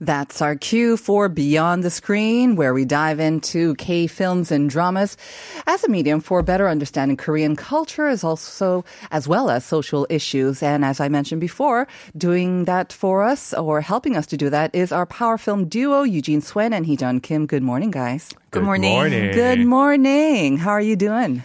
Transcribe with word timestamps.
That's 0.00 0.42
our 0.42 0.56
cue 0.56 0.96
for 0.96 1.28
Beyond 1.28 1.82
the 1.82 1.90
Screen, 1.90 2.56
where 2.56 2.74
we 2.74 2.84
dive 2.84 3.20
into 3.20 3.74
K 3.76 4.06
films 4.06 4.50
and 4.50 4.68
dramas 4.68 5.16
as 5.66 5.84
a 5.84 5.88
medium 5.88 6.20
for 6.20 6.42
better 6.42 6.68
understanding 6.68 7.16
Korean 7.16 7.56
culture, 7.56 8.06
as 8.06 8.24
also 8.24 8.84
as 9.10 9.28
well 9.28 9.50
as 9.50 9.64
social 9.64 10.06
issues. 10.10 10.62
And 10.62 10.84
as 10.84 11.00
I 11.00 11.08
mentioned 11.08 11.40
before, 11.40 11.86
doing 12.16 12.64
that 12.64 12.92
for 12.92 13.22
us 13.22 13.54
or 13.54 13.80
helping 13.80 14.16
us 14.16 14.26
to 14.26 14.36
do 14.36 14.50
that 14.50 14.74
is 14.74 14.92
our 14.92 15.06
power 15.06 15.38
film 15.38 15.66
duo, 15.68 16.02
Eugene 16.02 16.40
Swen 16.40 16.72
and 16.72 16.86
Heejun 16.86 17.22
Kim. 17.22 17.46
Good 17.46 17.62
morning, 17.62 17.90
guys. 17.90 18.32
Good 18.50 18.62
morning. 18.62 19.32
Good 19.32 19.64
morning. 19.64 20.58
How 20.58 20.70
are 20.70 20.80
you 20.80 20.96
doing? 20.96 21.42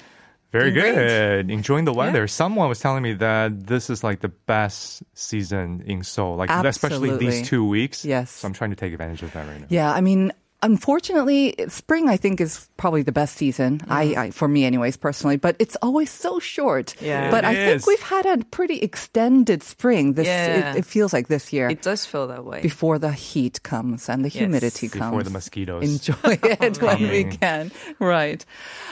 Very 0.51 0.71
Doing 0.71 0.93
great. 0.95 0.95
good. 0.95 1.51
Enjoying 1.51 1.85
the 1.85 1.93
weather. 1.93 2.27
Someone 2.27 2.69
was 2.69 2.79
telling 2.79 3.03
me 3.03 3.13
that 3.13 3.67
this 3.67 3.89
is 3.89 4.03
like 4.03 4.21
the 4.21 4.29
best 4.29 5.03
season 5.13 5.83
in 5.85 6.03
Seoul, 6.03 6.35
like 6.37 6.49
especially 6.49 7.15
these 7.17 7.47
two 7.47 7.63
weeks. 7.67 8.03
Yes. 8.03 8.31
So 8.31 8.47
I'm 8.47 8.53
trying 8.53 8.71
to 8.71 8.75
take 8.75 8.91
advantage 8.93 9.21
of 9.21 9.31
that 9.33 9.47
right 9.47 9.59
now. 9.61 9.67
Yeah, 9.69 9.91
I 9.91 10.01
mean, 10.01 10.31
unfortunately, 10.63 11.53
spring 11.67 12.09
I 12.09 12.17
think 12.17 12.41
is 12.41 12.67
probably 12.77 13.03
the 13.03 13.11
best 13.11 13.35
season. 13.35 13.81
I, 13.89 14.03
I 14.15 14.31
for 14.31 14.47
me, 14.47 14.65
anyways, 14.65 14.97
personally. 14.97 15.37
But 15.37 15.55
it's 15.59 15.77
always 15.83 16.09
so 16.09 16.39
short. 16.39 16.95
Yeah. 16.99 17.29
But 17.29 17.43
It 17.43 17.47
I 17.47 17.53
think 17.53 17.85
we've 17.85 18.01
had 18.01 18.25
a 18.25 18.37
pretty 18.45 18.79
extended 18.79 19.61
spring. 19.61 20.13
This 20.13 20.25
Yeah. 20.25 20.71
it, 20.73 20.77
it 20.79 20.85
feels 20.85 21.13
like 21.13 21.27
this 21.27 21.53
year. 21.53 21.69
It 21.69 21.83
does 21.83 22.05
feel 22.07 22.25
that 22.27 22.43
way. 22.43 22.61
before 22.61 22.97
the 22.97 23.11
heat 23.11 23.61
comes 23.61 24.09
and 24.09 24.25
the 24.25 24.29
Yes. 24.29 24.39
humidity 24.39 24.89
comes. 24.89 25.05
Before 25.05 25.21
the 25.23 25.29
mosquitoes. 25.29 25.83
Enjoy 25.83 26.15
it 26.43 26.81
when 26.81 27.01
we 27.07 27.23
can. 27.25 27.71
Right. 27.99 28.43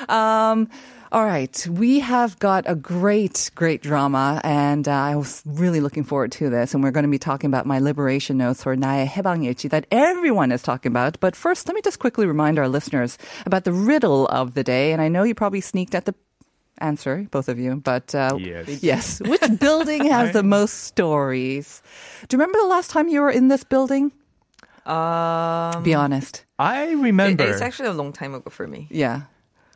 Um, 0.08 0.70
all 1.13 1.27
right. 1.27 1.67
We 1.71 2.01
have 2.01 2.39
got 2.39 2.65
a 2.67 2.75
great, 2.75 3.51
great 3.55 3.83
drama, 3.83 4.41
and 4.45 4.89
uh, 4.89 4.93
I 4.93 5.15
was 5.15 5.43
really 5.45 5.81
looking 5.81 6.05
forward 6.05 6.33
to 6.41 6.49
this. 6.49 6.73
And 6.73 6.83
we're 6.83 6.91
going 6.91 7.05
to 7.05 7.11
be 7.11 7.19
talking 7.19 7.49
about 7.49 7.67
my 7.67 7.79
liberation 7.81 8.39
notes 8.39 8.63
for 8.63 8.75
나의 8.77 9.07
해방일지 9.09 9.69
that 9.71 9.87
everyone 9.91 10.51
is 10.53 10.63
talking 10.63 10.91
about. 10.91 11.21
But 11.21 11.37
first, 11.37 11.69
let 11.69 11.75
me 11.75 11.83
just 11.85 11.99
quickly 11.99 12.25
remind 12.27 12.59
our 12.59 12.67
listeners 12.69 13.19
about 13.45 13.65
the 13.65 13.73
riddle 13.75 14.27
of 14.29 14.55
the 14.55 14.65
day. 14.65 14.93
And 14.93 15.03
I 15.03 15.09
know 15.09 15.23
you 15.23 15.35
probably 15.35 15.61
sneaked 15.61 15.95
at 15.95 16.07
the 16.07 16.15
answer, 16.79 17.29
both 17.31 17.49
of 17.49 17.59
you, 17.59 17.77
but 17.77 18.15
uh, 18.15 18.39
Yes. 18.41 18.83
yes. 18.83 19.21
Which 19.21 19.45
building 19.61 20.07
has 20.09 20.33
the 20.33 20.43
most 20.43 20.85
stories? 20.89 21.83
Do 22.27 22.35
you 22.35 22.39
remember 22.41 22.59
the 22.59 22.67
last 22.73 22.91
time 22.91 23.09
you 23.09 23.21
were 23.21 23.31
in 23.31 23.49
this 23.49 23.65
building? 23.65 24.13
Um, 24.87 25.83
Be 25.85 25.95
honest. 25.95 26.45
I 26.59 26.85
it- 26.91 26.97
remember. 26.97 27.45
it's 27.45 27.61
actually 27.61 27.89
a 27.89 27.93
long 27.93 28.13
time 28.13 28.35
ago 28.35 28.51
for 28.51 28.67
me. 28.67 28.89
Yeah. 28.91 29.23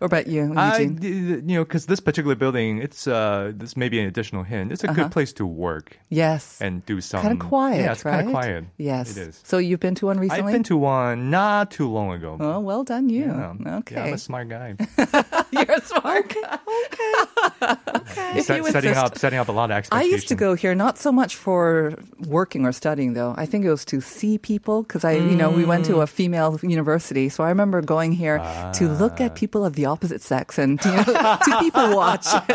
What 0.02 0.08
about 0.08 0.26
you, 0.26 0.52
I, 0.58 0.80
you 1.00 1.42
know, 1.46 1.64
because 1.64 1.86
this 1.86 2.00
particular 2.00 2.34
building, 2.34 2.80
it's 2.82 3.06
uh, 3.06 3.52
this 3.54 3.78
may 3.78 3.88
be 3.88 4.00
an 4.02 4.08
additional 4.08 4.42
hint. 4.42 4.72
It's 4.72 4.84
a 4.84 4.90
Uh-huh. 4.90 5.04
good 5.04 5.12
place 5.12 5.32
to 5.34 5.46
work 5.46 6.00
yes. 6.10 6.58
and 6.60 6.84
do 6.88 7.00
some 7.02 7.22
kind 7.22 7.38
of 7.40 7.48
quiet, 7.48 7.82
Yeah, 7.86 7.92
it's 7.92 8.04
right? 8.04 8.14
kind 8.26 8.28
of 8.28 8.34
quiet. 8.34 8.66
Yes. 8.82 9.16
it 9.16 9.30
is. 9.30 9.40
So 9.46 9.60
you've 9.60 9.80
been 9.80 9.94
to 10.02 10.08
one 10.08 10.18
recently? 10.20 10.42
I've 10.50 10.52
been 10.58 10.64
to 10.74 10.78
one 10.78 11.30
not 11.30 11.70
too 11.70 11.86
long 11.88 12.14
ago. 12.18 12.36
Oh, 12.42 12.60
well 12.62 12.84
done, 12.84 13.10
you. 13.14 13.26
Yeah. 13.30 13.78
Okay. 13.86 13.94
Yeah, 13.96 14.06
I'm 14.10 14.14
a 14.14 14.18
smart 14.18 14.50
guy. 14.50 14.74
You're 15.54 15.70
a 15.70 15.82
smart. 15.86 16.34
guy. 16.34 16.58
If 18.36 18.46
Set- 18.50 18.58
you 18.58 18.72
setting 18.72 18.96
up, 18.98 19.18
setting 19.18 19.38
up 19.38 19.50
a 19.50 19.52
lot 19.52 19.70
of 19.70 19.86
I 19.92 20.02
used 20.02 20.28
to 20.30 20.36
go 20.36 20.56
here 20.56 20.74
not 20.74 20.98
so 20.98 21.12
much 21.12 21.36
for 21.36 21.94
working 22.26 22.66
or 22.66 22.72
studying 22.72 23.14
though. 23.14 23.36
I 23.38 23.46
think 23.46 23.66
it 23.66 23.70
was 23.70 23.86
to 23.94 24.02
see 24.02 24.38
people 24.40 24.82
because 24.82 25.06
I, 25.06 25.12
you 25.14 25.36
know, 25.38 25.52
we 25.52 25.64
went 25.64 25.86
to 25.86 26.02
a 26.02 26.08
female 26.08 26.58
university, 26.64 27.30
so 27.30 27.44
I 27.44 27.50
remember 27.50 27.82
going 27.86 28.12
here 28.14 28.40
to 28.82 28.84
look 28.90 29.22
Ah. 29.22 29.26
at 29.30 29.36
people 29.36 29.64
of 29.64 29.74
the 29.78 29.86
opposite 29.91 30.23
sex 30.23 30.59
and 30.59 30.79
you 30.85 30.93
know, 30.93 31.03
to 31.03 31.57
people 31.61 31.97
watch, 31.97 32.27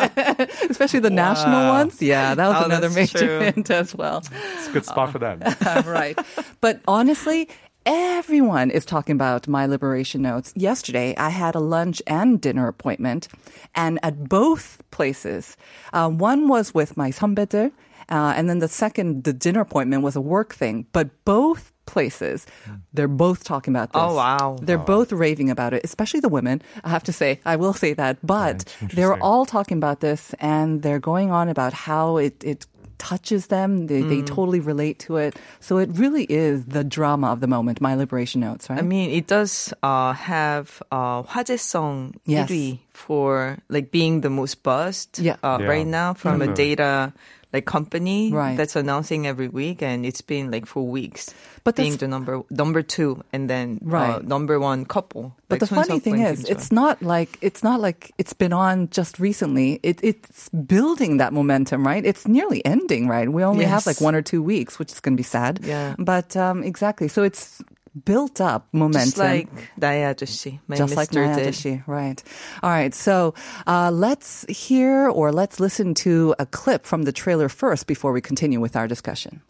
especially 0.69 1.00
the 1.02 1.09
national 1.09 1.52
Wow. 1.62 1.74
ones. 1.79 2.02
Yeah, 2.02 2.35
that 2.35 2.47
was 2.47 2.57
Oh, 2.62 2.66
another 2.66 2.88
that's 2.90 3.13
major 3.13 3.18
true. 3.28 3.40
hint 3.41 3.69
as 3.69 3.94
well. 3.94 4.24
It's 4.57 4.68
a 4.68 4.72
good 4.72 4.85
spot 4.85 5.12
for 5.12 5.19
that. 5.19 5.85
right. 5.85 6.18
But 6.62 6.79
honestly, 6.88 7.50
everyone 7.85 8.72
is 8.72 8.85
talking 8.85 9.16
about 9.16 9.47
my 9.47 9.66
liberation 9.66 10.22
notes. 10.22 10.53
Yesterday, 10.56 11.16
I 11.18 11.29
had 11.29 11.56
a 11.56 11.59
lunch 11.59 12.02
and 12.07 12.40
dinner 12.40 12.68
appointment, 12.68 13.28
and 13.75 14.00
at 14.03 14.29
both 14.29 14.81
places, 14.91 15.57
uh, 15.94 16.09
one 16.09 16.47
was 16.47 16.74
with 16.74 16.96
my 16.97 17.09
선배들, 17.12 17.72
uh, 18.09 18.34
and 18.35 18.50
then 18.50 18.59
the 18.59 18.68
second, 18.68 19.24
the 19.24 19.34
dinner 19.34 19.62
appointment 19.62 20.03
was 20.03 20.16
a 20.16 20.22
work 20.22 20.53
thing. 20.53 20.85
But 20.94 21.09
both 21.25 21.72
places, 21.85 22.46
they're 22.94 23.12
both 23.12 23.44
talking 23.44 23.74
about 23.75 23.91
this. 23.91 24.00
Oh, 24.02 24.16
wow. 24.16 24.56
They're 24.62 24.78
both 24.79 25.12
raving 25.12 25.50
about 25.50 25.74
it, 25.74 25.84
especially 25.84 26.19
the 26.22 26.29
women. 26.31 26.62
I 26.84 26.90
have 26.90 27.03
to 27.06 27.13
say, 27.13 27.40
I 27.44 27.56
will 27.57 27.74
say 27.74 27.91
that. 27.94 28.18
But 28.24 28.63
it's 28.63 28.96
they're 28.96 29.12
interesting. 29.18 29.22
all 29.22 29.46
talking 29.46 29.78
about 29.78 30.00
this, 30.00 30.31
and 30.40 30.81
they're 30.81 31.03
going 31.03 31.31
on 31.31 31.50
about 31.50 31.74
how 31.74 32.16
it 32.18 32.40
it 32.44 32.66
touches 33.02 33.47
them. 33.50 33.90
They, 33.90 34.06
they 34.06 34.22
Mm. 34.22 34.29
totally 34.29 34.62
relate 34.62 35.02
to 35.09 35.18
it. 35.18 35.34
So 35.59 35.81
it 35.81 35.90
really 35.97 36.29
is 36.29 36.69
the 36.69 36.85
drama 36.85 37.34
of 37.34 37.41
the 37.41 37.50
moment, 37.50 37.81
my 37.81 37.97
liberation 37.97 38.46
notes, 38.46 38.69
right? 38.69 38.78
I 38.78 38.85
mean, 38.85 39.09
it 39.09 39.25
does 39.25 39.74
uh, 39.81 40.13
have 40.13 40.85
uh, 40.94 41.25
화제성 41.25 42.13
Yes. 42.29 42.46
1위 42.53 42.78
for 42.94 43.57
like 43.74 43.90
being 43.90 44.22
the 44.22 44.29
most 44.29 44.62
buzzed 44.62 45.18
Yeah. 45.18 45.41
uh, 45.41 45.57
Yeah. 45.59 45.66
right 45.66 45.88
now 45.90 46.13
from 46.13 46.46
a 46.46 46.53
Definitely. 46.53 46.78
data 46.78 47.13
like 47.53 47.65
company 47.65 48.33
right. 48.33 48.57
that's 48.57 48.77
announcing 48.77 49.27
every 49.27 49.49
week, 49.49 49.83
and 49.83 50.05
it's 50.05 50.21
been 50.21 50.51
like 50.51 50.67
for 50.67 50.87
weeks. 50.87 51.33
But 51.65 51.77
being 51.77 51.97
the 51.97 52.07
number 52.07 52.43
number 52.51 52.83
two, 52.83 53.25
and 53.33 53.51
then 53.51 53.81
uh, 53.83 53.91
right. 53.91 54.15
Uh, 54.17 54.19
number 54.21 54.61
one 54.61 54.84
couple. 54.84 55.34
But 55.49 55.61
like 55.61 55.69
the 55.69 55.75
funny 55.75 55.99
thing 55.99 56.21
is, 56.21 56.45
it's 56.45 56.71
not 56.71 57.03
like 57.03 57.39
it's 57.41 57.62
not 57.62 57.81
like 57.81 58.12
it's 58.19 58.33
been 58.33 58.53
on 58.53 58.89
just 58.91 59.19
recently. 59.19 59.81
It, 59.83 59.99
it's 60.03 60.49
building 60.51 61.17
that 61.17 61.33
momentum, 61.33 61.87
right? 61.87 62.05
It's 62.05 62.27
nearly 62.27 62.65
ending, 62.65 63.09
right? 63.09 63.29
We 63.29 63.43
only 63.43 63.65
yes. 63.65 63.71
have 63.71 63.87
like 63.87 64.01
one 64.01 64.15
or 64.15 64.23
two 64.23 64.43
weeks, 64.43 64.78
which 64.78 64.93
is 64.93 65.01
going 65.01 65.15
to 65.15 65.21
be 65.21 65.27
sad. 65.27 65.61
Yeah. 65.63 65.95
But 65.99 66.37
um, 66.37 66.63
exactly, 66.63 67.09
so 67.09 67.23
it's 67.23 67.63
built 68.06 68.40
up 68.40 68.68
momentum. 68.72 69.02
just 69.02 69.18
like 69.18 69.50
나의 69.79 70.06
아저씨, 70.06 70.59
my 70.68 70.75
just 70.78 70.96
like 70.96 71.09
Mr. 71.09 71.28
my 71.28 71.35
did. 71.35 71.53
Adeshi, 71.53 71.84
right? 71.88 72.22
All 72.63 72.69
right, 72.69 72.94
so 72.94 73.34
uh, 73.68 73.91
let's 73.91 74.46
hear 74.47 75.09
or 75.09 75.31
let's 75.31 75.59
listen 75.59 75.94
to 75.96 76.34
a 76.40 76.46
clip 76.46 76.85
from 76.85 77.03
the 77.03 77.12
trailer 77.12 77.50
first 77.50 77.88
before 77.88 78.12
we 78.12 78.22
continue 78.22 78.59
with 78.59 78.75
our 78.75 78.88
discussion. 78.88 79.41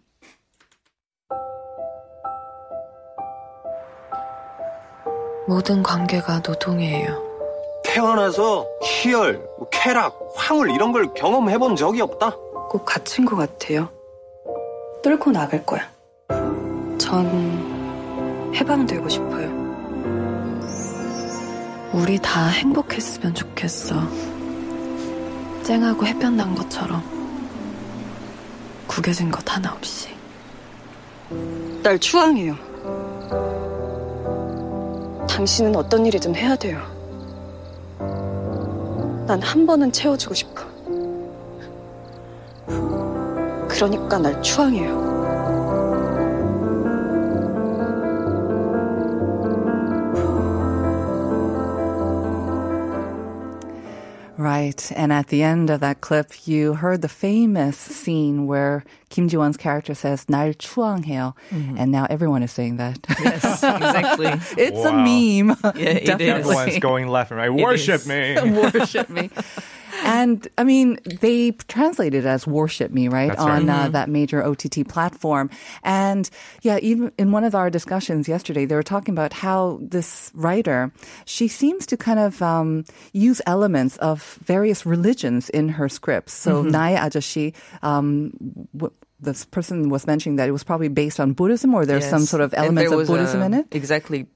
모든 5.47 5.84
관계가 5.84 6.41
노동이에요. 6.46 7.29
태어나서 7.84 8.68
희열, 8.84 9.34
뭐 9.57 9.68
쾌락, 9.69 10.18
황홀 10.35 10.72
이런 10.72 10.91
걸 10.91 11.13
경험해 11.13 11.57
본 11.57 11.75
적이 11.75 12.02
없다. 12.02 12.31
꼭 12.69 12.85
갇힌 12.85 13.25
것 13.25 13.35
같아요. 13.35 13.90
뚫고 15.03 15.31
나갈 15.31 15.66
거야. 15.66 15.90
전 16.97 17.65
해방되고 18.56 19.09
싶어요. 19.09 19.67
우리 21.93 22.19
다 22.19 22.47
행복했으면 22.49 23.34
좋겠어. 23.34 23.97
쨍하고 25.62 26.06
햇볕 26.06 26.33
난 26.33 26.55
것처럼. 26.55 27.03
구겨진 28.87 29.31
것 29.31 29.43
하나 29.50 29.72
없이. 29.72 30.09
날 31.83 31.99
추앙해요. 31.99 32.54
당신은 35.28 35.77
어떤 35.77 36.07
일이든 36.07 36.34
해야 36.34 36.57
돼요. 36.57 36.80
난 39.27 39.41
한 39.42 39.66
번은 39.66 39.92
채워주고 39.92 40.34
싶어. 40.34 40.63
그러니까 43.69 44.19
날 44.19 44.41
추앙해요. 44.42 45.16
Right. 54.55 54.91
And 54.96 55.11
at 55.14 55.28
the 55.28 55.43
end 55.43 55.70
of 55.70 55.82
that 55.82 56.02
clip, 56.02 56.47
you 56.47 56.73
heard 56.76 57.02
the 57.02 57.09
famous 57.09 57.78
scene 57.78 58.47
where 58.47 58.84
Kim 59.09 59.28
Ji-won's 59.29 59.58
character 59.58 59.93
says, 59.93 60.26
날 60.26 60.53
추앙해요. 60.55 61.34
And 61.52 61.91
now 61.91 62.08
everyone 62.09 62.41
is 62.41 62.52
saying 62.52 62.78
that. 62.78 62.97
Yes, 63.22 63.61
exactly. 63.64 64.28
it's 64.58 64.78
Wow. 64.78 64.90
a 64.90 64.93
meme. 64.93 65.58
Yeah, 65.76 65.90
it 65.90 66.03
is. 66.03 66.08
Definitely. 66.08 66.29
Everyone's 66.55 66.79
going 66.79 67.08
left 67.08 67.32
and 67.32 67.38
right. 67.40 67.53
Worship 67.53 68.02
is. 68.02 68.08
me. 68.08 68.35
Worship 68.52 69.09
me. 69.09 69.29
and 70.06 70.48
I 70.56 70.64
mean, 70.64 70.98
they 71.20 71.53
translated 71.68 72.26
as 72.26 72.47
"worship 72.47 72.91
me," 72.91 73.08
right, 73.08 73.28
That's 73.28 73.41
on 73.41 73.66
right. 73.66 73.82
Mm-hmm. 73.82 73.92
that 73.92 74.08
major 74.08 74.44
OTT 74.44 74.88
platform. 74.88 75.50
And 75.82 76.28
yeah, 76.62 76.78
even 76.78 77.12
in 77.18 77.32
one 77.32 77.44
of 77.44 77.54
our 77.54 77.70
discussions 77.70 78.28
yesterday, 78.28 78.64
they 78.64 78.74
were 78.74 78.82
talking 78.82 79.12
about 79.12 79.32
how 79.32 79.78
this 79.82 80.30
writer 80.34 80.92
she 81.24 81.48
seems 81.48 81.86
to 81.86 81.97
kind 81.97 82.18
of 82.18 82.41
um, 82.42 82.84
use 83.12 83.41
elements 83.47 83.97
of 83.98 84.38
various 84.44 84.86
religions 84.86 85.50
in 85.50 85.68
her 85.68 85.88
scripts. 85.88 86.32
So 86.32 86.62
mm-hmm. 86.62 86.70
Naya 86.70 86.98
Ajashi. 87.10 87.54
Um, 87.82 88.32
w- 88.74 88.94
this 89.18 89.47
person 89.47 89.88
was 89.88 90.06
mentioning 90.06 90.36
that 90.36 90.48
it 90.48 90.53
was 90.53 90.62
probably 90.62 90.88
based 90.88 91.18
on 91.18 91.32
Buddhism 91.32 91.74
or 91.74 91.86
there's 91.86 92.04
yes. 92.04 92.10
some 92.10 92.22
sort 92.22 92.42
of 92.42 92.53
elements 92.53 92.92
of 92.92 93.06
Buddhism 93.06 93.41
a, 93.41 93.47
in 93.47 93.54
it. 93.54 93.66
Exactly 93.72 94.26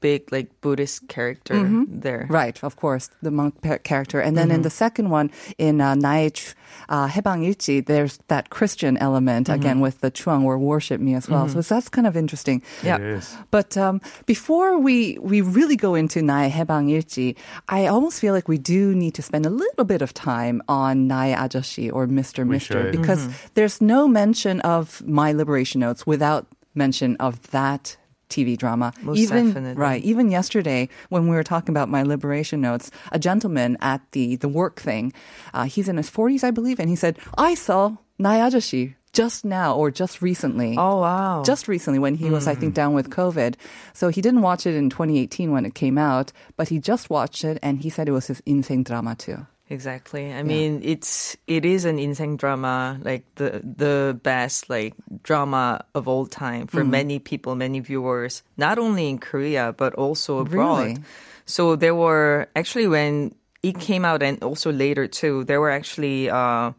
big 0.00 0.30
like 0.32 0.48
Buddhist 0.60 1.08
character 1.08 1.54
mm-hmm. 1.54 1.84
there. 2.00 2.26
Right, 2.28 2.62
of 2.62 2.76
course, 2.76 3.10
the 3.22 3.30
monk 3.30 3.54
character. 3.84 4.20
And 4.20 4.36
then 4.36 4.48
mm-hmm. 4.48 4.56
in 4.56 4.62
the 4.62 4.70
second 4.70 5.10
one, 5.10 5.30
in 5.58 5.80
uh, 5.80 5.94
Naich 5.94 6.54
uh, 6.88 7.08
Hebang 7.08 7.44
there's 7.86 8.18
that 8.28 8.50
Christian 8.50 8.96
element 8.98 9.46
mm-hmm. 9.46 9.60
again 9.60 9.80
with 9.80 10.00
the 10.00 10.10
Chuang 10.10 10.44
or 10.44 10.58
worship 10.58 11.00
me 11.00 11.14
as 11.14 11.28
well. 11.28 11.46
Mm-hmm. 11.46 11.60
So 11.60 11.74
that's 11.74 11.88
kind 11.88 12.06
of 12.06 12.16
interesting. 12.16 12.62
Yeah. 12.82 13.20
But 13.50 13.76
um, 13.76 14.00
before 14.26 14.78
we 14.78 15.18
we 15.18 15.40
really 15.40 15.76
go 15.76 15.94
into 15.94 16.22
Nai 16.22 16.50
Hebang 16.50 17.36
I 17.68 17.86
almost 17.86 18.20
feel 18.20 18.34
like 18.34 18.48
we 18.48 18.58
do 18.58 18.94
need 18.94 19.14
to 19.14 19.22
spend 19.22 19.46
a 19.46 19.50
little 19.50 19.84
bit 19.84 20.02
of 20.02 20.12
time 20.12 20.62
on 20.68 21.06
Nai 21.06 21.32
Ajashi 21.34 21.92
or 21.92 22.06
Mr. 22.06 22.46
Mister 22.46 22.90
because 22.90 23.22
mm-hmm. 23.22 23.54
there's 23.54 23.80
no 23.80 24.06
mention 24.08 24.60
of 24.60 25.06
my 25.06 25.32
liberation 25.32 25.80
notes 25.80 26.06
without 26.06 26.46
mention 26.74 27.16
of 27.16 27.40
that 27.50 27.96
TV 28.29 28.57
drama. 28.57 28.93
Most 29.01 29.17
even 29.17 29.47
definitely. 29.47 29.81
right, 29.81 30.03
even 30.03 30.29
yesterday 30.29 30.87
when 31.09 31.27
we 31.27 31.35
were 31.35 31.43
talking 31.43 31.73
about 31.73 31.89
my 31.89 32.03
liberation 32.03 32.61
notes, 32.61 32.91
a 33.11 33.19
gentleman 33.19 33.77
at 33.81 34.01
the 34.11 34.37
the 34.37 34.47
work 34.47 34.79
thing, 34.79 35.11
uh, 35.53 35.63
he's 35.63 35.89
in 35.89 35.97
his 35.97 36.09
40s, 36.09 36.43
I 36.43 36.51
believe, 36.51 36.79
and 36.79 36.89
he 36.89 36.95
said, 36.95 37.17
"I 37.37 37.55
saw 37.55 37.97
나의 38.19 38.41
아저씨 38.41 38.93
just 39.11 39.43
now 39.43 39.73
or 39.73 39.89
just 39.89 40.21
recently." 40.21 40.77
Oh 40.77 41.01
wow! 41.01 41.41
just 41.43 41.67
recently 41.67 41.97
when 41.97 42.15
he 42.15 42.29
was, 42.29 42.47
I 42.47 42.53
think, 42.53 42.75
down 42.75 42.93
with 42.93 43.09
COVID. 43.09 43.55
So 43.93 44.09
he 44.09 44.21
didn't 44.21 44.45
watch 44.45 44.67
it 44.69 44.75
in 44.75 44.89
2018 44.89 45.51
when 45.51 45.65
it 45.65 45.73
came 45.73 45.97
out, 45.97 46.31
but 46.55 46.69
he 46.69 46.77
just 46.77 47.09
watched 47.09 47.43
it 47.43 47.57
and 47.63 47.81
he 47.81 47.89
said 47.89 48.07
it 48.07 48.13
was 48.13 48.27
his 48.27 48.41
insane 48.45 48.83
drama 48.83 49.15
too. 49.15 49.47
Exactly. 49.74 50.32
I 50.32 50.46
mean, 50.46 50.80
it's 50.84 51.36
it 51.50 51.64
is 51.66 51.84
an 51.84 51.98
insane 51.98 52.36
drama, 52.38 52.98
like 53.02 53.26
the 53.34 53.58
the 53.58 54.14
best 54.22 54.70
like 54.70 54.94
drama 55.26 55.84
of 55.98 56.06
all 56.06 56.26
time 56.30 56.70
for 56.70 56.84
many 56.86 57.18
people, 57.18 57.58
many 57.58 57.80
viewers, 57.80 58.46
not 58.56 58.78
only 58.78 59.10
in 59.10 59.18
Korea 59.18 59.74
but 59.74 59.94
also 59.98 60.38
abroad. 60.38 60.78
Really? 60.78 60.98
So 61.44 61.74
there 61.74 61.94
were 61.94 62.46
actually 62.54 62.86
when 62.86 63.34
it 63.66 63.78
came 63.80 64.04
out 64.06 64.22
and 64.22 64.38
also 64.46 64.70
later 64.70 65.10
too, 65.10 65.42
there 65.44 65.60
were 65.60 65.74
actually 65.74 66.30
uh 66.30 66.70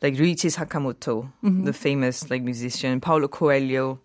like 0.00 0.14
Ryuichi 0.14 0.48
Sakamoto, 0.54 1.28
the 1.42 1.72
famous 1.74 2.30
like 2.30 2.42
musician, 2.42 3.00
Paulo 3.00 3.26
Coelho, 3.28 3.98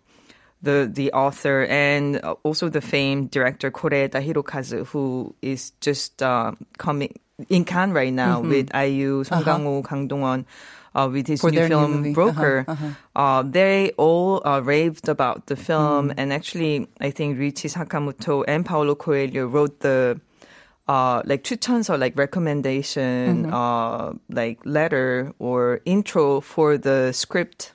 the 0.65 0.89
the 0.91 1.13
author 1.13 1.65
and 1.69 2.17
also 2.43 2.67
the 2.67 2.81
famed 2.81 3.31
director 3.31 3.71
Koreeda 3.71 4.19
Hirokazu, 4.19 4.85
who 4.87 5.33
is 5.41 5.71
just 5.79 6.21
uh, 6.21 6.51
coming 6.77 7.13
in 7.47 7.63
Cannes 7.63 7.93
right 7.93 8.11
now 8.11 8.41
mm-hmm. 8.41 8.49
with 8.49 8.75
IU, 8.75 9.23
Song 9.23 9.41
uh-huh. 9.41 9.57
Kang-ho, 9.57 9.83
Kang 9.83 10.07
Dong-won. 10.07 10.45
Uh, 10.95 11.09
with 11.11 11.27
his 11.27 11.41
For 11.41 11.51
new 11.51 11.67
film 11.67 12.03
new 12.03 12.13
Broker, 12.13 12.63
uh-huh, 12.65 12.71
uh-huh. 12.71 13.19
Uh, 13.19 13.43
they 13.43 13.91
all 13.97 14.39
uh, 14.47 14.61
raved 14.63 15.09
about 15.09 15.47
the 15.47 15.57
film, 15.57 16.07
mm. 16.07 16.13
and 16.15 16.31
actually, 16.31 16.87
I 17.01 17.11
think 17.11 17.37
Ryuichi 17.37 17.67
Sakamoto 17.67 18.45
and 18.47 18.65
Paulo 18.65 18.95
Coelho 18.95 19.45
wrote 19.45 19.81
the 19.81 20.21
uh, 20.87 21.21
like 21.25 21.43
추천서, 21.43 21.99
like 21.99 22.17
recommendation, 22.17 23.43
mm-hmm. 23.43 23.53
uh, 23.53 24.13
like 24.29 24.59
letter 24.63 25.33
or 25.37 25.81
intro 25.83 26.39
for 26.39 26.77
the 26.77 27.11
script 27.11 27.73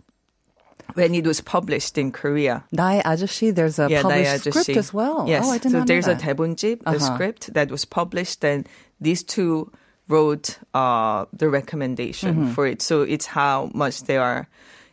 when 1.00 1.14
it 1.16 1.26
was 1.26 1.42
published 1.42 1.98
in 1.98 2.12
Korea. 2.12 2.64
나의 2.74 3.02
아저씨, 3.04 3.54
there's 3.54 3.80
a 3.80 3.88
yeah, 3.90 4.02
published 4.02 4.32
나의 4.32 4.40
script 4.40 4.70
아저씨. 4.70 4.78
as 4.78 4.94
well. 4.94 5.26
Yes, 5.28 5.46
Oh, 5.46 5.52
I 5.52 5.58
did 5.58 5.72
so 5.72 5.80
not 5.80 5.88
there's 5.88 6.08
know 6.08 6.14
a 6.14 6.16
that. 6.16 6.24
대본집, 6.38 6.82
a 6.86 6.90
Uh-huh. 6.96 7.00
script 7.00 7.54
that 7.54 7.70
was 7.72 7.86
published, 7.86 8.44
and 8.46 8.68
these 9.02 9.24
two 9.24 9.72
wrote 10.08 10.60
uh, 10.74 11.26
the 11.34 11.50
recommendation 11.50 12.36
Mm-hmm. 12.36 12.52
for 12.54 12.68
it. 12.68 12.82
So 12.82 13.02
it's 13.02 13.26
how 13.26 13.72
much 13.74 14.04
they 14.04 14.18
are. 14.18 14.48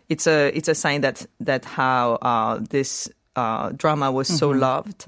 It's 0.08 0.26
a 0.26 0.48
it's 0.56 0.68
a 0.68 0.74
sign 0.74 1.02
that 1.02 1.24
that 1.40 1.64
how 1.64 2.18
uh, 2.22 2.58
this 2.68 3.08
uh, 3.36 3.70
drama 3.76 4.10
was 4.10 4.28
so 4.28 4.50
Mm-hmm. 4.50 4.60
loved. 4.60 5.04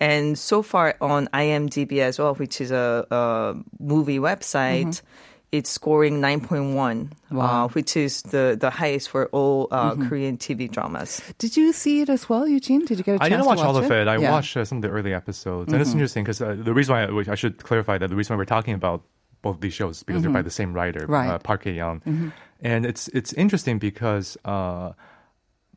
And 0.00 0.36
so 0.38 0.60
far 0.62 0.94
on 1.00 1.28
IMDb 1.32 2.00
as 2.00 2.18
well, 2.18 2.34
which 2.34 2.60
is 2.60 2.70
a, 2.70 3.06
a 3.10 3.54
movie 3.80 4.18
website, 4.18 5.00
it's 5.51 5.69
scoring 5.69 6.21
9.1, 6.21 6.39
Mm-hmm. 6.49 7.35
Wow. 7.37 7.45
Mm-hmm. 7.45 7.55
uh, 7.55 7.67
which 7.69 7.95
is 7.97 8.21
the, 8.23 8.57
the 8.59 8.69
highest 8.69 9.09
for 9.09 9.27
all 9.27 9.67
uh, 9.71 9.95
Korean 9.95 10.37
TV 10.37 10.69
dramas. 10.69 11.21
Did 11.37 11.57
you 11.57 11.73
see 11.73 12.01
it 12.01 12.09
as 12.09 12.27
well, 12.29 12.47
Eugene? 12.47 12.85
Did 12.85 12.97
you 12.99 13.03
get 13.03 13.15
a 13.15 13.19
chance 13.19 13.25
I 13.25 13.29
didn't 13.29 13.43
to 13.43 13.47
watch 13.47 13.57
watch 13.59 13.67
all 13.67 13.77
of 13.77 13.91
it. 13.91 14.07
I 14.07 14.13
Yeah. 14.15 14.19
Mm-hmm. 14.21 14.31
watched 14.31 14.57
uh, 14.57 14.65
some 14.65 14.77
of 14.79 14.81
the 14.83 14.89
early 14.89 15.13
episodes, 15.13 15.71
and 15.73 15.81
it's 15.81 15.91
interesting 15.93 16.23
because 16.23 16.41
uh, 16.41 16.55
the 16.57 16.73
reason 16.73 16.93
why 16.95 17.03
I, 17.05 17.31
I 17.31 17.35
should 17.35 17.61
clarify 17.63 17.97
that 17.97 18.09
the 18.09 18.15
reason 18.15 18.33
why 18.35 18.37
we're 18.37 18.45
talking 18.45 18.73
about 18.73 19.03
both 19.41 19.59
these 19.61 19.73
shows 19.73 19.97
is 19.97 20.03
because 20.03 20.21
they're 20.21 20.31
by 20.31 20.41
the 20.41 20.49
same 20.51 20.73
writer, 20.73 21.01
Mm-hmm. 21.01 21.11
Right. 21.13 21.25
Mm-hmm. 21.27 21.35
uh, 21.35 21.39
Park 21.39 21.63
Hae 21.63 21.73
Young, 21.73 22.31
and 22.61 22.85
it's 22.85 23.07
it's 23.09 23.31
interesting 23.33 23.79
because 23.79 24.37
uh, 24.45 24.91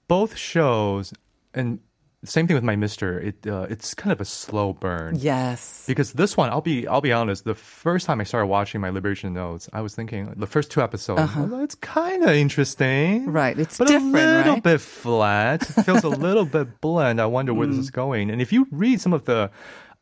both 0.08 0.36
shows 0.36 1.12
and 1.54 1.78
same 2.24 2.46
thing 2.46 2.54
with 2.54 2.62
my 2.64 2.76
Mister. 2.76 3.18
It 3.18 3.46
uh, 3.46 3.66
it's 3.68 3.94
kind 3.94 4.12
of 4.12 4.20
a 4.20 4.24
slow 4.24 4.72
burn. 4.72 5.16
Yes. 5.18 5.84
Because 5.86 6.12
this 6.12 6.36
one, 6.36 6.50
I'll 6.50 6.60
be 6.60 6.86
I'll 6.86 7.00
be 7.00 7.12
honest. 7.12 7.44
The 7.44 7.54
first 7.54 8.06
time 8.06 8.20
I 8.20 8.24
started 8.24 8.46
watching 8.46 8.80
my 8.80 8.90
Liberation 8.90 9.32
Notes, 9.34 9.68
I 9.72 9.80
was 9.80 9.94
thinking 9.94 10.32
the 10.36 10.46
first 10.46 10.70
two 10.70 10.80
episodes, 10.82 11.34
well, 11.36 11.60
it's 11.62 11.74
kind 11.76 12.22
of 12.22 12.30
interesting, 12.30 13.22
Uh-huh. 13.22 13.30
Right, 13.32 13.58
it's 13.58 13.78
but 13.78 13.88
different, 13.88 14.14
a 14.14 14.36
little 14.38 14.52
right? 14.54 14.62
bit 14.62 14.80
flat. 14.80 15.62
It 15.62 15.82
feels 15.84 16.04
a 16.04 16.08
little 16.28 16.44
bit 16.44 16.80
bland. 16.80 17.20
I 17.20 17.26
wonder 17.26 17.52
where 17.52 17.66
this 17.66 17.78
is 17.78 17.90
Mm. 17.90 17.94
going. 17.94 18.30
And 18.30 18.40
if 18.40 18.52
you 18.52 18.66
read 18.70 19.00
some 19.00 19.12
of 19.12 19.24
the 19.24 19.50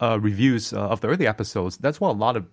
uh, 0.00 0.18
reviews 0.20 0.72
uh, 0.72 0.78
of 0.92 1.00
the 1.00 1.08
early 1.08 1.26
episodes, 1.26 1.76
that's 1.78 2.00
what 2.00 2.10
a 2.10 2.18
lot 2.18 2.36
of 2.36 2.44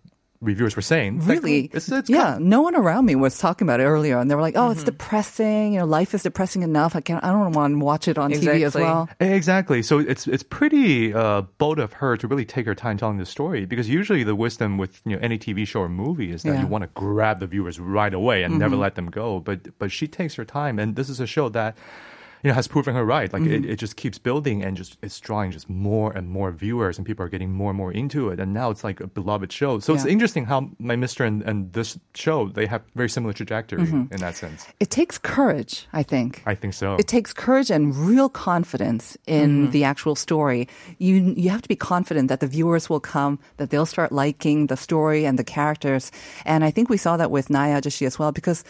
reviewers 0.42 0.76
were 0.76 0.82
saying. 0.82 1.18
It's 1.18 1.28
like, 1.28 1.42
Really? 1.44 1.70
it's, 1.74 1.92
it's 1.92 2.10
yeah. 2.10 2.38
No 2.40 2.62
one 2.62 2.76
around 2.76 3.06
me 3.06 3.16
was 3.16 3.38
talking 3.38 3.66
about 3.68 3.80
it 3.80 3.86
earlier, 3.86 4.18
and 4.20 4.30
they 4.30 4.36
were 4.36 4.42
like, 4.42 4.56
"Oh, 4.56 4.70
it's 4.72 4.82
Mm-hmm. 4.82 4.86
depressing. 4.86 5.74
You 5.74 5.80
know, 5.80 5.86
life 5.86 6.14
is 6.14 6.24
depressing 6.24 6.64
enough. 6.64 6.96
I 6.96 7.02
can't. 7.02 7.24
I 7.24 7.32
don't 7.32 7.52
want 7.54 7.74
to 7.74 7.80
watch 7.80 8.08
it 8.08 8.18
on 8.18 8.32
TV 8.32 8.66
as 8.66 8.76
well." 8.76 9.10
Exactly. 9.20 9.82
So 9.82 10.00
it's 10.00 10.28
it's 10.28 10.44
pretty 10.44 11.14
uh, 11.14 11.42
bold 11.58 11.80
of 11.80 11.94
her 11.94 12.18
to 12.18 12.28
really 12.28 12.46
take 12.46 12.66
her 12.66 12.76
time 12.76 12.98
telling 12.98 13.18
the 13.18 13.26
story 13.26 13.66
because 13.66 13.90
usually 13.90 14.24
the 14.24 14.36
wisdom 14.36 14.78
with 14.78 15.02
you 15.06 15.16
know 15.16 15.20
any 15.22 15.38
TV 15.38 15.68
show 15.68 15.82
or 15.82 15.90
movie 15.90 16.32
is 16.32 16.44
that 16.44 16.54
Yeah. 16.54 16.62
you 16.62 16.68
want 16.68 16.84
to 16.84 16.90
grab 16.94 17.40
the 17.40 17.48
viewers 17.48 17.80
right 17.80 18.14
away 18.14 18.44
and 18.44 18.60
never 18.60 18.76
let 18.76 18.96
them 18.96 19.10
go. 19.10 19.40
But 19.40 19.78
but 19.80 19.92
she 19.92 20.08
takes 20.08 20.36
her 20.36 20.46
time, 20.46 20.80
and 20.80 20.96
this 20.96 21.10
is 21.10 21.20
a 21.20 21.28
show 21.28 21.50
that. 21.50 21.78
You 22.48 22.54
know, 22.54 22.56
has 22.56 22.70
proven 22.70 22.96
her 22.96 23.04
right. 23.04 23.34
Like 23.34 23.42
it, 23.42 23.64
mm-hmm. 23.64 23.72
it 23.72 23.76
just 23.76 23.98
keeps 23.98 24.18
building 24.18 24.64
and 24.64 24.78
just 24.78 24.98
it's 25.02 25.20
drawing 25.20 25.52
just 25.52 25.70
more 25.70 26.14
and 26.14 26.30
more 26.30 26.50
viewers, 26.54 26.98
and 26.98 27.06
people 27.06 27.26
are 27.26 27.28
getting 27.28 27.52
more 27.52 27.72
and 27.72 27.78
more 27.78 27.92
into 27.92 28.30
it. 28.30 28.40
And 28.40 28.54
now 28.54 28.70
it's 28.70 28.86
like 28.86 29.02
a 29.02 29.08
beloved 29.08 29.52
show. 29.52 29.80
So 29.80 29.94
it's 29.94 30.06
interesting 30.06 30.46
how 30.46 30.70
my 30.80 30.96
Mister 30.96 31.26
and, 31.26 31.44
and 31.44 31.74
this 31.74 32.00
show 32.16 32.48
they 32.48 32.66
have 32.66 32.84
very 32.96 33.10
similar 33.10 33.34
trajectory 33.34 33.84
mm-hmm. 33.84 34.14
in 34.14 34.22
that 34.22 34.38
sense. 34.38 34.66
It 34.80 34.90
takes 34.90 35.18
courage, 35.18 35.88
I 35.92 36.04
think. 36.04 36.42
I 36.46 36.56
think 36.56 36.74
so. 36.74 36.96
It 36.96 37.08
takes 37.10 37.34
courage 37.34 37.70
and 37.70 37.94
real 37.94 38.30
confidence 38.30 39.18
in 39.28 39.64
mm-hmm. 39.64 39.72
the 39.72 39.84
actual 39.84 40.16
story. 40.16 40.70
You 41.00 41.34
you 41.36 41.50
have 41.50 41.64
to 41.64 41.68
be 41.68 41.76
confident 41.76 42.30
that 42.30 42.40
the 42.40 42.48
viewers 42.48 42.90
will 42.90 43.02
come, 43.02 43.40
that 43.58 43.72
they'll 43.72 43.86
start 43.86 44.14
liking 44.14 44.68
the 44.68 44.78
story 44.78 45.26
and 45.26 45.38
the 45.38 45.44
characters. 45.44 46.14
And 46.46 46.64
I 46.64 46.72
think 46.72 46.88
we 46.88 46.96
saw 46.96 47.18
that 47.18 47.30
with 47.30 47.50
Naya 47.50 47.82
Ajashi 47.82 48.08
as 48.08 48.18
well 48.18 48.32
because 48.32 48.64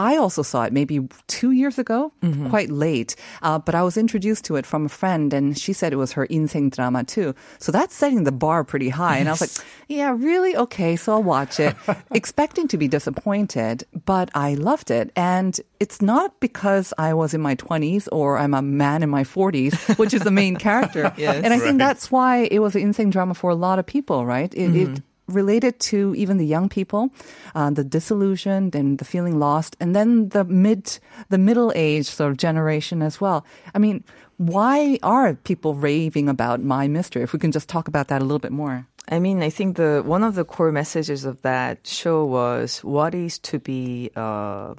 I 0.00 0.16
also 0.16 0.40
saw 0.42 0.64
it 0.64 0.72
maybe 0.72 1.06
two 1.26 1.50
years 1.50 1.78
ago, 1.78 2.10
quite 2.48 2.70
late. 2.70 3.14
Uh, 3.42 3.58
but 3.58 3.74
I 3.74 3.82
was 3.82 3.96
introduced 3.98 4.46
to 4.46 4.56
it 4.56 4.64
from 4.64 4.86
a 4.86 4.88
friend, 4.88 5.34
and 5.34 5.56
she 5.58 5.74
said 5.74 5.92
it 5.92 5.96
was 5.96 6.12
her 6.12 6.24
insane 6.24 6.70
drama 6.70 7.04
too. 7.04 7.34
So 7.58 7.70
that's 7.70 7.94
setting 7.94 8.24
the 8.24 8.32
bar 8.32 8.64
pretty 8.64 8.88
high. 8.88 9.18
And 9.18 9.28
I 9.28 9.32
was 9.32 9.42
like, 9.42 9.66
yeah, 9.88 10.10
really? 10.16 10.56
Okay, 10.56 10.96
so 10.96 11.12
I'll 11.12 11.22
watch 11.22 11.60
it, 11.60 11.76
expecting 12.12 12.66
to 12.68 12.78
be 12.78 12.88
disappointed, 12.88 13.84
but 14.06 14.30
I 14.34 14.54
loved 14.54 14.90
it. 14.90 15.12
And 15.16 15.60
it's 15.80 16.00
not 16.00 16.40
because 16.40 16.94
I 16.96 17.12
was 17.12 17.34
in 17.34 17.42
my 17.42 17.54
20s 17.56 18.08
or 18.10 18.38
I'm 18.38 18.54
a 18.54 18.62
man 18.62 19.02
in 19.02 19.10
my 19.10 19.24
40s, 19.24 19.98
which 19.98 20.14
is 20.14 20.22
the 20.22 20.30
main 20.30 20.56
character. 20.56 21.12
Yes. 21.20 21.44
And 21.44 21.52
I 21.52 21.58
think 21.58 21.76
that's 21.76 22.10
why 22.10 22.48
it 22.50 22.60
was 22.60 22.74
an 22.74 22.80
insane 22.80 23.10
drama 23.10 23.34
for 23.34 23.50
a 23.50 23.54
lot 23.54 23.78
of 23.78 23.84
people, 23.84 24.24
right? 24.24 24.52
It, 24.54 24.74
it 24.74 25.02
related 25.30 25.78
to 25.90 26.14
even 26.14 26.36
the 26.36 26.46
young 26.46 26.68
people, 26.68 27.10
uh, 27.54 27.70
the 27.70 27.84
disillusioned 27.84 28.74
and 28.74 28.98
the 28.98 29.04
feeling 29.04 29.38
lost, 29.38 29.76
and 29.80 29.94
then 29.94 30.30
the 30.30 30.44
mid, 30.44 30.98
the 31.28 31.38
middle 31.38 31.72
age 31.74 32.06
sort 32.06 32.30
of 32.30 32.36
generation 32.36 33.02
as 33.02 33.20
well. 33.20 33.46
I 33.74 33.78
mean, 33.78 34.04
why 34.36 34.98
are 35.02 35.34
people 35.34 35.74
raving 35.74 36.28
about 36.28 36.62
My 36.62 36.88
Mister? 36.88 37.22
If 37.22 37.32
we 37.32 37.38
can 37.38 37.52
just 37.52 37.68
talk 37.68 37.88
about 37.88 38.08
that 38.08 38.20
a 38.20 38.24
little 38.24 38.38
bit 38.38 38.52
more. 38.52 38.86
I 39.08 39.18
mean, 39.18 39.42
I 39.42 39.50
think 39.50 39.76
the 39.76 40.02
one 40.04 40.22
of 40.22 40.34
the 40.34 40.44
core 40.44 40.72
messages 40.72 41.24
of 41.24 41.42
that 41.42 41.86
show 41.86 42.24
was 42.24 42.84
what 42.84 43.14
is 43.14 43.38
to 43.50 43.58
be. 43.58 44.10
Uh, 44.14 44.74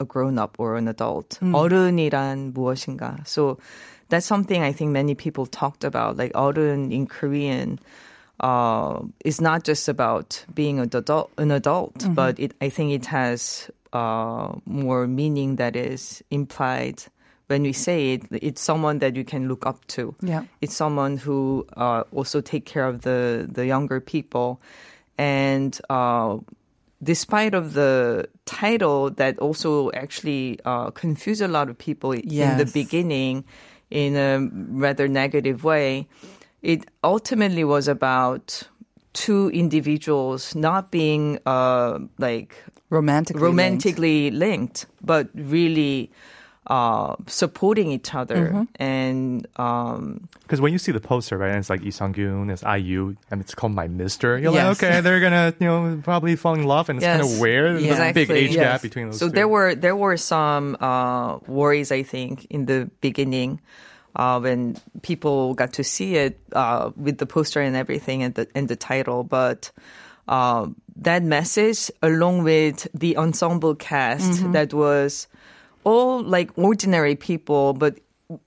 a 0.00 0.04
grown 0.06 0.38
up 0.38 0.56
or 0.58 0.76
an 0.76 0.88
adult. 0.88 1.36
Mm. 1.42 1.52
어른이란 1.52 2.54
무엇인가. 2.54 3.20
So 3.28 3.58
that's 4.08 4.24
something 4.24 4.62
I 4.62 4.72
think 4.72 4.92
many 4.92 5.14
people 5.14 5.44
talked 5.44 5.84
about, 5.84 6.16
like 6.16 6.32
어른 6.32 6.90
in 6.90 7.06
Korean 7.06 7.78
uh, 8.40 9.02
is 9.24 9.40
not 9.40 9.64
just 9.64 9.88
about 9.88 10.44
being 10.54 10.78
an 10.80 10.90
adult, 10.92 11.30
an 11.38 11.50
adult 11.50 12.06
but 12.14 12.38
it, 12.40 12.54
I 12.60 12.68
think 12.68 12.92
it 12.92 13.06
has 13.06 13.70
uh, 13.92 14.52
more 14.64 15.06
meaning 15.06 15.56
that 15.56 15.76
is 15.76 16.22
implied 16.30 17.02
when 17.48 17.62
we 17.62 17.72
say 17.72 18.14
it. 18.14 18.22
It's 18.30 18.60
someone 18.60 19.00
that 19.00 19.16
you 19.16 19.24
can 19.24 19.48
look 19.48 19.66
up 19.66 19.86
to. 19.88 20.14
Yeah. 20.22 20.44
It's 20.60 20.74
someone 20.74 21.16
who 21.16 21.66
uh, 21.76 22.04
also 22.12 22.40
take 22.40 22.64
care 22.64 22.86
of 22.86 23.02
the 23.02 23.48
the 23.50 23.66
younger 23.66 24.00
people, 24.00 24.60
and 25.18 25.78
uh, 25.90 26.38
despite 27.02 27.54
of 27.54 27.74
the 27.74 28.28
title 28.46 29.10
that 29.10 29.38
also 29.38 29.90
actually 29.92 30.60
uh, 30.64 30.90
confused 30.90 31.42
a 31.42 31.48
lot 31.48 31.68
of 31.68 31.76
people 31.76 32.12
in 32.12 32.58
the 32.58 32.66
beginning 32.72 33.44
in 33.90 34.16
a 34.16 34.48
rather 34.70 35.08
negative 35.08 35.64
way, 35.64 36.06
it 36.62 36.86
ultimately 37.02 37.64
was 37.64 37.88
about 37.88 38.62
two 39.12 39.50
individuals 39.50 40.54
not 40.54 40.90
being 40.90 41.38
uh, 41.46 41.98
like 42.18 42.54
Romantically. 42.90 43.40
linked. 43.40 43.44
romantically 43.50 44.30
linked, 44.30 44.86
but 45.02 45.28
really 45.34 46.10
uh, 46.66 47.16
supporting 47.26 47.90
each 47.90 48.14
other 48.14 48.36
Mm-hmm. 48.36 48.62
and 48.76 49.46
um, 49.56 50.28
Because 50.42 50.60
when 50.60 50.72
you 50.72 50.78
see 50.78 50.92
the 50.92 51.00
poster, 51.00 51.36
right, 51.38 51.48
and 51.50 51.58
it's 51.58 51.70
like 51.70 51.82
Lee 51.82 51.90
Sung 51.90 52.12
Gyun, 52.14 52.50
it's 52.52 52.62
IU, 52.62 53.16
and 53.30 53.40
it's 53.40 53.54
called 53.54 53.72
My 53.74 53.88
Mister. 53.88 54.38
You're 54.38 54.52
Yes. 54.52 54.80
like, 54.80 54.90
okay, 54.90 55.00
they're 55.00 55.20
gonna, 55.20 55.54
you 55.58 55.66
know, 55.66 56.00
probably 56.04 56.36
fall 56.36 56.54
in 56.54 56.64
love, 56.64 56.88
and 56.88 56.98
it's 56.98 57.06
kind 57.06 57.22
of 57.22 57.30
Yes. 57.30 57.40
weird. 57.40 57.82
There's 57.82 57.98
a 57.98 58.12
big 58.12 58.30
age 58.30 58.50
Yes. 58.54 58.62
gap 58.62 58.82
between 58.82 59.06
those 59.10 59.18
So 59.18 59.26
two. 59.28 59.32
there 59.34 59.48
were 59.48 59.74
there 59.74 59.96
were 59.96 60.16
some 60.16 60.76
uh, 60.80 61.38
worries, 61.48 61.90
I 61.90 62.02
think, 62.04 62.46
in 62.50 62.66
the 62.66 62.88
beginning 63.00 63.60
uh, 64.16 64.40
when 64.40 64.76
people 65.02 65.54
got 65.54 65.72
to 65.74 65.84
see 65.84 66.16
it 66.16 66.38
uh, 66.52 66.90
with 66.96 67.18
the 67.18 67.26
poster 67.26 67.60
and 67.60 67.76
everything 67.76 68.22
and 68.22 68.34
the 68.34 68.46
and 68.54 68.68
the 68.68 68.76
title, 68.76 69.24
but. 69.24 69.70
Uh, 70.28 70.68
that 70.94 71.24
message, 71.24 71.90
along 72.02 72.44
with 72.44 72.86
the 72.94 73.16
ensemble 73.16 73.74
cast, 73.74 74.30
Mm-hmm. 74.30 74.52
that 74.52 74.70
was 74.72 75.26
all 75.82 76.22
like 76.22 76.52
ordinary 76.56 77.16
people, 77.16 77.72
but 77.72 77.98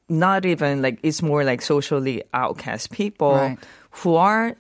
not 0.07 0.45
even 0.45 0.81
like 0.81 0.99
it's 1.03 1.21
more 1.21 1.43
like 1.43 1.61
socially 1.61 2.23
outcast 2.31 2.91
people 2.91 3.35
Right. 3.35 3.59
who 3.99 4.15
are 4.15 4.55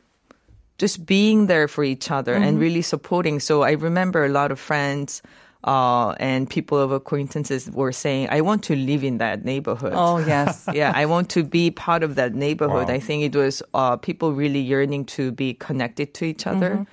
just 0.77 1.05
being 1.05 1.47
there 1.47 1.69
for 1.69 1.85
each 1.85 2.11
other 2.11 2.33
and 2.35 2.57
Mm-hmm. 2.57 2.59
really 2.59 2.81
supporting. 2.81 3.39
So 3.39 3.61
I 3.63 3.71
remember 3.79 4.25
a 4.25 4.29
lot 4.29 4.51
of 4.51 4.59
friends 4.59 5.21
uh, 5.63 6.11
and 6.19 6.49
people 6.49 6.77
of 6.77 6.91
acquaintances 6.91 7.69
were 7.71 7.91
saying, 7.91 8.27
"I 8.29 8.41
want 8.41 8.63
to 8.63 8.75
live 8.75 9.03
in 9.03 9.17
that 9.19 9.45
neighborhood." 9.45 9.93
Oh, 9.95 10.17
yes. 10.17 10.67
yeah, 10.73 10.91
I 10.95 11.05
want 11.05 11.29
to 11.31 11.43
be 11.43 11.71
part 11.71 12.03
of 12.03 12.15
that 12.15 12.33
neighborhood. 12.33 12.87
Wow. 12.87 12.93
I 12.93 12.99
think 12.99 13.23
it 13.23 13.35
was 13.35 13.63
uh, 13.73 13.97
people 13.97 14.33
really 14.33 14.59
yearning 14.59 15.05
to 15.17 15.31
be 15.31 15.53
connected 15.53 16.13
to 16.15 16.25
each 16.25 16.45
other. 16.47 16.85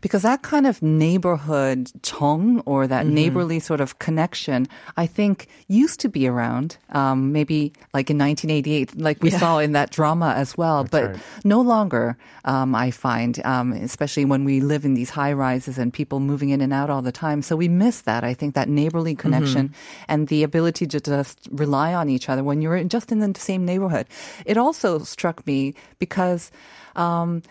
Because 0.00 0.22
that 0.22 0.42
kind 0.42 0.66
of 0.66 0.82
neighborhood 0.82 1.90
chong 2.02 2.60
or 2.66 2.86
that 2.86 3.06
Mm-hmm. 3.06 3.14
neighborly 3.14 3.60
sort 3.60 3.80
of 3.80 3.98
connection, 3.98 4.66
I 4.96 5.06
think 5.06 5.48
used 5.68 6.00
to 6.00 6.08
be 6.08 6.26
around, 6.26 6.76
um, 6.90 7.30
maybe 7.32 7.72
like 7.94 8.10
in 8.10 8.18
1988, 8.18 8.98
like 8.98 9.22
we 9.22 9.30
saw 9.30 9.58
in 9.58 9.72
that 9.72 9.90
drama 9.90 10.34
as 10.36 10.56
well, 10.56 10.84
but 10.84 11.04
right. 11.10 11.20
no 11.44 11.60
longer, 11.60 12.16
um, 12.44 12.74
I 12.74 12.90
find, 12.90 13.38
um, 13.44 13.72
especially 13.72 14.24
when 14.24 14.44
we 14.44 14.60
live 14.60 14.84
in 14.84 14.94
these 14.94 15.10
high 15.10 15.32
rises 15.32 15.78
and 15.78 15.92
people 15.92 16.20
moving 16.20 16.50
in 16.50 16.60
and 16.60 16.72
out 16.72 16.90
all 16.90 17.02
the 17.02 17.12
time. 17.12 17.42
So 17.42 17.54
we 17.54 17.68
miss 17.68 18.02
that. 18.02 18.24
I 18.24 18.34
think 18.34 18.54
that 18.54 18.68
neighborly 18.68 19.14
connection 19.14 19.74
and 20.08 20.28
the 20.28 20.42
ability 20.42 20.86
to 20.88 21.00
just 21.00 21.48
rely 21.52 21.94
on 21.94 22.08
each 22.08 22.28
other 22.28 22.42
when 22.42 22.60
you're 22.60 22.82
just 22.84 23.12
in 23.12 23.20
the 23.20 23.38
same 23.38 23.64
neighborhood. 23.64 24.06
It 24.44 24.56
also 24.56 24.98
struck 25.00 25.46
me 25.46 25.74
because, 25.98 26.50
um, 26.96 27.42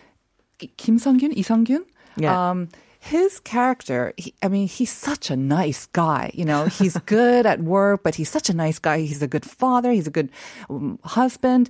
Kim 0.77 0.99
Sung-gyun, 0.99 1.35
Lee 1.35 1.43
Sung-gyun, 1.43 1.83
Yeah. 2.17 2.49
um, 2.51 2.69
his 2.99 3.39
character, 3.39 4.13
he, 4.17 4.33
I 4.41 4.47
mean, 4.47 4.67
he's 4.67 4.91
such 4.91 5.29
a 5.29 5.35
nice 5.35 5.85
guy. 5.87 6.31
You 6.33 6.43
know, 6.43 6.65
he's 6.65 6.97
good 7.05 7.45
at 7.45 7.61
work, 7.61 8.01
but 8.01 8.15
he's 8.15 8.29
such 8.29 8.49
a 8.49 8.53
nice 8.53 8.79
guy. 8.79 9.01
He's 9.01 9.21
a 9.21 9.27
good 9.27 9.45
father. 9.45 9.91
He's 9.91 10.07
a 10.07 10.11
good 10.11 10.31
um, 10.71 10.97
husband. 11.03 11.69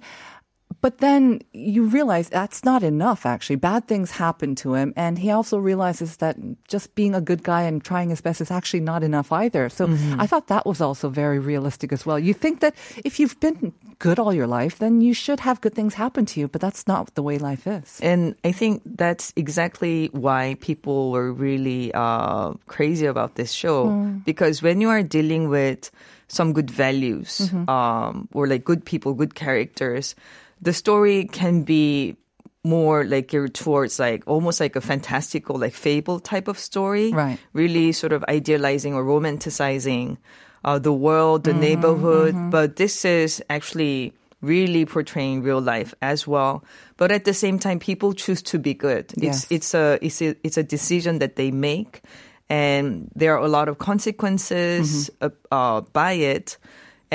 But 0.86 1.00
then 1.00 1.42
you 1.50 1.90
realize 1.90 2.30
that's 2.30 2.62
not 2.62 2.84
enough, 2.84 3.26
actually. 3.26 3.56
Bad 3.56 3.88
things 3.88 4.12
happen 4.12 4.54
to 4.62 4.78
him. 4.78 4.94
And 4.94 5.18
he 5.18 5.32
also 5.32 5.58
realizes 5.58 6.18
that 6.18 6.38
just 6.70 6.94
being 6.94 7.16
a 7.18 7.22
good 7.26 7.42
guy 7.42 7.64
and 7.64 7.84
trying 7.84 8.14
his 8.14 8.22
best 8.22 8.38
is 8.38 8.52
actually 8.52 8.86
not 8.86 9.02
enough 9.02 9.32
either. 9.32 9.68
So 9.70 9.90
I 10.22 10.28
thought 10.30 10.46
that 10.54 10.70
was 10.70 10.82
also 10.82 11.10
very 11.10 11.40
realistic 11.40 11.90
as 11.90 12.06
well. 12.06 12.20
You 12.22 12.38
think 12.38 12.60
that 12.62 12.78
if 13.02 13.18
you've 13.20 13.34
been 13.40 13.74
good 13.98 14.20
all 14.20 14.30
your 14.32 14.46
life, 14.46 14.78
then 14.78 15.02
you 15.02 15.16
should 15.16 15.40
have 15.40 15.58
good 15.58 15.74
things 15.74 15.96
happen 15.96 16.30
to 16.30 16.40
you. 16.40 16.48
But 16.48 16.62
that's 16.62 16.86
not 16.86 17.16
the 17.16 17.24
way 17.24 17.40
life 17.40 17.66
is. 17.66 17.98
And 18.06 18.36
I 18.46 18.52
think 18.52 18.86
that's 18.86 19.34
exactly 19.36 20.14
why 20.14 20.54
people 20.62 21.10
were 21.10 21.34
really 21.34 21.90
uh, 21.98 22.54
crazy 22.70 23.08
about 23.08 23.42
this 23.42 23.50
show. 23.52 23.90
Because 24.22 24.62
when 24.62 24.82
you 24.86 24.90
are 24.94 25.02
dealing 25.02 25.50
with 25.50 25.90
some 26.28 26.54
good 26.54 26.70
values 26.70 27.50
um, 27.68 28.30
or 28.34 28.46
like 28.46 28.64
good 28.64 28.86
people, 28.86 29.16
good 29.16 29.34
characters, 29.34 30.14
the 30.62 30.74
story 30.74 31.26
can 31.26 31.64
be 31.64 32.18
more 32.64 33.04
like 33.06 33.28
geared 33.28 33.54
towards 33.54 34.00
like 34.00 34.24
almost 34.26 34.60
like 34.60 34.76
a 34.76 34.82
fantastical, 34.82 35.58
like 35.58 35.74
fable 35.74 36.20
type 36.20 36.48
of 36.48 36.58
story. 36.58 37.12
Right. 37.12 37.38
Really 37.54 37.92
sort 37.92 38.12
of 38.12 38.26
idealizing 38.28 38.94
or 38.96 39.04
romanticizing 39.04 40.18
uh, 40.66 40.80
the 40.80 40.92
world, 40.94 41.44
the 41.44 41.54
neighborhood. 41.54 42.34
But 42.50 42.76
this 42.76 43.06
is 43.06 43.44
actually 43.50 44.14
really 44.42 44.86
portraying 44.86 45.44
real 45.44 45.62
life 45.62 45.94
as 46.02 46.28
well. 46.28 46.64
But 46.98 47.12
at 47.12 47.26
the 47.26 47.34
same 47.34 47.60
time, 47.60 47.80
people 47.80 48.14
choose 48.14 48.42
to 48.44 48.60
be 48.60 48.74
good. 48.74 49.14
Yes. 49.16 49.46
It's 49.46 49.52
it's 49.52 49.74
a 49.74 50.00
it's 50.02 50.22
a 50.22 50.36
it's 50.44 50.58
a 50.58 50.64
decision 50.64 51.20
that 51.20 51.36
they 51.36 51.52
make, 51.52 52.02
and 52.50 53.12
there 53.16 53.34
are 53.38 53.44
a 53.44 53.48
lot 53.48 53.70
of 53.70 53.78
consequences 53.78 55.10
uh, 55.22 55.30
uh, 55.52 55.82
by 55.82 56.14
it. 56.14 56.58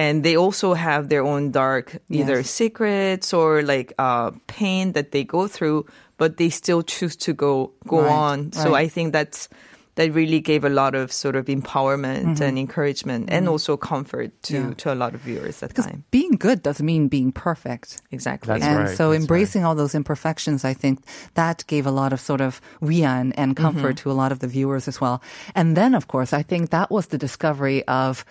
And 0.01 0.25
they 0.25 0.33
also 0.41 0.73
have 0.73 1.13
their 1.13 1.21
own 1.21 1.53
dark 1.53 2.01
either 2.09 2.41
Yes. 2.41 2.49
secrets 2.49 3.37
or 3.37 3.61
like 3.61 3.93
uh, 4.01 4.33
pain 4.49 4.93
that 4.97 5.13
they 5.13 5.25
go 5.29 5.45
through, 5.45 5.85
but 6.17 6.41
they 6.41 6.49
still 6.49 6.81
choose 6.81 7.17
to 7.29 7.37
go 7.37 7.77
go 7.85 8.01
Right, 8.01 8.09
on. 8.33 8.37
So 8.57 8.73
right. 8.73 8.85
I 8.85 8.89
think 8.89 9.13
that's 9.13 9.53
that 9.99 10.09
really 10.15 10.41
gave 10.41 10.65
a 10.65 10.71
lot 10.73 10.95
of 10.95 11.11
sort 11.13 11.37
of 11.37 11.51
empowerment 11.51 12.41
and 12.41 12.57
encouragement 12.57 13.29
and 13.29 13.45
also 13.51 13.77
comfort 13.77 14.31
to 14.49 14.55
Mm-hmm. 14.55 14.69
Yeah. 14.73 14.75
to 14.81 14.87
a 14.95 14.99
lot 15.03 15.13
of 15.13 15.21
viewers 15.21 15.61
at 15.67 15.75
the 15.77 15.83
time. 15.83 16.05
being 16.15 16.39
good 16.41 16.63
doesn't 16.63 16.87
mean 16.87 17.09
being 17.11 17.33
perfect. 17.35 18.01
Exactly. 18.15 18.55
That's 18.55 18.65
and 18.65 18.79
right, 18.89 18.97
so 18.97 19.11
that's 19.11 19.21
embracing 19.21 19.67
all 19.67 19.75
those 19.77 19.93
imperfections, 19.99 20.65
I 20.65 20.73
think 20.73 21.03
that 21.35 21.67
gave 21.69 21.85
a 21.85 21.93
lot 21.93 22.15
of 22.17 22.21
sort 22.23 22.41
of 22.41 22.63
wian 22.81 23.35
and 23.37 23.53
comfort 23.59 24.01
Mm-hmm. 24.01 24.09
to 24.09 24.15
a 24.15 24.17
lot 24.23 24.31
of 24.33 24.39
the 24.39 24.49
viewers 24.49 24.89
as 24.89 24.97
well. 25.03 25.21
And 25.59 25.77
then, 25.77 25.93
of 25.93 26.07
course, 26.07 26.33
I 26.33 26.43
think 26.47 26.71
that 26.71 26.89
was 26.89 27.11
the 27.13 27.19
discovery 27.19 27.83
of 27.91 28.25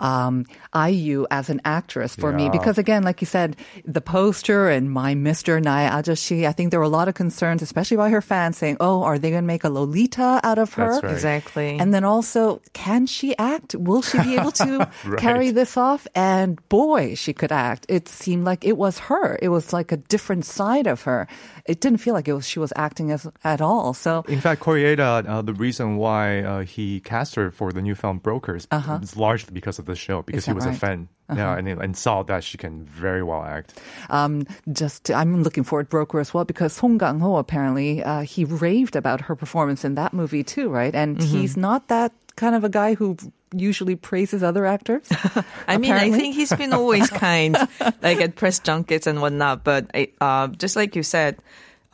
um, 0.00 0.44
IU 0.74 1.26
as 1.30 1.50
an 1.50 1.60
actress 1.64 2.16
for 2.16 2.32
me 2.32 2.48
because 2.50 2.78
again, 2.78 3.02
like 3.02 3.20
you 3.20 3.26
said, 3.26 3.56
the 3.84 4.00
poster 4.00 4.68
and 4.68 4.90
my 4.90 5.14
Mr. 5.14 5.62
Naya 5.62 5.90
Ajashi, 5.90 6.46
I 6.46 6.52
think 6.52 6.70
there 6.70 6.80
were 6.80 6.86
a 6.86 6.88
lot 6.88 7.08
of 7.08 7.14
concerns, 7.14 7.62
especially 7.62 7.96
by 7.96 8.10
her 8.10 8.20
fans 8.22 8.56
saying, 8.56 8.76
"Oh, 8.80 9.02
are 9.02 9.18
they 9.18 9.30
going 9.30 9.42
to 9.42 9.46
make 9.46 9.64
a 9.64 9.68
Lolita 9.70 10.40
out 10.42 10.58
of 10.58 10.72
her?" 10.74 10.90
That's 10.92 11.02
right. 11.04 11.12
Exactly. 11.12 11.78
And 11.78 11.92
then 11.94 12.04
also, 12.04 12.60
can 12.72 13.06
she 13.06 13.36
act? 13.38 13.74
Will 13.74 14.02
she 14.02 14.18
be 14.22 14.36
able 14.36 14.52
to 14.52 14.88
Right. 15.04 15.18
carry 15.20 15.50
this 15.50 15.76
off? 15.76 16.06
And 16.14 16.56
boy, 16.68 17.14
she 17.14 17.32
could 17.32 17.52
act. 17.52 17.86
It 17.88 18.08
seemed 18.08 18.44
like 18.44 18.64
it 18.64 18.76
was 18.76 18.98
her. 19.10 19.38
It 19.42 19.48
was 19.50 19.72
like 19.72 19.92
a 19.92 19.96
different 19.96 20.44
side 20.44 20.86
of 20.86 21.02
her. 21.02 21.28
It 21.66 21.80
didn't 21.80 21.98
feel 21.98 22.14
like 22.14 22.26
it 22.28 22.32
was 22.34 22.46
she 22.48 22.58
was 22.58 22.72
acting 22.76 23.10
as 23.10 23.26
at 23.44 23.60
all. 23.60 23.92
So 23.94 24.24
In 24.28 24.40
fact, 24.40 24.62
Koreeda, 24.62 25.28
uh, 25.28 25.42
the 25.42 25.54
reason 25.54 25.96
why 25.96 26.40
uh, 26.42 26.60
he 26.62 27.00
cast 27.00 27.34
her 27.34 27.50
for 27.50 27.72
the 27.72 27.82
new 27.82 27.94
film 27.94 28.18
Brokers 28.18 28.66
is 29.02 29.16
largely 29.16 29.52
because 29.52 29.78
of 29.78 29.86
the 29.90 29.96
show, 29.96 30.22
because 30.22 30.46
he 30.46 30.52
Uh-huh. 30.52 30.60
that 30.60 30.66
was 30.66 30.66
a 30.66 30.68
right? 30.70 30.76
Uh-huh. 30.76 31.06
fan. 31.06 31.08
Yeah, 31.38 31.54
and, 31.56 31.68
and 31.68 31.94
saw 31.96 32.24
that 32.26 32.42
she 32.42 32.58
can 32.58 32.82
very 32.90 33.22
well 33.22 33.44
act. 33.46 33.78
um, 34.10 34.46
just 34.72 35.10
I'm 35.14 35.44
looking 35.46 35.62
forward 35.62 35.84
to 35.86 35.90
Broker 35.94 36.18
as 36.18 36.34
well 36.34 36.42
because 36.44 36.72
Song 36.72 36.98
Kang 36.98 37.20
Ho 37.22 37.36
apparently 37.38 38.02
uh, 38.02 38.22
he 38.26 38.42
raved 38.44 38.96
about 38.98 39.20
her 39.30 39.36
performance 39.38 39.84
in 39.86 39.94
that 39.94 40.10
movie 40.12 40.42
too, 40.42 40.66
right? 40.74 40.90
And 40.94 41.18
Mm-hmm. 41.18 41.30
he's 41.30 41.54
not 41.56 41.86
that 41.86 42.10
kind 42.34 42.56
of 42.58 42.64
a 42.66 42.68
guy 42.68 42.94
who 42.98 43.14
usually 43.54 43.94
praises 43.94 44.42
other 44.42 44.66
actors. 44.66 45.06
I 45.70 45.78
mean, 45.78 45.92
I 45.94 46.10
think 46.10 46.34
he's 46.34 46.50
been 46.50 46.72
always 46.74 47.10
kind, 47.14 47.54
like 48.02 48.18
at 48.20 48.34
press 48.34 48.58
junkets 48.58 49.06
and 49.06 49.22
whatnot. 49.22 49.62
But 49.62 49.86
I, 49.94 50.10
uh, 50.20 50.48
just 50.58 50.74
like 50.74 50.96
you 50.98 51.04
said, 51.06 51.38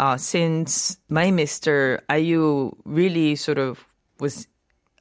uh, 0.01 0.17
since 0.17 0.97
my 1.13 1.29
Mister 1.31 2.01
IU 2.09 2.73
really 2.89 3.37
sort 3.37 3.59
of 3.61 3.85
was 4.19 4.49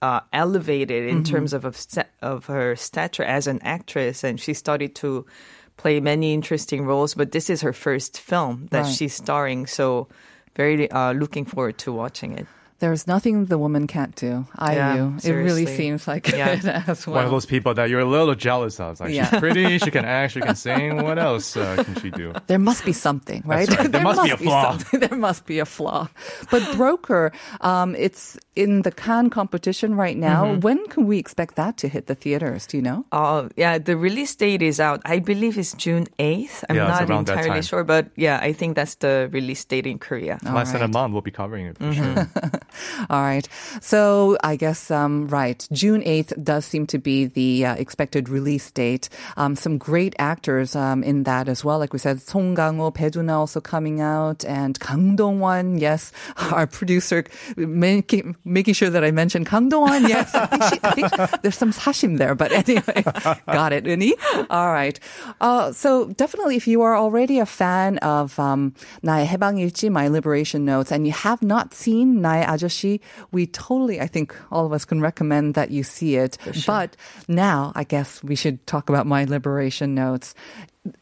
uh, 0.05 0.19
elevated 0.31 1.09
in 1.09 1.23
terms 1.23 1.49
of 1.53 1.65
of, 1.65 1.75
of 2.21 2.45
her 2.45 2.75
stature 2.77 3.25
as 3.25 3.47
an 3.47 3.57
actress, 3.65 4.23
and 4.23 4.37
she 4.39 4.53
started 4.53 4.93
to 5.01 5.25
play 5.81 5.99
many 5.99 6.29
interesting 6.33 6.85
roles. 6.85 7.15
But 7.17 7.31
this 7.31 7.49
is 7.49 7.61
her 7.65 7.73
first 7.73 8.21
film 8.21 8.67
that 8.69 8.85
Right. 8.85 8.95
she's 8.95 9.15
starring, 9.17 9.65
so 9.67 10.07
very 10.55 10.85
uh, 10.91 11.13
looking 11.17 11.45
forward 11.49 11.77
to 11.83 11.91
watching 11.91 12.37
it. 12.37 12.45
There's 12.79 13.07
nothing 13.07 13.45
the 13.45 13.57
woman 13.57 13.87
can't 13.87 14.13
do. 14.15 14.45
I 14.57 14.75
Yeah, 14.75 14.95
do. 14.97 15.29
It 15.29 15.31
really 15.33 15.65
seems 15.65 16.07
like 16.07 16.27
Yeah. 16.27 16.49
it 16.59 16.65
as 16.89 17.07
well. 17.07 17.15
One 17.15 17.25
of 17.25 17.31
those 17.31 17.45
people 17.45 17.73
that 17.73 17.89
you're 17.89 18.01
a 18.01 18.05
little 18.05 18.35
jealous 18.35 18.79
of. 18.79 18.99
Like 18.99 19.13
Yeah. 19.13 19.29
she's 19.29 19.39
pretty, 19.39 19.77
she 19.83 19.91
can 19.91 20.03
act, 20.03 20.33
she 20.33 20.41
can 20.41 20.55
sing. 20.55 21.01
What 21.03 21.17
else 21.17 21.55
uh, 21.55 21.83
can 21.85 21.95
she 22.01 22.09
do? 22.11 22.33
There 22.47 22.59
must 22.59 22.83
be 22.85 22.91
something, 22.93 23.43
right? 23.45 23.69
right. 23.69 23.91
There 23.91 24.03
must 24.11 24.23
be 24.23 24.31
a 24.31 24.37
flaw. 24.37 24.71
something. 24.77 24.99
There 24.99 25.17
must 25.17 25.45
be 25.45 25.59
a 25.59 25.65
flaw. 25.65 26.09
But 26.51 26.63
Broker, 26.75 27.31
um, 27.61 27.95
it's 27.95 28.37
in 28.55 28.81
the 28.83 28.91
Cannes 28.91 29.29
competition 29.31 29.95
right 29.95 30.17
now. 30.17 30.45
Mm-hmm. 30.45 30.59
When 30.59 30.85
can 30.87 31.05
we 31.07 31.17
expect 31.17 31.55
that 31.55 31.77
to 31.77 31.87
hit 31.87 32.07
the 32.07 32.15
theaters? 32.15 32.67
Do 32.67 32.77
you 32.77 32.83
know? 32.83 33.05
Uh, 33.11 33.47
yeah, 33.55 33.77
the 33.79 33.95
release 33.95 34.35
date 34.35 34.61
is 34.61 34.79
out. 34.79 34.99
I 35.05 35.19
believe 35.19 35.57
it's 35.57 35.73
June 35.75 36.07
8th. 36.19 36.63
I'm 36.69 36.75
Yeah, 36.75 36.91
it's 36.99 37.07
not 37.09 37.19
entirely 37.19 37.61
sure, 37.61 37.83
but 37.85 38.07
yeah, 38.15 38.39
I 38.41 38.51
think 38.53 38.75
that's 38.75 38.95
the 38.95 39.29
release 39.31 39.63
date 39.63 39.87
in 39.87 39.97
Korea. 39.99 40.39
Less 40.43 40.71
than 40.71 40.81
a 40.81 40.85
right. 40.85 40.93
month, 40.93 41.13
we'll 41.13 41.21
be 41.21 41.31
covering 41.31 41.67
it 41.67 41.77
for 41.77 41.85
Mm-hmm. 41.85 42.15
sure. 42.15 42.51
All 43.09 43.21
right. 43.21 43.47
So 43.81 44.37
I 44.43 44.55
guess, 44.55 44.91
um, 44.91 45.27
right, 45.27 45.67
June 45.71 46.01
8th 46.01 46.43
does 46.43 46.65
seem 46.65 46.87
to 46.87 46.97
be 46.97 47.25
the 47.25 47.65
uh, 47.65 47.75
expected 47.75 48.29
release 48.29 48.69
date. 48.71 49.09
Um, 49.37 49.55
some 49.55 49.77
great 49.77 50.15
actors 50.19 50.75
um, 50.75 51.03
in 51.03 51.23
that 51.23 51.47
as 51.47 51.63
well. 51.63 51.79
Like 51.79 51.93
we 51.93 51.99
said, 51.99 52.21
Song 52.21 52.55
Kang-ho, 52.55 52.91
Peduna 52.91 53.33
also 53.33 53.61
coming 53.61 54.01
out, 54.01 54.45
and 54.45 54.79
Kang 54.79 55.15
Dong-won, 55.15 55.77
yes, 55.77 56.11
our 56.51 56.67
producer, 56.67 57.23
making, 57.57 58.35
making 58.45 58.73
sure 58.73 58.89
that 58.89 59.03
I 59.03 59.11
mentioned 59.11 59.47
Kang 59.47 59.69
Dong-won, 59.69 60.07
yes. 60.07 60.33
I 60.33 60.45
think, 60.45 60.63
she, 60.63 60.79
I 60.83 60.91
think 60.91 61.41
there's 61.41 61.57
some 61.57 61.71
sashim 61.71 62.17
there, 62.17 62.35
but 62.35 62.51
anyway, 62.51 63.03
got 63.47 63.73
it, 63.73 63.85
Uni. 63.85 64.15
All 64.49 64.71
right. 64.71 64.99
Uh, 65.41 65.71
so 65.71 66.07
definitely, 66.13 66.55
if 66.55 66.67
you 66.67 66.81
are 66.81 66.95
already 66.95 67.39
a 67.39 67.45
fan 67.45 67.97
of 67.99 68.37
um, 68.39 68.73
나의 69.03 69.27
해방일지, 69.27 69.89
My 69.89 70.07
Liberation 70.07 70.65
Notes, 70.65 70.91
and 70.91 71.05
you 71.05 71.13
have 71.13 71.41
not 71.41 71.73
seen 71.73 72.21
나의 72.21 72.45
we 73.31 73.47
totally, 73.47 73.99
I 74.01 74.07
think 74.07 74.35
all 74.51 74.65
of 74.65 74.73
us 74.73 74.85
can 74.85 75.01
recommend 75.01 75.53
that 75.55 75.71
you 75.71 75.83
see 75.83 76.15
it. 76.15 76.37
Sure. 76.51 76.53
But 76.65 76.97
now 77.27 77.71
I 77.75 77.83
guess 77.83 78.23
we 78.23 78.35
should 78.35 78.65
talk 78.67 78.89
about 78.89 79.05
my 79.07 79.25
liberation 79.25 79.95
notes 79.95 80.35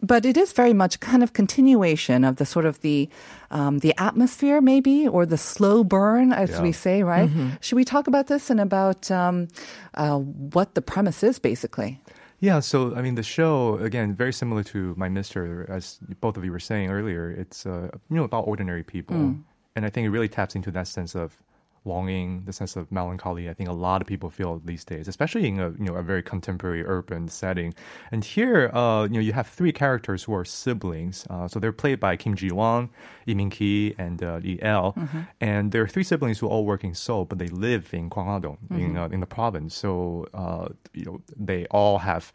but 0.01 0.25
it 0.25 0.37
is 0.37 0.53
very 0.53 0.73
much 0.73 0.99
kind 0.99 1.23
of 1.23 1.33
continuation 1.33 2.23
of 2.23 2.37
the 2.37 2.45
sort 2.45 2.65
of 2.65 2.79
the 2.81 3.09
um, 3.51 3.79
the 3.79 3.93
atmosphere 3.97 4.61
maybe 4.61 5.07
or 5.07 5.25
the 5.25 5.37
slow 5.37 5.83
burn 5.83 6.31
as 6.31 6.51
yeah. 6.51 6.61
we 6.61 6.71
say 6.71 7.03
right 7.03 7.29
mm-hmm. 7.29 7.49
should 7.59 7.75
we 7.75 7.83
talk 7.83 8.07
about 8.07 8.27
this 8.27 8.49
and 8.49 8.59
about 8.59 9.11
um, 9.11 9.47
uh, 9.95 10.17
what 10.17 10.75
the 10.75 10.81
premise 10.81 11.23
is 11.23 11.39
basically 11.39 11.99
yeah 12.39 12.59
so 12.59 12.95
i 12.95 13.01
mean 13.01 13.15
the 13.15 13.23
show 13.23 13.77
again 13.77 14.13
very 14.13 14.33
similar 14.33 14.63
to 14.63 14.93
my 14.97 15.09
mister 15.09 15.69
as 15.69 15.99
both 16.21 16.37
of 16.37 16.45
you 16.45 16.51
were 16.51 16.59
saying 16.59 16.89
earlier 16.89 17.29
it's 17.31 17.65
uh, 17.65 17.89
you 18.09 18.15
know 18.15 18.23
about 18.23 18.47
ordinary 18.47 18.83
people 18.83 19.15
mm. 19.15 19.43
and 19.75 19.85
i 19.85 19.89
think 19.89 20.05
it 20.05 20.09
really 20.09 20.29
taps 20.29 20.55
into 20.55 20.71
that 20.71 20.87
sense 20.87 21.15
of 21.15 21.37
longing, 21.85 22.43
the 22.45 22.53
sense 22.53 22.75
of 22.75 22.91
melancholy. 22.91 23.49
I 23.49 23.53
think 23.53 23.69
a 23.69 23.73
lot 23.73 24.01
of 24.01 24.07
people 24.07 24.29
feel 24.29 24.61
these 24.63 24.85
days, 24.85 25.07
especially 25.07 25.47
in 25.47 25.59
a 25.59 25.69
you 25.71 25.85
know 25.85 25.95
a 25.95 26.03
very 26.03 26.23
contemporary 26.23 26.83
urban 26.85 27.27
setting. 27.27 27.73
And 28.11 28.23
here, 28.23 28.69
uh, 28.73 29.03
you 29.03 29.15
know, 29.15 29.19
you 29.19 29.33
have 29.33 29.47
three 29.47 29.71
characters 29.71 30.23
who 30.23 30.33
are 30.33 30.45
siblings. 30.45 31.27
Uh, 31.29 31.47
so 31.47 31.59
they're 31.59 31.71
played 31.71 31.99
by 31.99 32.15
Kim 32.15 32.35
Ji 32.35 32.51
Won, 32.51 32.89
Lee 33.27 33.35
Min 33.35 33.49
Ki, 33.49 33.95
and 33.97 34.23
uh, 34.23 34.37
Lee 34.37 34.59
El. 34.61 34.95
And 35.41 35.71
there 35.71 35.81
are 35.81 35.87
three 35.87 36.03
siblings 36.03 36.39
who 36.39 36.47
all 36.47 36.65
work 36.65 36.83
in 36.83 36.93
Seoul, 36.93 37.25
but 37.25 37.37
they 37.37 37.47
live 37.47 37.93
in 37.93 38.09
Gwanghwa-dong, 38.09 38.57
in 38.71 38.97
uh, 38.97 39.09
in 39.09 39.19
the 39.19 39.25
province. 39.25 39.75
So 39.75 40.27
uh, 40.33 40.69
you 40.93 41.05
know, 41.05 41.21
they 41.35 41.65
all 41.67 41.99
have 41.99 42.31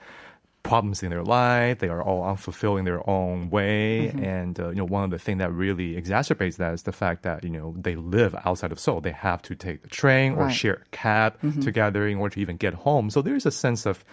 problems 0.69 1.03
in 1.03 1.11
their 1.11 1.25
life. 1.25 1.79
They 1.79 1.89
are 1.89 2.03
all 2.03 2.23
unfulfilled 2.33 2.79
in 2.79 2.85
their 2.85 3.03
own 3.09 3.49
way. 3.51 4.09
And, 4.11 4.55
uh, 4.61 4.69
you 4.69 4.77
know, 4.77 4.85
one 4.85 5.05
of 5.05 5.11
the 5.11 5.19
things 5.19 5.39
that 5.39 5.51
really 5.53 6.01
exacerbates 6.01 6.57
that 6.57 6.73
is 6.75 6.83
the 6.83 6.93
fact 6.93 7.23
that, 7.23 7.43
you 7.43 7.51
know, 7.51 7.75
they 7.77 7.97
live 7.97 8.37
outside 8.45 8.71
of 8.73 8.79
Seoul. 8.79 9.01
They 9.01 9.17
have 9.29 9.41
to 9.49 9.55
take 9.55 9.83
the 9.83 9.89
train 9.89 10.33
or 10.35 10.45
Right. 10.45 10.55
share 10.55 10.75
a 10.85 10.89
cab 10.93 11.35
together 11.63 12.07
in 12.07 12.19
order 12.19 12.35
to 12.35 12.41
even 12.41 12.57
get 12.57 12.75
home. 12.75 13.11
So 13.11 13.23
there's 13.23 13.47
a 13.47 13.51
sense 13.51 13.87
of 13.87 14.05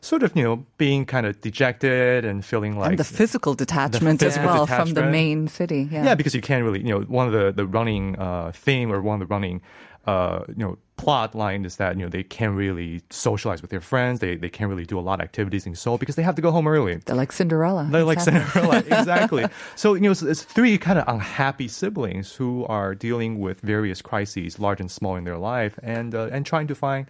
sort 0.00 0.22
of, 0.22 0.36
you 0.36 0.42
know, 0.42 0.64
being 0.78 1.04
kind 1.04 1.26
of 1.26 1.40
dejected 1.40 2.24
and 2.24 2.44
feeling 2.44 2.78
like. 2.78 2.90
and 2.90 2.98
the 2.98 3.04
physical 3.04 3.54
detachment 3.54 4.22
as 4.22 4.34
physical 4.36 4.54
well 4.54 4.66
from 4.66 4.94
the 4.94 5.04
main 5.04 5.48
city. 5.48 5.88
Yeah. 5.90 6.04
Yeah, 6.04 6.14
because 6.14 6.34
you 6.34 6.40
can't 6.40 6.64
really, 6.64 6.80
you 6.80 6.88
know, 6.92 7.00
one 7.02 7.26
of 7.26 7.32
the 7.32 7.52
the 7.52 7.66
running 7.66 8.18
uh, 8.18 8.52
theme 8.54 8.92
or 8.92 9.00
one 9.00 9.20
of 9.20 9.28
the 9.28 9.32
running, 9.32 9.60
uh, 10.06 10.44
you 10.48 10.54
know, 10.56 10.78
plot 10.96 11.34
line 11.34 11.64
is 11.64 11.76
that 11.76 11.96
you 11.96 12.02
know 12.02 12.10
they 12.10 12.22
can't 12.22 12.54
really 12.54 13.00
socialize 13.08 13.62
with 13.62 13.70
their 13.70 13.80
friends. 13.80 14.20
They 14.20 14.36
they 14.36 14.50
can't 14.50 14.68
really 14.68 14.84
do 14.84 14.98
a 14.98 15.00
lot 15.00 15.20
of 15.20 15.24
activities 15.24 15.66
in 15.66 15.74
Seoul 15.74 15.96
because 15.98 16.16
they 16.16 16.22
have 16.22 16.34
to 16.34 16.42
go 16.42 16.50
home 16.50 16.66
early. 16.68 16.96
They're 16.96 17.16
like 17.16 17.32
Cinderella. 17.32 17.88
They're 17.90 18.04
like 18.04 18.18
Exactly. 18.18 18.60
Cinderella, 18.60 18.78
exactly. 19.00 19.46
So 19.76 19.94
you 19.94 20.00
know, 20.00 20.10
it's, 20.10 20.22
it's 20.22 20.42
three 20.42 20.76
kind 20.78 20.98
of 20.98 21.04
unhappy 21.08 21.68
siblings 21.68 22.34
who 22.34 22.66
are 22.66 22.94
dealing 22.94 23.38
with 23.38 23.60
various 23.60 24.02
crises, 24.02 24.58
large 24.58 24.80
and 24.80 24.90
small, 24.90 25.16
in 25.16 25.24
their 25.24 25.38
life, 25.38 25.78
and 25.82 26.14
uh, 26.14 26.28
and 26.32 26.44
trying 26.44 26.66
to 26.68 26.74
find 26.74 27.06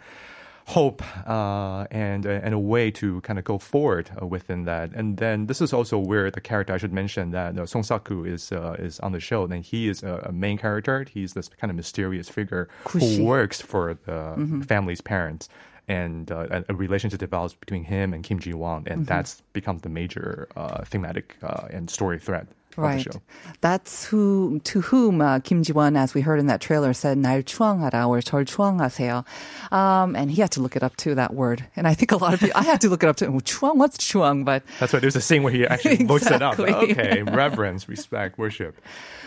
hope 0.66 1.03
uh, 1.29 1.87
and 1.90 2.27
uh, 2.27 2.40
and 2.42 2.55
a 2.55 2.59
way 2.59 2.90
to 2.90 3.20
kind 3.23 3.38
of 3.38 3.44
go 3.44 3.59
forward 3.59 4.11
uh, 4.20 4.27
within 4.27 4.64
that. 4.64 4.90
And 4.94 5.16
then 5.16 5.46
this 5.46 5.61
is 5.61 5.73
also 5.73 5.99
where 5.99 6.31
the 6.31 6.40
character 6.40 6.73
I 6.73 6.79
should 6.79 6.92
mention 6.92 7.31
that 7.31 7.59
uh, 7.59 7.66
Son 7.66 7.83
Seok-ku 7.83 8.25
is 8.25 8.53
uh, 8.53 8.77
is 8.79 9.01
on 9.01 9.12
the 9.12 9.20
show. 9.20 9.46
Then 9.46 9.62
he 9.62 9.88
is 9.88 10.03
a, 10.03 10.27
a 10.27 10.33
main 10.33 10.59
character. 10.59 11.05
He's 11.05 11.33
this 11.35 11.49
kind 11.49 11.70
of 11.70 11.77
mysterious 11.77 12.29
figure 12.29 12.68
Kushi. 12.85 13.16
who 13.16 13.25
works 13.25 13.61
for 13.61 13.94
the 13.94 14.64
family's 14.66 15.01
parents. 15.01 15.49
And 15.88 16.31
uh, 16.31 16.62
a, 16.68 16.75
relationship 16.75 17.18
develops 17.18 17.55
between 17.55 17.83
him 17.83 18.14
and 18.14 18.23
Kim 18.23 18.38
Ji 18.38 18.55
Won, 18.55 18.85
and 18.87 19.07
that's 19.07 19.42
becomes 19.53 19.83
the 19.83 19.88
major 19.88 20.46
uh, 20.55 20.85
thematic 20.85 21.37
uh, 21.42 21.66
and 21.68 21.90
story 21.90 22.20
thread 22.20 22.46
Right. 22.78 22.98
the 23.06 23.13
show. 23.13 23.21
That's 23.62 24.06
who 24.06 24.60
to 24.65 24.82
whom 24.82 25.21
uh, 25.21 25.39
Kim 25.39 25.63
Ji-won, 25.63 25.95
as 25.95 26.13
we 26.13 26.19
heard 26.19 26.39
in 26.39 26.48
that 26.48 26.60
trailer, 26.60 26.91
said 26.91 27.17
날 27.17 27.43
추앙하라 27.43 28.08
or 28.08 28.19
절 28.19 28.43
추앙하세요. 28.43 29.24
Um, 29.71 30.15
and 30.15 30.30
he 30.30 30.41
had 30.41 30.52
to 30.52 30.62
look 30.62 30.76
it 30.76 30.84
up 30.84 30.98
too, 30.98 31.15
that 31.15 31.34
word. 31.34 31.63
And 31.78 31.88
I 31.88 31.93
think 31.93 32.12
a 32.12 32.17
lot 32.17 32.34
of 32.34 32.41
people, 32.41 32.60
I 32.60 32.63
had 32.63 32.82
to 32.82 32.89
look 32.89 33.04
it 33.04 33.08
up 33.08 33.15
too. 33.15 33.28
Oh, 33.28 33.39
추앙, 33.39 33.78
what's 33.78 33.98
추앙? 33.98 34.43
But 34.43 34.63
That's 34.80 34.91
why 34.91 35.00
there's 35.00 35.15
a 35.15 35.21
scene 35.21 35.43
where 35.43 35.54
he 35.54 35.65
actually 35.65 36.04
looks 36.06 36.30
it 36.30 36.41
up. 36.41 36.60
Exactly. 36.60 36.91
Okay, 36.91 37.24
reverence, 37.24 37.88
respect, 37.88 38.38
worship. 38.38 38.76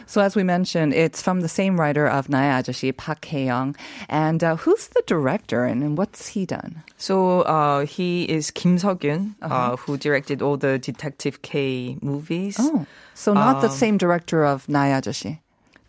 so 0.06 0.20
as 0.20 0.34
we 0.36 0.42
mentioned, 0.42 0.92
it's 0.94 1.20
from 1.22 1.40
the 1.40 1.48
same 1.48 1.78
writer 1.78 2.06
of 2.06 2.28
나의 2.28 2.50
아저씨, 2.62 2.96
Park 2.96 3.24
Hae-young. 3.26 3.76
And 4.08 4.42
uh, 4.42 4.56
who's 4.56 4.88
the 4.88 5.02
director 5.06 5.64
and, 5.64 5.82
and 5.82 5.96
what's 5.98 6.28
he 6.28 6.46
done? 6.46 6.82
So 6.96 7.42
uh, 7.42 7.84
he 7.86 8.24
is 8.24 8.50
Kim 8.50 8.76
Seok-yun, 8.78 9.34
Uh-huh. 9.42 9.54
uh, 9.54 9.76
who 9.76 9.96
directed 9.96 10.42
all 10.42 10.56
the 10.56 10.78
Detective 10.78 11.42
K 11.42 11.96
movies. 12.02 12.56
Oh, 12.58 12.86
so 13.14 13.32
not 13.34 13.60
the 13.60 13.68
Um, 13.68 13.74
same 13.74 13.96
director 13.98 14.44
of 14.44 14.66
나의 14.68 14.94
아저씨. 14.94 15.38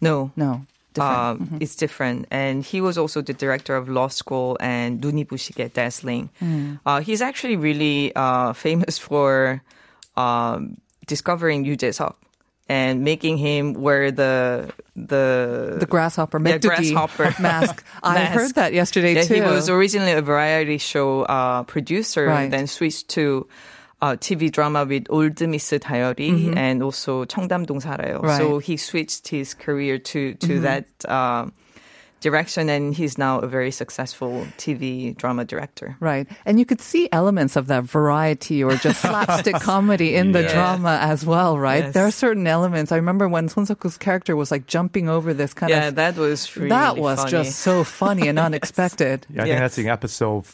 No, 0.02 0.32
No, 0.36 0.66
different. 0.94 1.42
Uh, 1.42 1.58
It's 1.60 1.76
different. 1.76 2.26
And 2.32 2.64
he 2.64 2.82
was 2.82 2.98
also 2.98 3.22
the 3.22 3.34
director 3.34 3.76
of 3.76 3.90
Law 3.90 4.08
School 4.08 4.56
and 4.60 5.02
눈이 5.02 5.26
부시게 5.26 5.74
Dazzling. 5.74 6.30
Uh, 6.86 7.02
he's 7.02 7.22
actually 7.22 7.56
really 7.58 8.12
uh, 8.16 8.54
famous 8.54 8.98
for 8.98 9.62
um, 10.16 10.78
discovering 11.08 11.66
Yu 11.66 11.76
Jae-seok 11.76 12.16
and 12.68 13.04
making 13.04 13.38
him 13.38 13.74
wear 13.74 14.12
the 14.12 14.70
the 14.96 15.78
the 15.80 15.86
grasshopper, 15.88 16.38
yeah, 16.38 16.58
Megdugi 16.58 16.94
grasshopper 16.94 17.34
mask. 17.42 17.84
I 18.04 18.14
mask. 18.16 18.34
heard 18.34 18.54
that 18.56 18.74
yesterday 18.74 19.16
Yeah, 19.16 19.24
too. 19.24 19.34
he 19.36 19.42
was 19.42 19.70
originally 19.70 20.12
a 20.14 20.22
variety 20.22 20.78
show 20.78 21.24
uh, 21.24 21.64
producer, 21.64 22.28
Right. 22.28 22.52
then 22.52 22.68
switched 22.68 23.10
to 23.18 23.48
uh, 24.02 24.16
TV 24.16 24.52
drama 24.52 24.86
with 24.86 25.08
Old 25.10 25.40
Miss 25.48 25.70
Diary 25.72 26.54
and 26.56 26.84
also 26.84 27.26
청담동 27.26 27.82
살아요. 27.82 28.22
Mm-hmm. 28.22 28.26
Right. 28.26 28.42
Mm-hmm. 28.42 28.52
So 28.54 28.60
he 28.60 28.78
switched 28.78 29.28
his 29.30 29.54
career 29.54 29.98
to 30.14 30.36
to 30.36 30.60
that 30.62 30.86
uh, 31.08 31.48
direction, 32.25 32.69
and 32.69 32.95
he's 32.97 33.17
now 33.21 33.39
a 33.39 33.47
very 33.47 33.71
successful 33.71 34.47
TV 34.59 35.15
drama 35.17 35.45
director. 35.45 35.95
Right. 36.01 36.27
And 36.45 36.59
you 36.59 36.65
could 36.65 36.81
see 36.81 37.09
elements 37.13 37.55
of 37.55 37.69
that 37.69 37.85
variety 37.85 38.65
or 38.65 38.75
just 38.77 39.01
slapstick 39.07 39.61
comedy 39.61 40.17
in 40.17 40.33
the 40.33 40.43
drama 40.49 40.99
as 41.01 41.25
well, 41.25 41.59
right? 41.59 41.85
Yes. 41.85 41.95
There 41.95 42.07
are 42.07 42.11
certain 42.11 42.47
elements. 42.49 42.91
I 42.91 42.97
remember 42.97 43.29
when 43.29 43.49
Son 43.49 43.67
Seok-ku's 43.67 43.99
character 43.99 44.35
was 44.35 44.51
like 44.51 44.67
jumping 44.67 45.09
over 45.09 45.35
this 45.35 45.53
kind 45.55 45.71
Yeah, 45.71 45.89
of 45.89 45.95
that 45.95 46.17
was 46.17 46.57
really 46.57 46.71
that 46.71 46.97
was 46.97 47.19
funny. 47.21 47.31
just 47.31 47.61
so 47.61 47.85
funny 47.85 48.27
and 48.27 48.39
unexpected. 48.49 49.27
Yeah, 49.29 49.43
I 49.43 49.47
think 49.47 49.59
that's 49.61 49.79
in 49.79 49.87
episode 49.89 50.45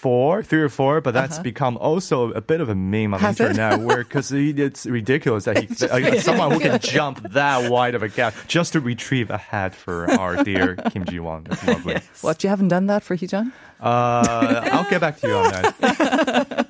four, 0.00 0.42
three 0.42 0.62
or 0.62 0.68
four, 0.70 1.00
but 1.00 1.12
that's 1.12 1.38
become 1.38 1.76
also 1.76 2.32
a 2.32 2.40
bit 2.40 2.60
of 2.60 2.68
a 2.68 2.74
meme 2.74 3.12
on 3.14 3.20
the 3.20 3.26
Uh-huh. 3.28 3.44
Internet 3.44 3.80
where 3.80 3.98
because 4.02 4.32
it's 4.32 4.86
ridiculous 4.86 5.44
that 5.44 5.58
he, 5.58 5.66
uh, 5.86 6.20
someone 6.20 6.50
who 6.52 6.60
can 6.60 6.78
jump 6.80 7.20
that 7.32 7.70
wide 7.70 7.94
of 7.94 8.02
a 8.02 8.08
gap 8.08 8.32
just 8.48 8.72
to 8.72 8.80
retrieve 8.80 9.28
a 9.30 9.36
hat 9.38 9.74
for 9.74 10.10
our 10.18 10.42
dear 10.42 10.76
Kim 10.90 11.04
Ji 11.04 11.20
Won. 11.20 11.44
That's 11.44 11.66
lovely. 11.66 11.98
What, 12.22 12.42
you 12.42 12.48
haven't 12.48 12.68
done 12.68 12.86
that 12.86 13.02
for 13.02 13.16
Heejun? 13.16 13.52
Uh, 13.80 14.68
I'll 14.72 14.88
get 14.90 15.00
back 15.00 15.18
to 15.20 15.26
you 15.28 15.34
on 15.34 15.50
that. 15.52 16.66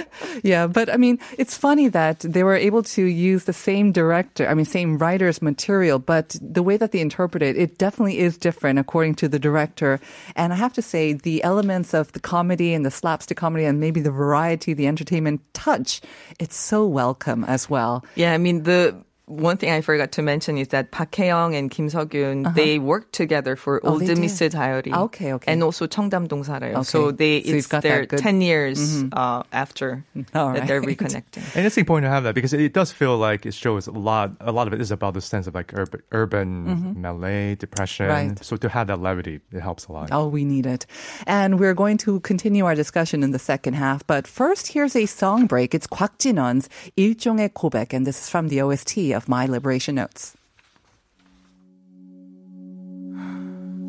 Yeah, 0.42 0.66
but 0.66 0.92
I 0.92 0.96
mean, 0.96 1.18
it's 1.38 1.56
funny 1.56 1.88
that 1.88 2.20
they 2.20 2.44
were 2.44 2.56
able 2.56 2.82
to 2.82 3.04
use 3.04 3.44
the 3.44 3.52
same 3.52 3.90
director, 3.90 4.46
I 4.46 4.54
mean, 4.54 4.64
same 4.66 4.98
writer's 4.98 5.40
material, 5.40 5.98
but 5.98 6.36
the 6.40 6.62
way 6.62 6.76
that 6.76 6.92
they 6.92 7.00
interpret 7.00 7.42
it, 7.42 7.56
it 7.56 7.78
definitely 7.78 8.18
is 8.18 8.36
different 8.36 8.78
according 8.78 9.14
to 9.16 9.28
the 9.28 9.38
director. 9.38 9.98
And 10.34 10.52
I 10.52 10.56
have 10.56 10.74
to 10.74 10.82
say, 10.82 11.14
the 11.14 11.42
elements 11.42 11.94
of 11.94 12.12
the 12.12 12.20
comedy 12.20 12.74
and 12.74 12.84
the 12.84 12.90
slapstick 12.90 13.38
comedy 13.38 13.64
and 13.64 13.80
maybe 13.80 14.00
the 14.00 14.10
variety, 14.10 14.74
the 14.74 14.86
entertainment 14.86 15.40
touch, 15.54 16.00
it's 16.38 16.56
so 16.56 16.86
welcome 16.86 17.44
as 17.44 17.70
well. 17.70 18.04
Yeah, 18.14 18.34
I 18.34 18.38
mean 18.38 18.64
the 18.64 18.96
one 19.26 19.56
thing 19.56 19.70
I 19.70 19.80
forgot 19.80 20.12
to 20.12 20.22
mention 20.22 20.56
is 20.56 20.68
that 20.68 20.92
Park 20.92 21.12
Hae-young 21.14 21.56
and 21.56 21.68
Kim 21.68 21.88
Seokyun 21.88 22.46
uh-huh. 22.46 22.54
they 22.54 22.78
worked 22.78 23.12
together 23.12 23.56
for 23.56 23.80
oh, 23.82 23.94
Old 23.94 24.02
Miss 24.02 24.38
Diary. 24.38 24.90
Ah, 24.92 25.02
okay, 25.02 25.32
okay. 25.32 25.52
And 25.52 25.64
also 25.64 25.86
Cheongdam 25.88 26.28
살아요. 26.28 26.74
Okay. 26.74 26.82
So 26.84 27.10
they, 27.10 27.42
so 27.42 27.54
it's 27.54 27.66
their 27.66 28.06
good... 28.06 28.20
10 28.20 28.40
years 28.40 28.78
mm-hmm. 28.78 29.08
uh, 29.12 29.42
after 29.52 30.04
that 30.32 30.68
they're 30.68 30.80
reconnecting. 30.80 31.42
And 31.56 31.66
it's 31.66 31.76
important 31.76 32.06
to 32.06 32.10
have 32.10 32.22
that 32.22 32.34
because 32.36 32.52
it, 32.52 32.72
does 32.72 32.92
feel 32.92 33.16
like 33.16 33.46
it 33.46 33.54
shows 33.54 33.86
a 33.86 33.92
lot, 33.92 34.36
a 34.40 34.52
lot 34.52 34.66
of 34.66 34.74
it 34.74 34.80
is 34.80 34.90
about 34.90 35.14
the 35.14 35.20
sense 35.20 35.46
of 35.46 35.54
like 35.54 35.72
urban, 35.74 36.02
urban 36.12 36.66
mm-hmm. 36.66 37.00
Malay 37.00 37.54
depression. 37.56 38.06
Right. 38.06 38.44
So 38.44 38.56
to 38.56 38.68
have 38.68 38.86
that 38.88 39.00
levity, 39.00 39.40
it 39.50 39.60
helps 39.60 39.86
a 39.86 39.92
lot. 39.92 40.10
Oh, 40.12 40.28
we 40.28 40.44
need 40.44 40.66
it. 40.66 40.86
And 41.26 41.58
we're 41.58 41.74
going 41.74 41.96
to 41.98 42.20
continue 42.20 42.64
our 42.66 42.74
discussion 42.74 43.24
in 43.24 43.32
the 43.32 43.38
second 43.38 43.74
half. 43.74 44.06
But 44.06 44.28
first, 44.28 44.68
here's 44.68 44.94
a 44.94 45.06
song 45.06 45.46
break. 45.46 45.74
It's 45.74 45.86
Kwak 45.86 46.18
Jin-eon's 46.18 46.68
일종의 46.96 47.52
고백. 47.54 47.92
And 47.92 48.06
this 48.06 48.20
is 48.20 48.28
from 48.28 48.48
the 48.48 48.60
OST 48.60 49.15
of 49.15 49.27
My 49.29 49.45
Liberation 49.45 49.95
Notes. 49.95 50.35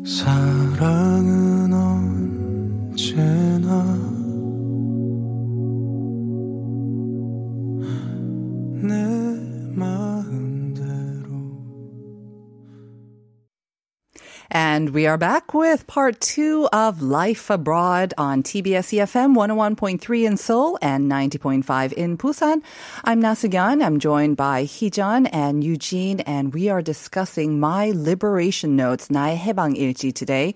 사랑은 0.05 1.46
are 15.08 15.16
back 15.16 15.54
with 15.54 15.86
part 15.86 16.20
two 16.20 16.68
of 16.70 17.00
Life 17.00 17.48
Abroad 17.48 18.12
on 18.18 18.42
TBS 18.42 18.92
EFM 18.92 19.34
101.3 19.34 20.26
in 20.26 20.36
Seoul 20.36 20.78
and 20.82 21.10
90.5 21.10 21.92
in 21.94 22.18
Busan. 22.18 22.60
I'm 23.04 23.22
Nasugan. 23.22 23.82
I'm 23.82 23.98
joined 24.00 24.36
by 24.36 24.64
Heejun 24.64 25.28
and 25.32 25.64
Eugene, 25.64 26.20
and 26.20 26.52
we 26.52 26.68
are 26.68 26.82
discussing 26.82 27.58
My 27.58 27.90
Liberation 27.94 28.76
Notes, 28.76 29.08
나의 29.08 29.38
해방 29.38 29.76
일지 29.76 30.12
today. 30.12 30.54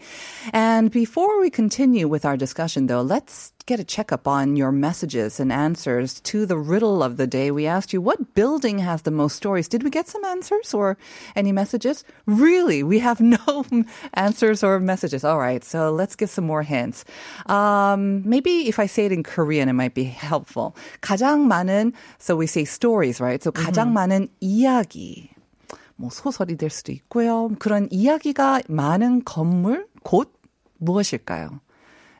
And 0.52 0.90
before 0.90 1.40
we 1.40 1.48
continue 1.48 2.06
with 2.06 2.26
our 2.26 2.36
discussion, 2.36 2.88
though, 2.88 3.00
let's 3.00 3.52
get 3.65 3.79
a 3.79 3.83
checkup 3.83 4.27
on 4.27 4.55
your 4.55 4.71
messages 4.71 5.39
and 5.39 5.51
answers 5.51 6.19
to 6.21 6.45
the 6.45 6.57
riddle 6.57 7.03
of 7.03 7.17
the 7.17 7.27
day. 7.27 7.51
We 7.51 7.67
asked 7.67 7.91
you 7.91 7.99
what 7.99 8.33
building 8.33 8.79
has 8.79 9.03
the 9.03 9.11
most 9.11 9.35
stories. 9.35 9.67
Did 9.67 9.83
we 9.83 9.89
get 9.89 10.07
some 10.07 10.23
answers 10.23 10.73
or 10.73 10.97
any 11.35 11.51
messages? 11.51 12.03
Really, 12.25 12.81
we 12.83 12.99
have 12.99 13.19
no 13.19 13.65
answers 14.13 14.63
or 14.63 14.79
messages. 14.79 15.23
All 15.23 15.39
right, 15.39 15.63
so 15.63 15.91
let's 15.91 16.15
give 16.15 16.29
some 16.29 16.45
more 16.45 16.63
hints. 16.63 17.03
Um, 17.47 18.23
maybe 18.27 18.67
if 18.67 18.79
I 18.79 18.87
say 18.87 19.05
it 19.05 19.11
in 19.11 19.23
Korean, 19.23 19.69
it 19.69 19.73
might 19.73 19.93
be 19.93 20.05
helpful. 20.05 20.75
가장 21.01 21.47
많은, 21.47 21.93
so 22.19 22.35
we 22.35 22.47
say 22.47 22.63
stories, 22.65 23.19
right? 23.19 23.43
So 23.43 23.51
가장 23.51 23.93
많은 23.93 24.29
이야기. 24.41 25.29
뭐 25.97 26.09
소설이 26.09 26.57
될 26.57 26.69
수도 26.69 26.91
있고요. 26.91 27.49
그런 27.59 27.87
이야기가 27.91 28.61
많은 28.69 29.23
건물, 29.25 29.87
곳 30.03 30.31
무엇일까요? 30.79 31.59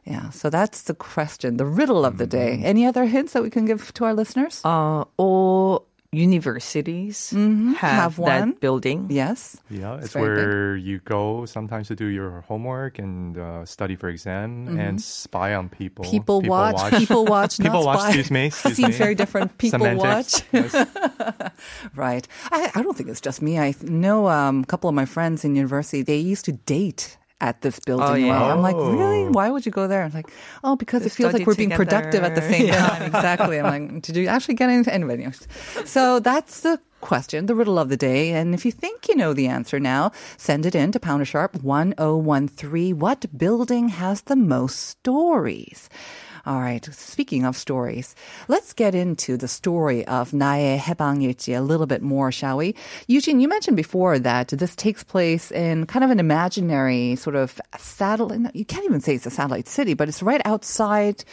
Yeah, 0.04 0.30
so 0.30 0.50
that's 0.50 0.82
the 0.82 0.94
question, 0.94 1.58
the 1.58 1.66
riddle 1.66 2.04
of 2.04 2.18
the 2.18 2.26
day. 2.26 2.60
Any 2.64 2.86
other 2.86 3.04
hints 3.06 3.34
that 3.34 3.42
we 3.42 3.50
can 3.50 3.64
give 3.66 3.94
to 3.94 4.04
our 4.04 4.14
listeners? 4.14 4.60
Uh, 4.64 5.04
all 5.16 5.86
universities 6.14 7.30
have, 7.30 7.38
Mm-hmm. 7.40 7.72
have 7.74 8.18
one. 8.18 8.50
that 8.50 8.60
building. 8.60 9.06
yes. 9.08 9.56
Yeah, 9.70 9.96
it's 9.96 10.12
very 10.12 10.36
big. 10.36 10.44
where 10.46 10.76
you 10.76 10.98
go 11.06 11.46
sometimes 11.46 11.88
to 11.88 11.94
do 11.96 12.06
your 12.06 12.42
homework 12.48 12.98
and 12.98 13.38
uh, 13.38 13.64
study 13.64 13.96
for 13.96 14.08
exam 14.10 14.76
and 14.78 15.00
spy 15.00 15.54
on 15.54 15.68
people. 15.70 16.04
Mm-hmm. 16.04 16.10
People, 16.18 16.42
watch, 16.42 16.92
people 16.98 17.24
watch, 17.24 17.58
not 17.60 17.64
People 17.72 17.84
watch, 17.86 18.00
spy. 18.00 18.08
excuse 18.08 18.30
me, 18.30 18.46
excuse 18.46 18.76
Seems 18.76 18.88
me. 18.98 19.04
very 19.04 19.14
different. 19.14 19.56
People 19.62 19.78
Semantics. 19.78 20.42
watch. 20.52 20.72
Yes. 20.72 20.74
Right. 21.94 22.26
I, 22.50 22.70
I 22.74 22.82
don't 22.82 22.96
think 22.96 23.08
it's 23.08 23.20
just 23.20 23.40
me. 23.40 23.58
I 23.58 23.74
know 23.82 24.26
um, 24.28 24.62
a 24.62 24.66
couple 24.66 24.88
of 24.90 24.94
my 24.94 25.04
friends 25.06 25.44
in 25.44 25.54
university, 25.54 26.02
they 26.02 26.16
used 26.18 26.44
to 26.46 26.52
date 26.52 27.16
at 27.42 27.60
this 27.60 27.78
building. 27.80 28.06
Oh, 28.06 28.14
yeah. 28.14 28.40
Well, 28.40 28.50
I'm 28.52 28.62
like, 28.62 28.76
really? 28.76 29.28
Why 29.28 29.50
would 29.50 29.66
you 29.66 29.72
go 29.72 29.88
there? 29.88 30.04
I'm 30.04 30.12
like, 30.12 30.30
oh, 30.62 30.76
because 30.76 31.02
To 31.02 31.06
it 31.08 31.12
feels 31.12 31.34
like 31.34 31.44
we're 31.44 31.56
being 31.56 31.70
productive 31.70 32.22
at 32.22 32.34
the 32.34 32.40
same 32.40 32.66
Yeah. 32.68 32.86
time. 32.86 33.02
Exactly. 33.02 33.58
I'm 33.58 33.66
like, 33.66 34.02
did 34.02 34.16
you 34.16 34.28
actually 34.28 34.54
get 34.54 34.70
into 34.70 34.94
anybody? 34.94 35.26
So 35.84 36.20
that's 36.20 36.60
the 36.60 36.80
question, 37.02 37.46
the 37.46 37.56
riddle 37.56 37.78
of 37.80 37.88
the 37.88 37.96
day. 37.96 38.30
And 38.30 38.54
if 38.54 38.64
you 38.64 38.70
think 38.70 39.08
you 39.08 39.16
know 39.16 39.34
the 39.34 39.48
answer 39.48 39.80
now, 39.80 40.12
send 40.38 40.64
it 40.64 40.74
in 40.74 40.92
to 40.92 41.00
Pounder 41.00 41.24
Sharp 41.26 41.60
1013. 41.62 42.96
What 42.98 43.26
building 43.36 43.88
has 43.88 44.22
the 44.22 44.36
most 44.36 44.78
stories? 44.78 45.90
All 46.44 46.60
right. 46.60 46.84
Speaking 46.92 47.44
of 47.44 47.56
stories, 47.56 48.16
let's 48.48 48.72
get 48.72 48.96
into 48.96 49.36
the 49.36 49.46
story 49.46 50.04
of 50.08 50.32
Nae 50.34 50.76
Hebangyeji 50.76 51.56
a 51.56 51.60
little 51.60 51.86
bit 51.86 52.02
more, 52.02 52.32
shall 52.32 52.56
we? 52.56 52.74
Eugene, 53.06 53.38
you 53.38 53.46
mentioned 53.46 53.76
before 53.76 54.18
that 54.18 54.48
this 54.48 54.74
takes 54.74 55.04
place 55.04 55.52
in 55.52 55.86
kind 55.86 56.04
of 56.04 56.10
an 56.10 56.18
imaginary 56.18 57.14
sort 57.14 57.36
of 57.36 57.60
satellite. 57.78 58.56
You 58.56 58.64
can't 58.64 58.84
even 58.84 59.00
say 59.00 59.14
it's 59.14 59.26
a 59.26 59.30
satellite 59.30 59.68
city, 59.68 59.94
but 59.94 60.08
it's 60.08 60.20
right 60.20 60.42
outside 60.44 61.24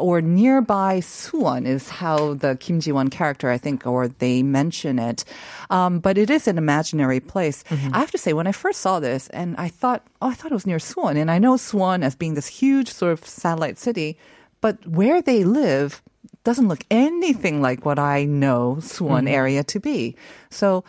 or 0.00 0.20
nearby 0.20 1.00
Suwon 1.00 1.66
is 1.66 1.88
how 1.88 2.34
the 2.34 2.56
Kim 2.56 2.80
Ji-won 2.80 3.08
character, 3.08 3.50
I 3.50 3.58
think, 3.58 3.86
or 3.86 4.08
they 4.08 4.42
mention 4.42 4.98
it. 4.98 5.24
Um, 5.68 6.00
but 6.00 6.18
it 6.18 6.30
is 6.30 6.48
an 6.48 6.58
imaginary 6.58 7.20
place. 7.20 7.62
I 7.70 7.98
have 8.00 8.10
to 8.10 8.18
say, 8.18 8.32
when 8.32 8.46
I 8.46 8.52
first 8.52 8.80
saw 8.80 8.98
this, 8.98 9.28
and 9.28 9.54
I 9.56 9.68
thought, 9.68 10.06
oh, 10.20 10.28
I 10.28 10.34
thought 10.34 10.50
it 10.50 10.54
was 10.54 10.66
near 10.66 10.78
Suwon, 10.78 11.16
and 11.16 11.30
I 11.30 11.38
know 11.38 11.54
Suwon 11.54 12.02
as 12.02 12.16
being 12.16 12.34
this 12.34 12.48
huge 12.48 12.90
sort 12.90 13.12
of 13.12 13.26
satellite 13.26 13.78
city, 13.78 14.16
but 14.60 14.86
where 14.86 15.20
they 15.22 15.44
live 15.44 16.02
doesn't 16.42 16.68
look 16.68 16.84
anything 16.90 17.60
like 17.60 17.84
what 17.84 17.98
I 17.98 18.24
know 18.24 18.78
Suwon 18.80 19.28
area 19.28 19.62
to 19.64 19.78
be. 19.80 20.16
So. 20.50 20.84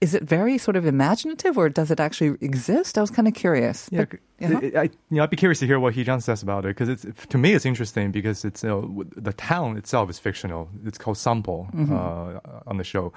Is 0.00 0.12
it 0.14 0.22
very 0.24 0.58
sort 0.58 0.76
of 0.76 0.84
imaginative, 0.86 1.56
or 1.56 1.68
does 1.70 1.90
it 1.90 1.98
actually 1.98 2.36
exist? 2.40 2.98
I 2.98 3.00
was 3.00 3.10
kind 3.10 3.26
of 3.28 3.32
curious. 3.34 3.88
Yeah, 3.90 4.04
But- 4.04 4.18
uh-huh. 4.44 4.80
I, 4.80 4.82
you 4.82 4.90
know, 5.10 5.22
I'd 5.22 5.30
be 5.30 5.36
curious 5.36 5.60
to 5.60 5.66
hear 5.66 5.78
what 5.80 5.94
Heejun 5.94 6.20
says 6.22 6.42
about 6.42 6.64
it 6.66 6.76
because 6.76 6.88
it's 6.88 7.26
to 7.26 7.38
me 7.38 7.54
it's 7.54 7.64
interesting 7.64 8.10
because 8.10 8.44
it's 8.44 8.62
you 8.62 8.68
know, 8.68 9.04
the 9.16 9.32
town 9.32 9.76
itself 9.78 10.10
is 10.10 10.18
fictional. 10.18 10.68
It's 10.84 10.98
called 10.98 11.16
Sampo 11.16 11.68
Mm-hmm. 11.72 11.92
uh, 11.94 12.60
on 12.70 12.76
the 12.76 12.84
show, 12.84 13.12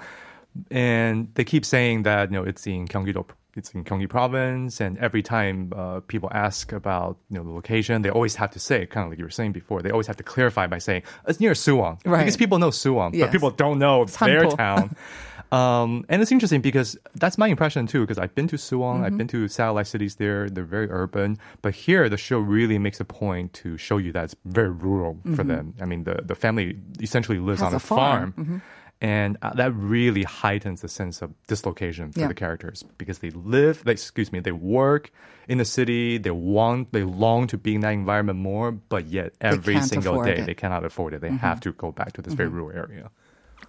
and 0.70 1.28
they 1.34 1.44
keep 1.44 1.64
saying 1.64 2.04
that 2.04 2.30
you 2.30 2.36
know 2.38 2.44
it's 2.44 2.66
in 2.66 2.86
Gyeonggi-do, 2.86 3.26
it's 3.56 3.70
in 3.72 3.84
Gyeonggi 3.84 4.08
province, 4.08 4.80
and 4.80 4.96
every 4.98 5.22
time 5.22 5.72
uh, 5.76 6.00
people 6.06 6.30
ask 6.32 6.72
about 6.72 7.18
you 7.30 7.36
know 7.38 7.44
the 7.44 7.50
location, 7.50 8.02
they 8.02 8.10
always 8.10 8.36
have 8.36 8.50
to 8.52 8.58
say 8.60 8.86
kind 8.86 9.04
of 9.04 9.10
like 9.10 9.18
you 9.18 9.24
were 9.24 9.30
saying 9.30 9.52
before. 9.52 9.82
They 9.82 9.90
always 9.90 10.06
have 10.06 10.16
to 10.16 10.22
clarify 10.24 10.66
by 10.68 10.78
saying 10.78 11.02
it's 11.26 11.40
near 11.40 11.52
Suwon 11.52 11.98
Right. 12.06 12.18
because 12.20 12.36
people 12.36 12.58
know 12.58 12.70
Suwon, 12.70 13.12
Yes. 13.14 13.26
but 13.26 13.32
people 13.32 13.50
don't 13.50 13.78
know 13.78 14.04
their 14.04 14.46
town. 14.46 14.96
Um, 15.50 16.04
and 16.08 16.20
it's 16.20 16.30
interesting 16.30 16.60
because 16.60 16.96
that's 17.14 17.38
my 17.38 17.46
impression 17.48 17.86
too. 17.86 18.00
Because 18.02 18.18
I've 18.18 18.34
been 18.34 18.48
to 18.48 18.56
Suwon, 18.56 19.02
I've 19.04 19.16
been 19.16 19.28
to 19.28 19.48
satellite 19.48 19.86
cities 19.86 20.16
there. 20.16 20.48
They're 20.50 20.64
very 20.64 20.90
urban, 20.90 21.38
but 21.62 21.74
here 21.74 22.08
the 22.08 22.18
show 22.18 22.38
really 22.38 22.78
makes 22.78 23.00
a 23.00 23.04
point 23.04 23.54
to 23.54 23.76
show 23.78 23.96
you 23.96 24.12
that 24.12 24.24
it's 24.24 24.36
very 24.44 24.70
rural 24.70 25.18
for 25.34 25.44
them. 25.44 25.74
I 25.80 25.86
mean, 25.86 26.04
the 26.04 26.20
the 26.24 26.34
family 26.34 26.76
essentially 27.00 27.38
lives 27.38 27.60
Has 27.60 27.68
on 27.68 27.72
a 27.72 27.76
a 27.76 27.80
farm. 27.80 28.32
farm. 28.32 28.62
And 29.00 29.38
uh, 29.42 29.54
that 29.54 29.72
really 29.74 30.24
heightens 30.24 30.80
the 30.80 30.88
sense 30.88 31.22
of 31.22 31.30
dislocation 31.46 32.10
for 32.10 32.18
Yeah. 32.20 32.26
the 32.26 32.34
characters 32.34 32.82
because 32.98 33.20
they 33.20 33.30
live, 33.30 33.84
they, 33.84 33.92
excuse 33.92 34.32
me, 34.32 34.40
they 34.40 34.50
work 34.50 35.12
in 35.46 35.58
the 35.58 35.64
city. 35.64 36.18
They 36.18 36.32
want, 36.32 36.90
they 36.92 37.04
long 37.04 37.46
to 37.46 37.56
be 37.56 37.76
in 37.76 37.82
that 37.82 37.92
environment 37.92 38.40
more, 38.40 38.72
but 38.72 39.06
yet 39.06 39.34
every 39.40 39.80
single 39.82 40.20
day 40.24 40.32
it. 40.32 40.36
Mm-hmm. 40.38 40.46
they 40.46 40.54
cannot 40.54 40.84
afford 40.84 41.14
it. 41.14 41.20
They 41.20 41.30
have 41.30 41.60
to 41.60 41.70
go 41.72 41.92
back 41.92 42.12
to 42.14 42.22
this 42.22 42.34
very 42.34 42.48
rural 42.48 42.72
area. 42.76 43.10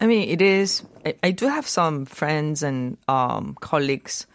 I 0.01 0.07
mean, 0.07 0.29
it 0.29 0.41
is. 0.41 0.83
I, 1.05 1.15
I 1.23 1.31
do 1.31 1.47
have 1.47 1.67
some 1.67 2.05
friends 2.05 2.63
and 2.63 2.97
um, 3.07 3.57
colleagues 3.59 4.27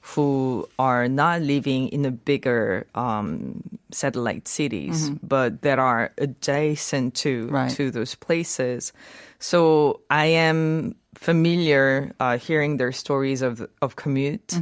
who 0.00 0.66
are 0.78 1.08
not 1.08 1.42
living 1.42 1.88
in 1.88 2.02
the 2.02 2.10
bigger 2.10 2.86
um, 2.94 3.62
satellite 3.92 4.48
cities, 4.48 5.10
but 5.22 5.60
that 5.62 5.78
are 5.78 6.12
adjacent 6.18 7.14
to 7.16 7.48
Right. 7.48 7.70
to 7.76 7.90
those 7.90 8.14
places. 8.14 8.92
So 9.38 10.00
I 10.10 10.26
am 10.26 10.94
familiar 11.14 12.12
uh, 12.18 12.38
hearing 12.38 12.78
their 12.78 12.92
stories 12.92 13.42
of 13.42 13.66
of 13.82 13.96
commute. 13.96 14.56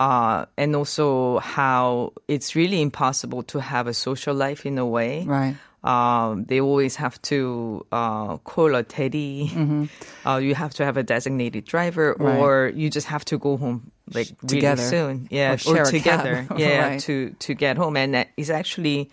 Uh, 0.00 0.46
and 0.58 0.74
also 0.74 1.38
how 1.38 2.12
it's 2.26 2.56
really 2.56 2.82
impossible 2.82 3.44
to 3.44 3.60
have 3.60 3.86
a 3.86 3.94
social 3.94 4.34
life 4.34 4.66
in 4.66 4.76
a 4.78 4.86
way 4.86 5.22
Right. 5.28 5.54
Um, 5.84 6.44
they 6.44 6.60
always 6.60 6.96
have 6.96 7.20
to 7.22 7.84
uh, 7.92 8.36
call 8.38 8.74
a 8.74 8.82
teddy. 8.82 9.50
Uh, 10.24 10.36
you 10.38 10.54
have 10.54 10.72
to 10.74 10.84
have 10.84 10.96
a 10.96 11.02
designated 11.02 11.64
driver, 11.64 12.14
Mm-hmm. 12.14 12.22
Right. 12.24 12.38
or 12.38 12.70
you 12.76 12.88
just 12.90 13.08
have 13.08 13.24
to 13.26 13.38
go 13.38 13.56
home 13.56 13.90
like 14.14 14.28
really 14.42 14.60
Together. 14.62 14.82
soon. 14.82 15.26
Yeah, 15.30 15.54
Or 15.54 15.58
share 15.58 15.82
a 15.82 15.90
cab. 15.90 15.90
together. 15.90 16.46
Yeah, 16.56 16.88
Right. 16.94 17.00
to 17.10 17.34
to 17.46 17.54
get 17.54 17.76
home, 17.76 17.96
and 17.98 18.14
that 18.14 18.28
is 18.36 18.50
actually 18.50 19.10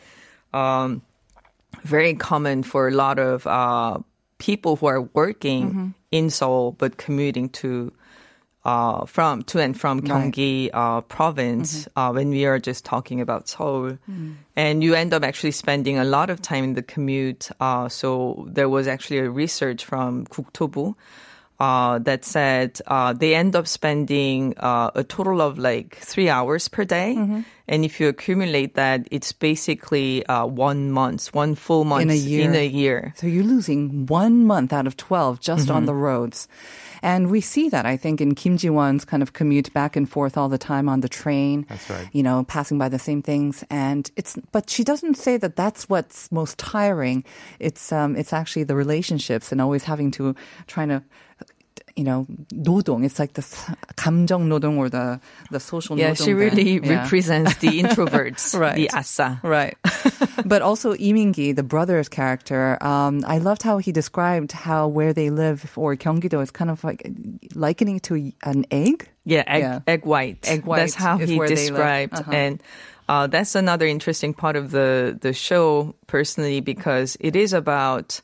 um, 0.53 1.01
very 1.81 2.13
common 2.13 2.61
for 2.63 2.87
a 2.87 2.91
lot 2.93 3.17
of 3.17 3.47
uh, 3.47 3.97
people 4.37 4.75
who 4.77 4.85
are 4.85 5.01
working 5.01 5.63
Mm-hmm. 5.69 5.87
in 6.11 6.29
Seoul 6.29 6.73
but 6.77 6.97
commuting 6.97 7.49
to 7.65 7.91
uh, 8.65 9.05
from 9.05 9.43
to 9.43 9.59
and 9.59 9.79
from 9.79 10.01
Gyeonggi 10.01 10.71
right. 10.71 10.97
uh, 10.97 11.01
province 11.01 11.85
mm-hmm. 11.85 11.99
uh, 11.99 12.11
when 12.11 12.29
we 12.29 12.45
are 12.45 12.59
just 12.59 12.85
talking 12.85 13.21
about 13.21 13.47
Seoul, 13.47 13.97
mm. 14.09 14.35
and 14.55 14.83
you 14.83 14.95
end 14.95 15.13
up 15.13 15.23
actually 15.23 15.51
spending 15.51 15.97
a 15.97 16.03
lot 16.03 16.29
of 16.29 16.41
time 16.41 16.63
in 16.63 16.73
the 16.73 16.83
commute. 16.83 17.49
Uh, 17.59 17.87
so 17.87 18.45
there 18.49 18.69
was 18.69 18.87
actually 18.87 19.19
a 19.19 19.29
research 19.29 19.85
from 19.85 20.25
Kuktobu 20.27 20.95
uh, 21.59 21.99
that 21.99 22.23
said 22.23 22.79
uh, 22.87 23.11
they 23.13 23.35
end 23.35 23.55
up 23.55 23.67
spending 23.67 24.53
uh, 24.57 24.91
a 24.95 25.03
total 25.03 25.41
of 25.41 25.57
like 25.57 25.95
three 25.97 26.29
hours 26.29 26.67
per 26.69 26.85
day. 26.85 27.15
Mm-hmm. 27.17 27.41
And 27.67 27.85
if 27.85 27.99
you 27.99 28.07
accumulate 28.07 28.75
that, 28.75 29.07
it's 29.11 29.31
basically 29.31 30.25
uh, 30.25 30.45
one 30.45 30.89
month, 30.91 31.33
one 31.35 31.53
full 31.55 31.83
month 31.85 32.03
in 32.03 32.09
a 32.09 32.15
year. 32.15 32.49
In 32.49 32.55
a 32.55 32.65
year. 32.65 33.13
So 33.17 33.27
you're 33.27 33.43
losing 33.43 34.07
one 34.07 34.45
month 34.47 34.73
out 34.73 34.87
of 34.87 34.97
12 34.97 35.39
just 35.39 35.69
on 35.69 35.83
Mhm. 35.83 35.85
the 35.85 35.93
roads. 35.93 36.47
And 37.01 37.29
we 37.29 37.39
see 37.41 37.69
that, 37.69 37.85
I 37.85 37.95
think, 37.95 38.19
in 38.19 38.35
Kim 38.35 38.57
Ji-won's 38.57 39.05
kind 39.05 39.21
of 39.23 39.31
commute 39.33 39.71
back 39.71 39.95
and 39.95 40.09
forth 40.09 40.35
all 40.35 40.49
the 40.49 40.57
time 40.57 40.89
on 40.89 40.99
the 41.01 41.07
train. 41.07 41.65
That's 41.69 41.89
right. 41.89 42.09
You 42.11 42.23
know, 42.23 42.43
passing 42.43 42.77
by 42.77 42.89
the 42.89 42.99
same 42.99 43.21
things. 43.21 43.63
And 43.69 44.09
it's, 44.17 44.35
but 44.51 44.69
she 44.69 44.83
doesn't 44.83 45.15
say 45.15 45.37
that 45.37 45.55
that's 45.55 45.87
what's 45.87 46.29
most 46.31 46.57
tiring. 46.57 47.23
It's, 47.59 47.91
um, 47.93 48.15
it's 48.17 48.33
actually 48.33 48.63
the 48.65 48.75
relationships 48.75 49.51
and 49.51 49.61
always 49.61 49.83
having 49.85 50.11
to, 50.11 50.35
trying 50.67 50.89
to, 50.89 51.03
you 51.99 52.05
know, 52.05 52.25
노동. 52.53 53.03
It's 53.03 53.19
like 53.19 53.33
the 53.33 53.41
감정 53.97 54.47
노동 54.47 54.77
or 54.77 54.87
the 54.87 55.19
the 55.51 55.59
social. 55.59 55.99
Yeah, 55.99 56.13
she 56.13 56.33
really 56.33 56.79
yeah. 56.79 57.03
represents 57.03 57.57
the 57.57 57.67
introverts, 57.83 58.57
right. 58.57 58.75
the 58.75 58.89
asa, 58.91 59.41
right. 59.43 59.75
but 60.45 60.61
also 60.61 60.91
Lee 60.91 61.11
Min 61.11 61.33
Ki, 61.33 61.51
the 61.51 61.61
brother's 61.61 62.07
character. 62.07 62.81
Um, 62.81 63.25
I 63.27 63.39
loved 63.39 63.63
how 63.63 63.79
he 63.79 63.91
described 63.91 64.53
how 64.53 64.87
where 64.87 65.11
they 65.11 65.29
live 65.29 65.73
or 65.75 65.97
Gyeonggi-do 65.97 66.39
is 66.39 66.51
kind 66.51 66.71
of 66.71 66.85
like 66.85 67.03
likening 67.53 67.99
to 68.07 68.31
an 68.43 68.63
egg. 68.71 69.09
Yeah, 69.25 69.43
egg, 69.45 69.61
yeah. 69.61 69.79
egg 69.85 70.05
white. 70.05 70.47
Egg 70.47 70.63
white. 70.63 70.79
That's 70.79 70.95
how 70.95 71.17
he 71.17 71.37
described 71.37 72.15
uh-huh. 72.15 72.31
and. 72.31 72.63
Uh, 73.09 73.25
that's 73.25 73.55
another 73.55 73.87
interesting 73.87 74.35
part 74.35 74.55
of 74.55 74.69
the, 74.69 75.17
the 75.19 75.33
show, 75.33 75.95
personally, 76.05 76.61
because 76.61 77.17
it 77.19 77.35
is 77.35 77.53
about 77.53 78.21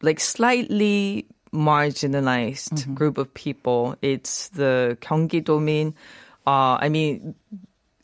like 0.00 0.18
slightly 0.18 1.26
marginalized 1.52 2.72
Mm-hmm. 2.72 2.94
group 2.94 3.18
of 3.18 3.32
people. 3.34 3.96
It's 4.02 4.48
the 4.50 4.96
Gyeonggi-domin. 5.00 5.94
Uh, 6.46 6.76
I 6.80 6.88
mean, 6.88 7.34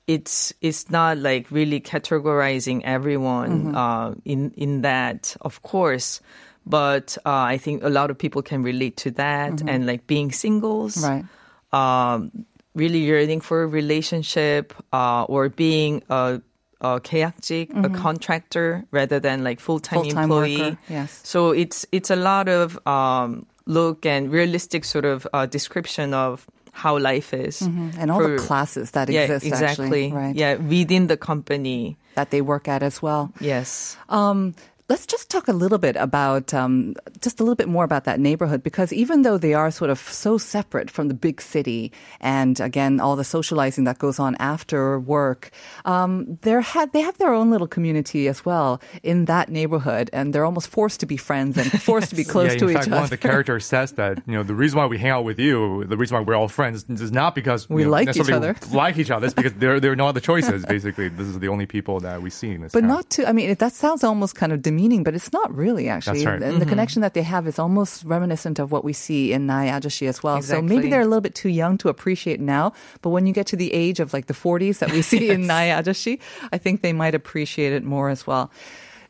it's 0.07 0.53
it's 0.61 0.91
not 0.91 1.17
like 1.19 1.51
really 1.51 1.81
categorizing 1.81 2.83
everyone 2.85 3.73
Mm-hmm. 3.73 3.77
uh, 3.77 4.15
in 4.25 4.51
in 4.57 4.83
that, 4.83 5.37
of 5.41 5.63
course. 5.63 6.21
But 6.67 7.19
uh, 7.27 7.31
I 7.55 7.59
think 7.59 7.85
a 7.85 7.91
lot 7.93 8.11
of 8.11 8.17
people 8.17 8.41
can 8.43 8.63
relate 8.63 8.97
to 9.05 9.11
that, 9.21 9.61
and 9.69 9.87
like 9.87 10.07
being 10.07 10.33
singles, 10.33 10.97
Mm-hmm. 10.97 11.09
Right. 11.09 11.25
um, 11.73 12.33
really 12.75 13.01
yearning 13.05 13.41
for 13.41 13.63
a 13.63 13.67
relationship, 13.69 14.73
uh, 14.93 15.25
or 15.29 15.49
being 15.49 16.03
a, 16.09 16.41
a 16.82 17.00
계약직, 17.02 17.70
a 17.86 17.90
contractor, 17.90 18.86
rather 18.92 19.20
than 19.20 19.44
like 19.44 19.60
full 19.60 19.80
time 19.80 20.00
Mm-hmm. 20.00 20.10
Full-time 20.10 20.24
employee. 20.32 20.58
worker, 20.62 20.78
yes. 20.90 21.20
So 21.24 21.52
it's 21.52 21.86
it's 21.92 22.10
a 22.10 22.16
lot 22.16 22.48
of 22.48 22.80
um, 22.88 23.46
look 23.66 24.06
and 24.06 24.32
realistic 24.32 24.86
sort 24.86 25.06
of 25.06 25.28
uh, 25.34 25.46
description 25.46 26.14
of 26.14 26.48
how 26.72 26.98
life 26.98 27.34
is, 27.34 27.62
And 27.62 28.10
all 28.12 28.20
the 28.24 28.38
for- 28.38 28.48
classes 28.48 28.92
that 28.92 29.10
yeah, 29.10 29.22
exist 29.28 29.46
exactly. 29.46 29.86
actually. 30.08 30.12
Right. 30.14 30.36
Yeah, 30.36 30.56
within 30.56 31.08
the 31.08 31.18
company. 31.18 31.98
That 32.16 32.32
they 32.32 32.42
work 32.42 32.68
at 32.68 32.84
as 32.84 33.02
well. 33.02 33.32
Yes. 33.40 33.98
Um, 34.08 34.56
let's 34.89 35.07
just 35.07 35.31
talk 35.31 35.49
a 35.49 35.53
little 35.53 35.79
bit 35.79 35.97
about 35.97 36.53
um, 36.53 36.95
just 37.21 37.41
a 37.41 37.43
little 37.43 37.55
bit 37.55 37.69
more 37.69 37.85
about 37.85 38.05
that 38.05 38.21
neighborhood 38.21 38.63
because 38.63 38.93
even 38.93 39.23
though 39.23 39.39
they 39.39 39.55
are 39.55 39.71
sort 39.71 39.91
of 39.91 39.99
so 39.99 40.37
separate 40.39 40.91
from 40.91 41.09
the 41.09 41.15
big 41.15 41.41
city 41.41 41.91
and 42.21 42.61
again 42.61 43.01
all 43.01 43.17
the 43.17 43.25
socializing 43.25 43.85
that 43.85 43.99
goes 43.99 44.19
on 44.19 44.37
after 44.39 44.99
work 45.01 45.51
um, 45.85 46.39
they're 46.43 46.65
they 46.93 47.01
have 47.01 47.17
their 47.19 47.33
own 47.33 47.51
little 47.51 47.67
community 47.67 48.29
as 48.29 48.45
well 48.45 48.81
in 49.03 49.25
that 49.25 49.49
neighborhood 49.49 50.11
and 50.13 50.35
they're 50.35 50.45
almost 50.45 50.69
forced 50.69 51.01
to 51.01 51.07
be 51.07 51.17
friends 51.17 51.57
and 51.57 51.71
forced 51.83 52.11
to 52.11 52.17
be 52.17 52.25
close 52.35 52.53
yeah, 52.53 52.59
to 52.59 52.65
in 52.67 52.71
each 52.71 52.77
fact, 52.77 52.87
other 52.89 52.97
one 52.97 53.05
of 53.05 53.11
the 53.11 53.17
characters 53.17 53.65
says 53.65 53.93
that 53.93 54.23
you 54.27 54.35
know 54.35 54.43
the 54.43 54.55
reason 54.55 54.79
why 54.79 54.87
we 54.87 54.99
hang 54.99 55.11
out 55.11 55.25
with 55.25 55.39
you, 55.39 55.85
the 55.85 55.97
reason 55.97 56.17
why 56.17 56.23
we're 56.23 56.35
all 56.35 56.49
friends, 56.49 56.85
is 56.89 57.13
not 57.13 57.35
because 57.35 57.69
We 57.69 57.83
you 57.83 57.87
know, 57.87 57.93
like 57.93 58.17
each 58.17 58.31
other. 58.31 58.57
like 58.73 58.99
each 58.99 59.11
other. 59.11 59.27
It's 59.27 59.35
because 59.35 59.55
there 59.55 59.81
there 59.81 59.93
are 59.93 59.97
no 59.97 60.09
other 60.09 60.21
choices. 60.21 60.65
Basically, 60.67 61.09
this 61.09 61.27
is 61.27 61.39
the 61.39 61.49
only 61.49 61.67
people 61.67 62.01
that 62.01 62.23
we 62.23 62.31
see 62.31 62.51
in 62.51 62.63
this. 62.63 62.73
But 62.73 62.81
town. 62.81 62.89
not 62.89 63.11
to, 63.11 63.29
I 63.29 63.33
mean, 63.33 63.55
that 63.55 63.73
sounds 63.73 64.05
almost 64.05 64.35
kind 64.35 64.53
of 64.53 64.63
demeaning, 64.75 65.03
but 65.03 65.15
it's 65.15 65.33
not 65.33 65.55
really 65.55 65.89
actually. 65.89 66.25
That's 66.25 66.43
right. 66.43 66.43
And 66.43 66.61
the 66.61 66.67
connection 66.67 67.03
that 67.03 67.15
they 67.15 67.23
have 67.23 67.47
is 67.47 67.59
almost 67.59 68.05
reminiscent 68.05 68.59
of 68.59 68.73
what 68.73 68.85
we 68.85 68.93
see 68.93 69.33
in 69.33 69.47
Nai 69.47 69.69
Ajashi 69.69 70.09
as 70.09 70.23
well. 70.23 70.43
So 70.43 70.61
maybe 70.61 70.91
they're 70.91 71.01
a 71.01 71.07
little 71.07 71.21
bit 71.21 71.35
too 71.35 71.49
young 71.49 71.79
to 71.79 71.89
appreciate 71.89 72.41
now, 72.41 72.73
but 73.03 73.11
when 73.11 73.27
you 73.27 73.33
get 73.33 73.47
to 73.49 73.57
the 73.57 73.73
age 73.73 74.01
of 74.01 74.13
like 74.13 74.27
the 74.27 74.35
40s 74.35 74.79
that 74.79 74.91
we 74.91 75.03
see 75.03 75.31
in 75.31 75.47
Nai 75.53 75.69
Ajashi, 75.69 76.21
I 76.53 76.59
think 76.59 76.83
they 76.83 76.93
might 76.93 77.15
appreciate 77.15 77.73
it 77.73 77.85
more 77.85 78.09
as 78.09 78.27
well. 78.27 78.51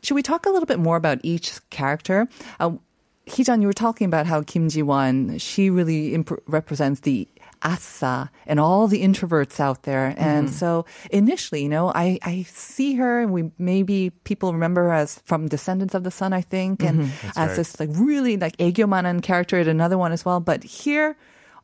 Should 0.03 0.15
we 0.15 0.21
talk 0.21 0.45
a 0.45 0.49
little 0.49 0.67
bit 0.67 0.79
more 0.79 0.97
about 0.97 1.19
each 1.23 1.59
character? 1.71 2.27
Uh, 2.59 2.71
Heejun, 3.27 3.59
you 3.59 3.67
were 3.67 3.73
talking 3.73 4.05
about 4.05 4.27
how 4.27 4.43
Kim 4.43 4.69
Ji-won, 4.69 5.39
she 5.39 5.71
really 5.71 6.13
imp- 6.13 6.43
represents 6.45 7.01
the 7.01 7.27
Asa 7.65 8.29
and 8.45 8.59
all 8.59 8.87
the 8.87 9.01
introverts 9.01 9.59
out 9.59 9.83
there. 9.83 10.13
And 10.17 10.47
mm. 10.47 10.51
so 10.51 10.85
initially, 11.09 11.63
you 11.63 11.69
know, 11.69 11.91
I, 11.93 12.19
I 12.21 12.45
see 12.47 12.93
her 12.95 13.21
and 13.21 13.33
we 13.33 13.51
maybe 13.57 14.11
people 14.23 14.53
remember 14.53 14.83
her 14.83 14.93
as 14.93 15.19
from 15.25 15.47
Descendants 15.47 15.95
of 15.95 16.03
the 16.03 16.11
Sun, 16.11 16.31
I 16.31 16.41
think, 16.41 16.83
and 16.83 17.01
mm-hmm. 17.01 17.27
as 17.29 17.49
right. 17.49 17.55
this 17.55 17.79
like 17.79 17.89
really 17.93 18.37
like 18.37 18.55
Egyomanan 18.57 19.23
character 19.23 19.57
and 19.57 19.67
another 19.67 19.97
one 19.97 20.11
as 20.11 20.23
well. 20.23 20.39
But 20.39 20.63
here, 20.63 21.17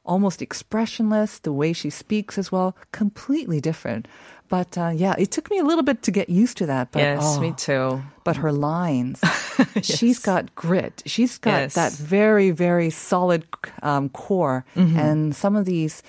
almost 0.04 0.42
expressionless, 0.42 1.40
the 1.40 1.54
way 1.54 1.74
she 1.74 1.90
speaks 1.90 2.38
as 2.38 2.52
well, 2.52 2.76
completely 2.92 3.62
different. 3.62 4.08
But 4.50 4.78
uh, 4.78 4.92
yeah, 4.94 5.16
it 5.18 5.32
took 5.32 5.50
me 5.50 5.60
a 5.60 5.64
little 5.64 5.84
bit 5.84 6.02
to 6.04 6.12
get 6.12 6.28
used 6.30 6.58
to 6.58 6.66
that. 6.66 6.92
But, 6.92 7.00
yes, 7.00 7.20
oh, 7.24 7.40
me 7.40 7.54
too. 7.56 8.02
but 8.26 8.36
her 8.38 8.52
lines. 8.52 9.22
She's 9.82 10.20
got 10.20 10.54
grit. 10.56 11.04
She's 11.06 11.38
got 11.38 11.52
Yes. 11.72 11.74
that 11.76 11.94
very, 11.94 12.52
very 12.52 12.90
solid 12.90 13.46
um, 13.82 14.10
core, 14.10 14.66
Mm-hmm. 14.76 15.00
and 15.00 15.36
some 15.36 15.56
of 15.56 15.66
these. 15.66 16.04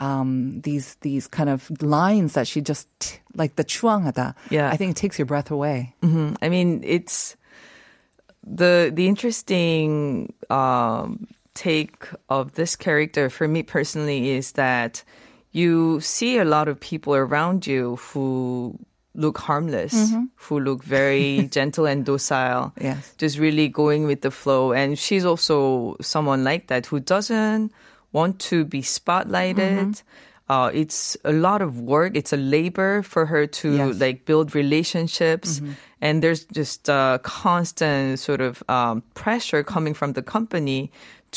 Um, 0.00 0.60
these 0.62 0.96
these 1.02 1.28
kind 1.28 1.48
of 1.48 1.70
lines 1.80 2.32
that 2.34 2.48
she 2.48 2.60
just 2.60 2.88
like 3.36 3.54
the 3.54 3.62
chuangada. 3.62 4.34
Yeah. 4.50 4.68
I 4.68 4.76
think 4.76 4.90
it 4.90 4.96
takes 4.96 5.20
your 5.20 5.26
breath 5.26 5.52
away. 5.52 5.94
hmm 6.02 6.34
I 6.42 6.48
mean, 6.48 6.82
it's 6.82 7.36
the 8.42 8.90
the 8.92 9.06
interesting 9.06 10.32
um, 10.50 11.28
take 11.54 12.06
of 12.28 12.52
this 12.54 12.76
character 12.76 13.30
for 13.30 13.46
me 13.48 13.62
personally 13.62 14.30
is 14.30 14.52
that 14.52 15.02
you 15.52 16.00
see 16.00 16.38
a 16.38 16.44
lot 16.44 16.66
of 16.68 16.80
people 16.80 17.14
around 17.14 17.66
you 17.66 17.96
who 17.96 18.76
look 19.14 19.38
harmless, 19.38 20.12
who 20.34 20.58
look 20.58 20.82
very 20.82 21.46
gentle 21.52 21.86
and 21.86 22.04
docile. 22.04 22.72
Yes. 22.80 23.14
Just 23.18 23.38
really 23.38 23.68
going 23.68 24.06
with 24.06 24.22
the 24.22 24.32
flow. 24.32 24.72
And 24.72 24.98
she's 24.98 25.24
also 25.24 25.96
someone 26.00 26.42
like 26.42 26.66
that 26.66 26.86
who 26.86 26.98
doesn't 26.98 27.70
want 28.10 28.40
to 28.50 28.64
be 28.64 28.82
spotlighted. 28.82 30.02
Uh, 30.48 30.70
it's 30.74 31.16
a 31.24 31.32
lot 31.32 31.62
of 31.62 31.80
work. 31.80 32.16
It's 32.16 32.32
a 32.32 32.36
labor 32.36 33.02
for 33.02 33.24
her 33.26 33.46
to 33.46 33.76
Yes. 33.76 34.00
like 34.00 34.24
build 34.26 34.54
relationships. 34.54 35.62
And 36.00 36.20
there's 36.22 36.44
just 36.46 36.88
a 36.88 37.20
constant 37.22 38.18
sort 38.18 38.40
of 38.40 38.62
um, 38.68 39.02
pressure 39.14 39.62
coming 39.62 39.94
from 39.94 40.12
the 40.12 40.22
company 40.22 40.90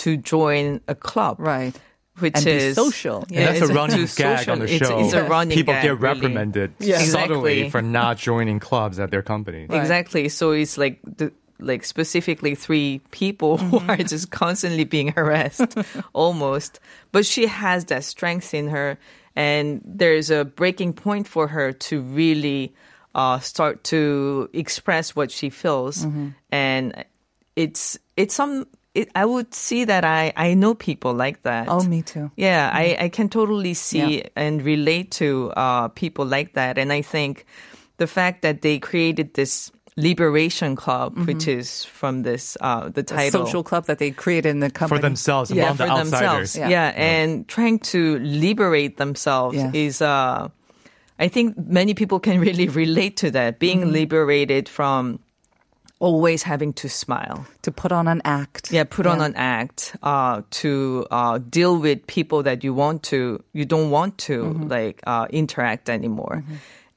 to 0.06 0.18
join 0.18 0.82
a 0.88 0.96
club. 0.96 1.38
Right. 1.40 1.76
Which 2.20 2.36
And 2.36 2.48
is 2.48 2.76
social. 2.76 3.26
And 3.30 3.38
that's 3.46 3.62
it's 3.62 3.70
a 3.70 3.74
running 3.74 4.08
too 4.08 4.16
gag 4.16 4.50
on 4.50 4.58
the 4.60 4.68
show. 4.68 4.98
It's, 5.00 5.14
it's 5.14 5.14
a 5.14 5.30
running 5.30 5.56
People 5.56 5.76
gag, 5.76 5.84
get 5.84 5.90
really. 6.00 6.02
reprimanded 6.16 6.74
Yeah. 6.80 6.98
subtly 7.00 7.60
Exactly. 7.62 7.70
for 7.70 7.82
not 7.84 8.18
joining 8.18 8.60
clubs 8.60 8.98
at 9.00 9.12
their 9.12 9.22
company. 9.22 9.68
Exactly. 9.70 10.28
So 10.30 10.52
it's 10.52 10.78
like 10.80 11.00
the 11.06 11.32
like 11.60 11.84
specifically 11.86 12.56
three 12.56 13.02
people 13.12 13.58
who 13.62 13.80
are 13.88 13.98
just 13.98 14.32
constantly 14.32 14.84
being 14.84 15.10
harassed 15.10 15.76
almost. 16.14 16.80
But 17.12 17.26
she 17.26 17.46
has 17.48 17.86
that 17.86 18.04
strength 18.04 18.54
in 18.54 18.70
her 18.70 18.98
and 19.36 19.82
there's 19.86 20.32
a 20.32 20.44
breaking 20.46 20.94
point 20.94 21.28
for 21.28 21.48
her 21.48 21.72
to 21.72 22.02
really 22.02 22.74
uh, 23.14 23.40
start 23.40 23.84
to 23.86 24.50
express 24.54 25.16
what 25.16 25.30
she 25.30 25.50
feels. 25.52 26.06
Mm-hmm. 26.06 26.30
And 26.52 27.06
it's 27.56 27.98
it's 28.16 28.34
some 28.34 28.66
it, 28.98 29.10
I 29.16 29.24
would 29.26 29.54
see 29.54 29.86
that 29.86 30.04
I 30.04 30.34
I 30.36 30.54
know 30.56 30.74
people 30.74 31.14
like 31.14 31.44
that. 31.44 31.68
Oh, 31.70 31.84
me 31.86 32.02
too. 32.02 32.32
Yeah, 32.36 32.72
I, 32.74 32.98
I 33.06 33.10
can 33.10 33.30
totally 33.30 33.74
see 33.74 34.24
and 34.36 34.62
relate 34.66 35.12
to 35.22 35.54
uh, 35.56 35.88
people 35.94 36.26
like 36.26 36.54
that. 36.54 36.78
And 36.78 36.92
I 36.92 37.02
think 37.04 37.46
the 37.98 38.08
fact 38.08 38.42
that 38.42 38.62
they 38.62 38.80
created 38.80 39.34
this 39.34 39.72
liberation 39.98 40.76
club, 40.76 41.18
which 41.26 41.48
is 41.48 41.84
from 41.86 42.22
this, 42.22 42.54
uh, 42.62 42.86
the 42.86 43.02
The 43.02 43.04
title. 43.04 43.46
social 43.46 43.64
club 43.64 43.86
that 43.90 43.98
they 43.98 44.12
created 44.12 44.50
in 44.50 44.60
the 44.62 44.70
company 44.70 45.00
For 45.00 45.02
themselves, 45.02 45.50
yeah, 45.50 45.64
among 45.74 45.78
for 45.78 45.86
the 45.86 45.92
outsiders. 45.92 46.54
themselves. 46.54 46.56
Yeah. 46.58 46.70
Yeah. 46.70 46.94
and 46.94 47.48
trying 47.48 47.80
to 47.94 48.20
liberate 48.22 48.98
themselves 48.98 49.58
Yes. 49.58 49.74
is, 49.74 50.02
uh, 50.02 50.50
I 51.18 51.28
think 51.30 51.58
many 51.58 51.94
people 51.98 52.20
can 52.22 52.38
really 52.46 52.70
relate 52.70 53.18
to 53.26 53.32
that, 53.32 53.58
being 53.58 53.82
Mm-hmm. 53.82 53.98
liberated 54.06 54.70
from 54.70 55.18
always 56.00 56.44
having 56.44 56.74
to 56.74 56.88
smile. 56.90 57.46
to 57.64 57.72
put 57.72 57.92
on 57.92 58.08
an 58.08 58.22
act. 58.24 58.72
Yeah, 58.72 58.84
put 58.86 59.06
on 59.08 59.22
an 59.22 59.36
act 59.36 59.96
uh, 60.04 60.42
to 60.62 61.06
uh, 61.12 61.40
deal 61.40 61.78
with 61.80 62.06
people 62.08 62.44
that 62.44 62.64
you 62.64 62.74
want 62.74 63.04
to, 63.12 63.44
you 63.54 63.66
don't 63.66 63.90
want 63.90 64.18
to 64.30 64.44
Mm-hmm. 64.44 64.68
like 64.70 65.02
uh, 65.08 65.28
interact 65.30 65.90
anymore, 65.90 66.44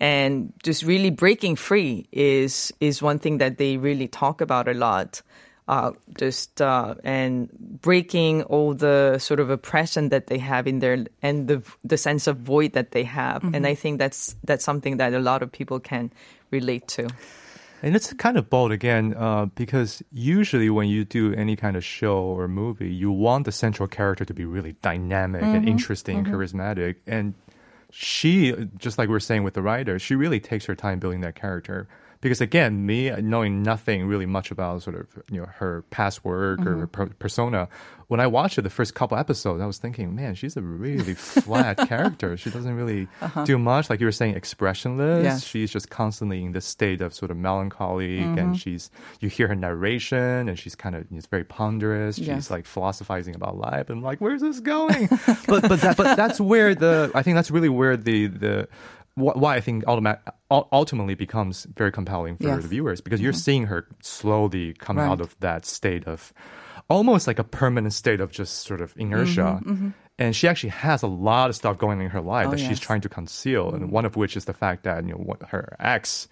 and 0.00 0.52
just 0.62 0.82
really 0.84 1.10
breaking 1.10 1.56
free 1.56 2.06
is 2.12 2.72
is 2.80 3.02
one 3.02 3.18
thing 3.18 3.38
that 3.38 3.56
they 3.58 3.76
really 3.76 4.08
talk 4.08 4.40
about 4.40 4.68
a 4.68 4.74
lot. 4.74 5.22
uh, 5.70 5.92
just 6.18 6.58
uh, 6.60 6.94
and 7.06 7.46
breaking 7.80 8.42
all 8.50 8.74
the 8.74 9.18
sort 9.22 9.38
of 9.38 9.50
oppression 9.54 10.08
that 10.10 10.26
they 10.26 10.38
have 10.38 10.66
in 10.66 10.80
there 10.82 11.06
and 11.22 11.46
the 11.46 11.62
the 11.86 11.94
sense 11.96 12.26
of 12.26 12.42
void 12.42 12.72
that 12.74 12.90
they 12.90 13.04
have. 13.06 13.44
And 13.54 13.62
I 13.64 13.76
think 13.78 14.02
that's 14.02 14.34
that's 14.42 14.64
something 14.66 14.98
that 14.98 15.14
a 15.14 15.20
lot 15.22 15.42
of 15.46 15.52
people 15.54 15.78
can 15.78 16.10
relate 16.50 16.88
to. 16.98 17.06
And 17.82 17.96
it's 17.96 18.12
kind 18.14 18.36
of 18.36 18.50
bold 18.50 18.72
again, 18.72 19.14
uh, 19.16 19.46
because 19.46 20.02
usually 20.12 20.68
when 20.68 20.88
you 20.88 21.04
do 21.04 21.32
any 21.34 21.56
kind 21.56 21.76
of 21.76 21.84
show 21.84 22.18
or 22.18 22.46
movie, 22.46 22.92
you 22.92 23.10
want 23.10 23.46
the 23.46 23.52
central 23.52 23.88
character 23.88 24.24
to 24.24 24.34
be 24.34 24.44
really 24.44 24.72
dynamic 24.82 25.42
and 25.42 25.66
interesting 25.66 26.18
and 26.18 26.26
charismatic. 26.26 26.96
And 27.06 27.34
she, 27.90 28.54
just 28.76 28.98
like 28.98 29.08
we're 29.08 29.18
saying 29.18 29.44
with 29.44 29.54
the 29.54 29.62
writer, 29.62 29.98
she 29.98 30.14
really 30.14 30.40
takes 30.40 30.66
her 30.66 30.74
time 30.74 30.98
building 30.98 31.22
that 31.22 31.34
character. 31.34 31.88
Because 32.20 32.40
again, 32.40 32.84
me 32.84 33.10
knowing 33.10 33.62
nothing 33.62 34.06
really 34.06 34.26
much 34.26 34.50
about 34.50 34.82
sort 34.82 34.96
of 34.96 35.08
you 35.30 35.40
know 35.40 35.46
her 35.46 35.82
past 35.90 36.24
work 36.24 36.60
or 36.60 36.64
her 36.64 36.76
mm-hmm. 36.76 36.84
per- 36.86 37.14
persona, 37.18 37.68
when 38.10 38.18
I 38.18 38.26
watched 38.26 38.58
it 38.58 38.62
the 38.62 38.70
first 38.70 38.96
couple 38.96 39.16
episodes, 39.16 39.62
I 39.62 39.66
was 39.66 39.78
thinking, 39.78 40.16
man, 40.16 40.34
she's 40.34 40.56
a 40.56 40.60
really 40.60 41.14
flat 41.14 41.78
character. 41.88 42.36
She 42.36 42.50
doesn't 42.50 42.74
really 42.74 43.06
uh-huh. 43.20 43.44
do 43.44 43.56
much. 43.56 43.88
Like 43.88 44.00
you 44.00 44.06
were 44.06 44.12
saying, 44.12 44.34
expressionless. 44.34 45.22
Yes. 45.22 45.44
She's 45.44 45.70
just 45.70 45.90
constantly 45.90 46.42
in 46.42 46.50
this 46.50 46.66
state 46.66 47.02
of 47.02 47.14
sort 47.14 47.30
of 47.30 47.36
melancholy, 47.36 48.18
and 48.18 48.36
mm-hmm. 48.36 48.54
she's 48.54 48.90
you 49.20 49.28
hear 49.28 49.46
her 49.46 49.54
narration, 49.54 50.48
and 50.48 50.58
she's 50.58 50.74
kind 50.74 50.96
of 50.96 51.06
it's 51.12 51.26
very 51.26 51.44
ponderous. 51.44 52.16
She's 52.16 52.26
Yes. 52.26 52.50
like 52.50 52.66
philosophizing 52.66 53.36
about 53.36 53.56
life, 53.56 53.88
and 53.88 53.98
I'm 53.98 54.04
like, 54.04 54.20
where's 54.20 54.40
this 54.40 54.58
going? 54.58 55.06
but 55.46 55.68
but 55.68 55.80
that, 55.80 55.96
but 55.96 56.16
that's 56.16 56.40
where 56.40 56.74
the 56.74 57.12
I 57.14 57.22
think 57.22 57.36
that's 57.36 57.52
really 57.52 57.68
where 57.68 57.96
the 57.96 58.26
the 58.26 58.68
why 59.14 59.56
I 59.56 59.60
think 59.60 59.84
ultimately 60.50 61.14
becomes 61.14 61.66
very 61.76 61.92
compelling 61.92 62.36
for 62.36 62.44
Yes. 62.44 62.62
the 62.62 62.68
viewers 62.68 63.00
because 63.00 63.20
you're 63.20 63.32
seeing 63.32 63.66
her 63.66 63.86
slowly 64.02 64.74
come 64.74 64.96
Right. 64.98 65.06
out 65.08 65.20
of 65.20 65.36
that 65.40 65.66
state 65.66 66.06
of 66.06 66.32
almost 66.88 67.26
like 67.26 67.38
a 67.38 67.44
permanent 67.44 67.92
state 67.92 68.20
of 68.20 68.30
just 68.32 68.60
sort 68.66 68.80
of 68.80 68.94
inertia. 68.96 69.60
And 70.18 70.36
she 70.36 70.48
actually 70.48 70.70
has 70.70 71.02
a 71.02 71.06
lot 71.06 71.48
of 71.50 71.56
stuff 71.56 71.78
going 71.78 71.98
on 71.98 72.04
in 72.04 72.10
her 72.10 72.20
life 72.20 72.46
Mm-hmm, 72.46 72.54
Oh, 72.54 72.56
that 72.56 72.68
she's 72.68 72.80
trying 72.80 73.00
to 73.02 73.08
conceal, 73.08 73.72
and 73.74 73.90
one 73.90 74.04
of 74.04 74.16
which 74.16 74.36
is 74.36 74.44
the 74.44 74.52
fact 74.52 74.82
that 74.84 75.04
you 75.06 75.12
know 75.14 75.34
her 75.48 75.76
ex 75.80 76.28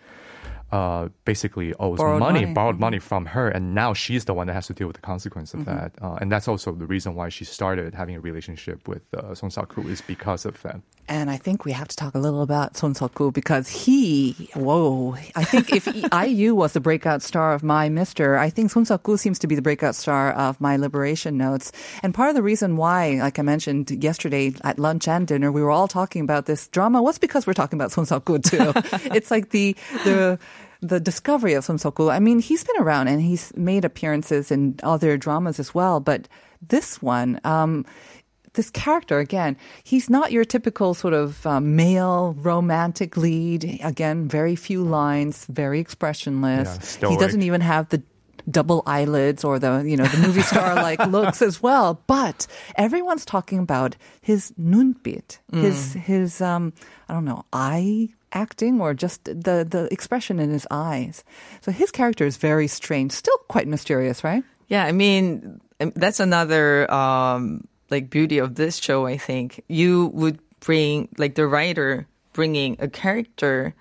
uh, 0.71 1.09
basically 1.25 1.73
owes 1.81 1.97
Borrowed 1.97 2.21
money, 2.21 2.41
money. 2.43 2.53
borrowed 2.53 2.79
money 2.79 2.99
from 2.99 3.25
her, 3.25 3.49
and 3.49 3.75
now 3.75 3.95
she's 3.95 4.27
the 4.27 4.35
one 4.35 4.47
that 4.49 4.53
has 4.53 4.67
to 4.67 4.75
deal 4.75 4.87
with 4.87 4.97
the 4.97 5.03
consequence 5.03 5.53
Mm-hmm. 5.53 5.61
of 5.61 5.67
that. 5.67 5.93
Uh, 6.03 6.19
and 6.21 6.31
that's 6.31 6.47
also 6.47 6.73
the 6.73 6.85
reason 6.85 7.14
why 7.14 7.31
she 7.31 7.47
started 7.47 7.95
having 7.95 8.17
a 8.17 8.21
relationship 8.21 8.87
with 8.87 9.03
uh, 9.14 9.35
Song 9.35 9.51
is 9.87 10.03
because 10.03 10.45
of 10.45 10.61
that. 10.62 10.81
And 11.09 11.31
I 11.31 11.38
think 11.38 11.64
we 11.64 11.73
have 11.73 11.88
to 11.88 11.97
talk 11.97 12.14
a 12.14 12.18
little 12.18 12.42
about 12.42 12.77
Son 12.77 12.92
Seok-ku 12.92 13.33
because 13.33 13.66
he, 13.68 14.33
whoa, 14.55 15.16
I 15.35 15.42
think 15.42 15.73
if 15.73 15.88
IU 16.12 16.55
was 16.55 16.75
the 16.75 16.81
breakout 16.81 17.23
star 17.23 17.55
of 17.55 17.62
My 17.62 17.88
Mister, 17.88 18.37
I 18.37 18.51
think 18.51 18.71
Son 18.71 18.85
Seok-ku 18.85 19.16
seems 19.16 19.38
to 19.38 19.47
be 19.47 19.55
the 19.55 19.62
breakout 19.62 19.94
star 19.94 20.33
of 20.33 20.61
My 20.61 20.77
Liberation 20.77 21.38
Notes. 21.38 21.73
And 22.03 22.12
part 22.12 22.29
of 22.29 22.35
the 22.35 22.42
reason 22.42 22.77
why, 22.77 23.18
like 23.21 23.38
I 23.38 23.42
mentioned 23.42 23.90
yesterday 23.90 24.53
at 24.64 24.79
lunch 24.79 25.09
and 25.09 25.27
dinner, 25.27 25.51
we 25.51 25.62
were 25.62 25.71
all 25.71 25.88
talking 25.88 26.23
about 26.23 26.44
this 26.44 26.68
drama 26.68 27.03
was 27.03 27.18
because 27.18 27.47
we're 27.47 27.55
talking 27.55 27.79
about 27.79 27.90
Son 27.90 28.05
Seok-ku 28.05 28.38
too. 28.38 28.73
it's 29.14 29.31
like 29.31 29.49
the, 29.51 29.75
the, 30.05 30.38
the 30.83 31.01
discovery 31.01 31.55
of 31.55 31.64
Son 31.64 31.79
Seok-ku. 31.79 32.11
I 32.11 32.18
mean, 32.18 32.38
he's 32.38 32.64
been 32.64 32.83
around 32.83 33.09
and 33.09 33.23
he's 33.23 33.57
made 33.57 33.87
appearances 33.87 34.51
in 34.51 34.79
other 34.83 35.16
dramas 35.16 35.59
as 35.59 35.75
well, 35.75 36.01
but 36.01 36.29
this 36.61 37.01
one, 37.01 37.40
um, 37.44 37.87
this 38.59 38.71
character 38.71 39.21
again 39.21 39.57
he's 39.85 40.11
not 40.11 40.33
your 40.33 40.44
typical 40.44 40.92
sort 40.92 41.14
of 41.14 41.47
um, 41.47 41.77
male 41.77 42.35
romantic 42.51 43.16
lead. 43.16 43.79
Again 43.83 44.29
very 44.29 44.57
few 44.57 44.83
lines 44.83 45.47
very 45.49 45.79
expressionless. 45.79 46.99
Yeah, 47.01 47.09
he 47.09 47.16
doesn't 47.16 47.42
even 47.42 47.61
have 47.61 47.88
the 47.88 48.03
double 48.51 48.83
eyelids 48.87 49.44
or 49.44 49.59
the 49.59 49.85
you 49.87 49.97
know 49.97 50.07
the 50.07 50.27
movie 50.27 50.40
star 50.40 50.75
like 50.88 50.99
looks 51.07 51.42
as 51.42 51.62
well 51.62 52.03
but 52.07 52.47
everyone's 52.77 53.27
talking 53.27 53.59
about 53.59 53.94
his 54.23 54.55
눈빛 54.57 55.38
his 55.53 55.92
his 55.92 56.40
um 56.40 56.73
i 57.11 57.12
don't 57.12 57.27
know 57.27 57.44
eye 57.53 58.09
acting 58.33 58.81
or 58.81 58.94
just 58.94 59.25
the 59.25 59.66
the 59.68 59.88
expression 59.90 60.38
in 60.38 60.51
his 60.51 60.66
eyes. 60.71 61.25
So 61.61 61.73
his 61.73 61.90
character 61.90 62.27
is 62.27 62.37
very 62.37 62.68
strange 62.68 63.12
still 63.12 63.38
quite 63.49 63.68
mysterious 63.68 64.25
right? 64.25 64.44
Yeah, 64.68 64.85
I 64.85 64.92
mean 64.92 65.61
um, 65.81 65.92
that's 65.94 66.21
another 66.21 66.90
um, 66.92 67.66
like 67.90 68.11
beauty 68.11 68.38
of 68.38 68.55
this 68.55 68.77
show. 68.77 69.07
I 69.07 69.16
think 69.16 69.64
you 69.68 70.07
would 70.14 70.38
bring 70.61 71.09
like 71.18 71.35
the 71.35 71.46
writer 71.46 72.07
bringing 72.33 72.77
a 72.79 72.88
character 72.88 73.74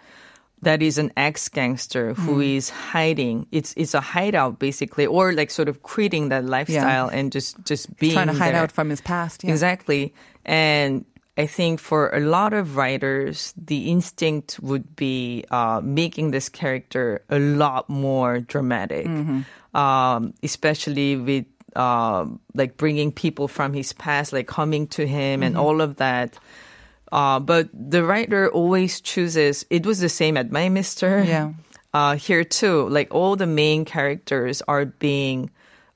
that 0.63 0.81
is 0.81 0.97
an 0.97 1.11
ex 1.15 1.49
gangster 1.49 2.13
who 2.15 2.41
is 2.41 2.69
hiding. 2.69 3.45
It's 3.51 3.73
it's 3.77 3.93
a 3.93 4.01
hideout 4.01 4.57
basically, 4.57 5.05
or 5.05 5.31
like 5.33 5.51
sort 5.51 5.69
of 5.69 5.83
quitting 5.83 6.29
that 6.29 6.45
lifestyle 6.45 7.09
and 7.09 7.31
just 7.31 7.63
just 7.63 7.95
being 7.97 8.13
trying 8.13 8.27
to 8.27 8.33
hide 8.33 8.55
there. 8.55 8.63
out 8.63 8.71
from 8.71 8.89
his 8.89 9.01
past 9.01 9.43
yeah. 9.43 9.51
Exactly. 9.51 10.13
And 10.45 11.05
I 11.37 11.45
think 11.45 11.79
for 11.79 12.09
a 12.09 12.19
lot 12.19 12.53
of 12.53 12.77
writers, 12.77 13.53
the 13.55 13.91
instinct 13.91 14.59
would 14.59 14.95
be 14.95 15.45
uh, 15.51 15.81
making 15.83 16.31
this 16.31 16.49
character 16.49 17.21
a 17.29 17.37
lot 17.37 17.87
more 17.89 18.39
dramatic, 18.39 19.05
um, 19.75 20.33
especially 20.41 21.15
with 21.15 21.45
um 21.75 22.39
like 22.53 22.77
bringing 22.77 23.11
people 23.11 23.47
from 23.47 23.73
his 23.73 23.93
past, 23.93 24.33
like 24.33 24.47
coming 24.47 24.87
to 24.87 25.05
him 25.05 25.43
and 25.43 25.57
all 25.57 25.81
of 25.81 25.97
that. 25.97 26.37
Uh, 27.11 27.39
but 27.39 27.69
the 27.73 28.03
writer 28.03 28.49
always 28.49 28.99
chooses. 29.01 29.65
It 29.69 29.85
was 29.85 29.99
the 29.99 30.09
same 30.09 30.37
at 30.37 30.51
My 30.51 30.69
Mister. 30.69 31.23
Yeah. 31.23 31.53
Uh, 31.93 32.15
here 32.15 32.43
too, 32.43 32.87
like 32.89 33.15
all 33.15 33.35
the 33.35 33.47
main 33.47 33.83
characters 33.83 34.61
are 34.67 34.85
being 34.85 35.49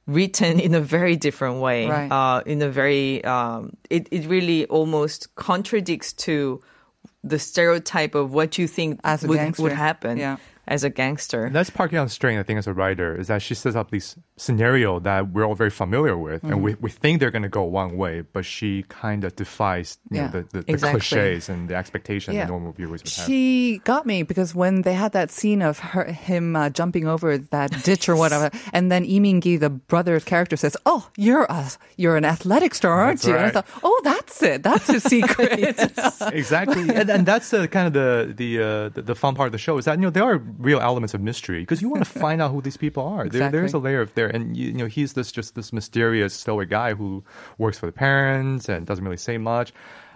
written 0.07 0.59
in 0.59 0.73
a 0.73 0.81
very 0.81 1.15
different 1.15 1.59
way. 1.59 1.85
Right. 1.85 2.09
Uh, 2.09 2.41
in 2.45 2.61
a 2.61 2.69
very, 2.69 3.23
um, 3.23 3.75
it 3.89 4.07
it 4.09 4.25
really 4.25 4.65
almost 4.65 5.35
contradicts 5.35 6.13
to 6.25 6.63
the 7.23 7.37
stereotype 7.37 8.15
of 8.15 8.33
what 8.33 8.57
you 8.57 8.67
think 8.67 8.99
As 9.03 9.21
would, 9.23 9.59
would 9.59 9.73
happen 9.73 10.17
Yeah. 10.17 10.37
As 10.67 10.83
a 10.83 10.89
gangster. 10.89 11.45
And 11.45 11.55
that's 11.55 11.69
partly 11.71 11.97
on 11.97 12.07
strength, 12.07 12.39
I 12.39 12.43
think, 12.43 12.59
as 12.59 12.67
a 12.67 12.73
writer, 12.73 13.19
is 13.19 13.27
that 13.27 13.41
she 13.41 13.55
sets 13.55 13.75
up 13.75 13.89
these 13.91 14.15
scenario 14.37 14.99
that 14.99 15.31
we're 15.31 15.43
all 15.43 15.55
very 15.55 15.69
familiar 15.71 16.17
with, 16.17 16.43
and 16.43 16.61
we, 16.61 16.75
we 16.75 16.89
think 16.89 17.19
they're 17.19 17.31
going 17.31 17.41
to 17.43 17.49
go 17.49 17.63
one 17.63 17.97
way, 17.97 18.21
but 18.21 18.45
she 18.45 18.83
kind 18.87 19.23
of 19.23 19.35
defies 19.35 19.97
you 20.11 20.17
Yeah, 20.17 20.25
know, 20.27 20.31
the, 20.31 20.41
the, 20.43 20.61
the 20.61 20.71
exactly. 20.71 21.01
cliches 21.01 21.49
and 21.49 21.67
the 21.67 21.75
expectation 21.75 22.33
Yeah. 22.35 22.41
that 22.45 22.49
normal 22.49 22.71
viewers 22.73 23.03
would 23.03 23.11
have. 23.11 23.25
She 23.25 23.81
got 23.83 24.05
me 24.05 24.23
because 24.23 24.53
when 24.55 24.83
they 24.83 24.93
had 24.93 25.11
that 25.13 25.31
scene 25.31 25.61
of 25.61 25.79
her, 25.79 26.05
him 26.05 26.55
uh, 26.55 26.69
jumping 26.69 27.07
over 27.07 27.37
that 27.37 27.71
ditch 27.83 28.07
or 28.07 28.15
whatever, 28.15 28.51
and 28.71 28.91
then 28.91 29.03
Lee 29.03 29.19
Min 29.19 29.41
Ki, 29.41 29.57
the 29.57 29.69
brother's 29.71 30.23
character, 30.23 30.55
says, 30.55 30.77
"Oh, 30.85 31.09
you're 31.17 31.45
a 31.49 31.71
you're 31.97 32.17
an 32.17 32.25
athletic 32.25 32.75
star, 32.75 32.93
aren't 33.01 33.19
That's 33.21 33.27
you?" 33.27 33.35
And 33.35 33.45
I 33.45 33.49
thought, 33.49 33.67
"Oh, 33.83 33.99
that's 34.03 34.41
it. 34.43 34.63
That's 34.63 34.87
his 34.87 35.03
secret." 35.03 35.75
exactly, 36.33 36.89
and, 36.93 37.09
and 37.09 37.25
that's 37.25 37.49
the 37.49 37.67
kind 37.67 37.87
of 37.87 37.93
the 37.93 38.33
the, 38.35 38.59
uh, 38.61 38.89
the 38.89 39.01
the 39.01 39.15
fun 39.15 39.35
part 39.35 39.47
of 39.47 39.51
the 39.51 39.57
show 39.57 39.77
is 39.77 39.85
that 39.85 39.97
you 39.97 40.03
know 40.03 40.09
there 40.09 40.23
are 40.23 40.39
real 40.57 40.79
elements 40.79 41.13
of 41.13 41.21
mystery 41.21 41.61
because 41.61 41.81
you 41.81 41.89
want 41.89 42.03
to 42.03 42.09
find 42.09 42.41
out 42.41 42.51
who 42.51 42.61
these 42.61 42.77
people 42.77 43.03
are. 43.05 43.27
There, 43.27 43.49
there's 43.49 43.73
a 43.73 43.79
layer 43.79 44.01
of 44.01 44.13
there, 44.13 44.27
and 44.27 44.55
you, 44.55 44.67
you 44.67 44.73
know 44.73 44.87
he's 44.87 45.13
this 45.13 45.31
just 45.31 45.55
this 45.55 45.71
mysterious 45.73 46.33
stoic 46.33 46.69
guy 46.69 46.93
who 46.93 47.23
works 47.57 47.79
for 47.79 47.85
the 47.85 47.91
parents 47.91 48.69
and 48.69 48.85
doesn't 48.85 49.03
really 49.03 49.17
say 49.17 49.37
much. 49.37 49.73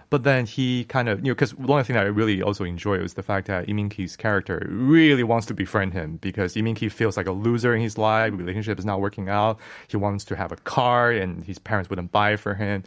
But 0.08 0.22
then 0.22 0.46
he 0.46 0.84
kind 0.84 1.08
of, 1.08 1.18
you 1.18 1.30
know, 1.30 1.34
because 1.34 1.54
one 1.54 1.82
thing 1.82 1.94
that 1.94 2.04
I 2.04 2.08
really 2.08 2.40
also 2.40 2.62
enjoy 2.62 3.00
was 3.00 3.14
the 3.14 3.24
fact 3.24 3.48
that 3.48 3.66
Lee 3.66 3.72
Min 3.72 3.88
Ki's 3.88 4.16
character 4.16 4.64
really 4.70 5.24
wants 5.24 5.46
to 5.48 5.54
befriend 5.54 5.94
him 5.94 6.18
because 6.18 6.54
Iminki 6.54 6.90
feels 6.92 7.16
like 7.16 7.26
a 7.26 7.32
loser 7.32 7.74
in 7.74 7.82
his 7.82 7.98
life, 7.98 8.32
relationship 8.32 8.78
is 8.78 8.84
not 8.84 9.00
working 9.00 9.28
out. 9.28 9.58
He 9.88 9.96
wants 9.96 10.24
to 10.26 10.36
have 10.36 10.52
a 10.52 10.56
car 10.56 11.10
and 11.10 11.42
his 11.42 11.58
parents 11.58 11.90
wouldn't 11.90 12.12
buy 12.12 12.34
it 12.34 12.36
for 12.36 12.54
him. 12.54 12.84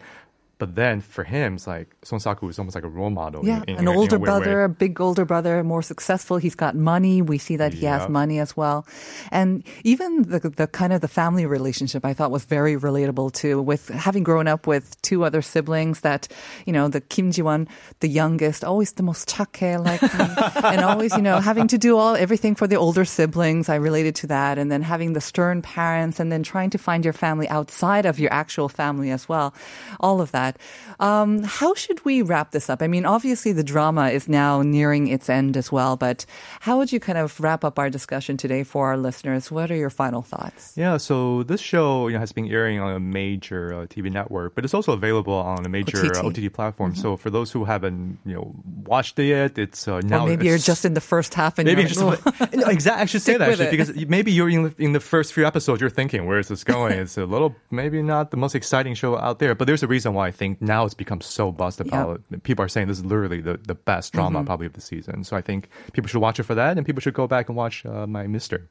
But 0.59 0.75
then 0.75 0.99
for 0.99 1.23
him, 1.23 1.55
it's 1.55 1.67
like 1.67 1.95
Son 2.03 2.19
Seok-ku 2.19 2.49
is 2.49 2.59
almost 2.59 2.75
like 2.75 2.83
a 2.83 2.89
role 2.89 3.09
model. 3.09 3.45
Yeah, 3.47 3.63
in, 3.65 3.75
in, 3.75 3.75
an 3.77 3.79
in 3.79 3.87
a- 3.87 3.91
in 3.91 3.95
a 3.95 3.99
older 3.99 4.19
brother, 4.19 4.63
a 4.63 4.69
big 4.69 4.99
older 4.99 5.23
brother, 5.23 5.63
more 5.63 5.81
successful. 5.81 6.35
He's 6.35 6.53
got 6.55 6.75
money. 6.75 7.21
We 7.21 7.37
see 7.37 7.55
that 7.55 7.73
he 7.73 7.85
has 7.87 8.09
money 8.11 8.39
as 8.39 8.57
well, 8.57 8.85
and 9.31 9.63
even 9.85 10.23
the 10.23 10.39
the 10.51 10.67
kind 10.67 10.91
of 10.91 10.99
the 10.99 11.07
family 11.07 11.45
relationship 11.45 12.03
I 12.03 12.13
thought 12.13 12.29
was 12.29 12.43
very 12.43 12.75
relatable 12.75 13.31
too. 13.31 13.61
With 13.61 13.87
having 13.87 14.23
grown 14.23 14.47
up 14.51 14.67
with 14.67 14.99
two 15.01 15.23
other 15.23 15.41
siblings, 15.41 16.01
that 16.01 16.27
you 16.65 16.73
know 16.73 16.89
the 16.89 16.99
Kim 16.99 17.31
Ji-won, 17.31 17.67
the 18.01 18.09
youngest, 18.09 18.65
always 18.67 18.91
the 18.99 19.03
most 19.03 19.29
착해, 19.29 19.79
like, 19.79 20.03
and 20.75 20.81
always 20.83 21.15
you 21.15 21.21
know 21.23 21.39
having 21.39 21.67
to 21.71 21.77
do 21.77 21.95
all 21.95 22.15
everything 22.19 22.53
for 22.53 22.67
the 22.67 22.75
older 22.75 23.05
siblings. 23.05 23.69
I 23.69 23.75
related 23.79 24.13
to 24.15 24.27
that, 24.27 24.57
and 24.59 24.69
then 24.69 24.81
having 24.83 25.13
the 25.13 25.21
stern 25.21 25.61
parents, 25.61 26.19
and 26.19 26.33
then 26.33 26.43
trying 26.43 26.69
to 26.71 26.77
find 26.77 27.05
your 27.07 27.13
family 27.15 27.47
outside 27.47 28.05
of 28.05 28.19
your 28.19 28.33
actual 28.33 28.67
family 28.67 29.09
as 29.11 29.29
well. 29.29 29.53
All 30.01 30.19
of 30.19 30.31
that. 30.35 30.48
That. 30.49 31.03
Um, 31.03 31.43
how 31.43 31.73
should 31.73 32.03
we 32.05 32.21
wrap 32.21 32.51
this 32.51 32.69
up? 32.69 32.81
I 32.81 32.87
mean, 32.87 33.05
obviously 33.05 33.51
the 33.51 33.63
drama 33.63 34.09
is 34.09 34.27
now 34.27 34.61
nearing 34.61 35.07
its 35.07 35.29
end 35.29 35.57
as 35.57 35.71
well, 35.71 35.95
but 35.95 36.25
how 36.61 36.77
would 36.77 36.91
you 36.91 36.99
kind 36.99 37.17
of 37.17 37.39
wrap 37.39 37.63
up 37.63 37.79
our 37.79 37.89
discussion 37.89 38.37
today 38.37 38.63
for 38.63 38.87
our 38.87 38.97
listeners? 38.97 39.51
What 39.51 39.71
are 39.71 39.75
your 39.75 39.89
final 39.89 40.21
thoughts? 40.21 40.73
Yeah, 40.75 40.97
so 40.97 41.43
this 41.43 41.61
show 41.61 42.07
you 42.07 42.13
know, 42.13 42.19
has 42.19 42.31
been 42.31 42.47
airing 42.47 42.79
on 42.79 42.95
a 42.95 42.99
major 42.99 43.73
uh, 43.73 43.85
TV 43.85 44.11
network, 44.11 44.55
but 44.55 44.65
it's 44.65 44.73
also 44.73 44.93
available 44.93 45.33
on 45.33 45.65
a 45.65 45.69
major 45.69 45.99
OTT. 45.99 46.17
uh, 46.17 46.27
OTT 46.27 46.53
platform. 46.53 46.95
So 46.95 47.17
for 47.17 47.29
those 47.29 47.51
who 47.51 47.65
haven't 47.65 48.19
you 48.25 48.35
know 48.35 48.55
watched 48.85 49.19
it 49.19 49.25
yet, 49.25 49.57
it's 49.57 49.87
uh, 49.87 50.01
now 50.01 50.25
or 50.25 50.29
maybe 50.29 50.45
you're 50.45 50.57
just 50.57 50.85
in 50.85 50.93
the 50.93 51.01
first 51.01 51.33
half 51.33 51.59
and 51.59 51.65
Maybe 51.65 51.81
you're 51.81 51.89
just 51.89 52.01
like, 52.01 52.19
"Oh." 52.25 52.47
no, 52.53 52.67
exactly. 52.67 53.03
I 53.03 53.05
should 53.05 53.21
say 53.21 53.37
that 53.37 53.49
actually, 53.49 53.71
because 53.71 53.93
maybe 54.07 54.31
you're 54.31 54.49
in 54.49 54.63
the, 54.63 54.75
in 54.77 54.93
the 54.93 54.99
first 54.99 55.33
few 55.33 55.45
episodes, 55.45 55.81
you're 55.81 55.89
thinking, 55.89 56.25
"Where 56.25 56.39
is 56.39 56.47
this 56.47 56.63
going?" 56.63 56.99
it's 57.05 57.17
a 57.17 57.25
little, 57.25 57.55
maybe 57.71 58.01
not 58.01 58.31
the 58.31 58.37
most 58.37 58.55
exciting 58.55 58.93
show 58.95 59.17
out 59.17 59.39
there. 59.39 59.55
But 59.55 59.67
there's 59.67 59.83
a 59.83 59.87
reason 59.87 60.13
why 60.13 60.31
I 60.39 60.47
think 60.47 60.61
now 60.61 60.85
it's 60.85 60.93
become 60.95 61.19
so 61.19 61.51
buzzed 61.51 61.81
about. 61.81 62.21
People 62.43 62.63
are 62.63 62.69
saying 62.69 62.87
this 62.87 62.99
is 62.99 63.03
literally 63.03 63.41
the, 63.41 63.59
the 63.67 63.75
best 63.75 64.13
drama 64.13 64.39
Mhm. 64.39 64.45
probably 64.45 64.67
of 64.67 64.73
the 64.73 64.79
season. 64.79 65.25
So 65.25 65.35
I 65.35 65.41
think 65.41 65.67
people 65.91 66.07
should 66.07 66.21
watch 66.21 66.39
it 66.39 66.43
for 66.43 66.55
that, 66.55 66.77
and 66.77 66.85
people 66.85 67.01
should 67.01 67.13
go 67.13 67.27
back 67.27 67.49
and 67.49 67.57
watch 67.57 67.85
uh, 67.85 68.07
My 68.07 68.25
Mister. 68.25 68.69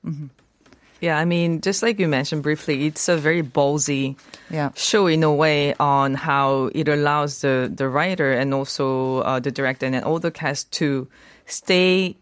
Yeah, 1.01 1.19
I 1.19 1.27
mean, 1.27 1.61
just 1.61 1.83
like 1.83 2.01
you 2.01 2.09
mentioned 2.09 2.43
briefly, 2.43 2.87
it's 2.87 3.07
a 3.07 3.19
very 3.19 3.43
ballsy 3.43 4.17
Yeah. 4.51 4.71
show 4.75 5.07
in 5.07 5.23
a 5.23 5.33
way 5.33 5.75
on 5.79 6.15
how 6.15 6.71
it 6.75 6.89
allows 6.89 7.43
the, 7.43 7.71
the 7.73 7.87
writer 7.87 8.33
and 8.33 8.55
also 8.55 9.19
uh, 9.19 9.39
the 9.39 9.51
director 9.53 9.85
and 9.85 9.95
all 10.03 10.19
the 10.19 10.31
cast 10.33 10.73
to 10.81 11.07
stay 11.45 12.17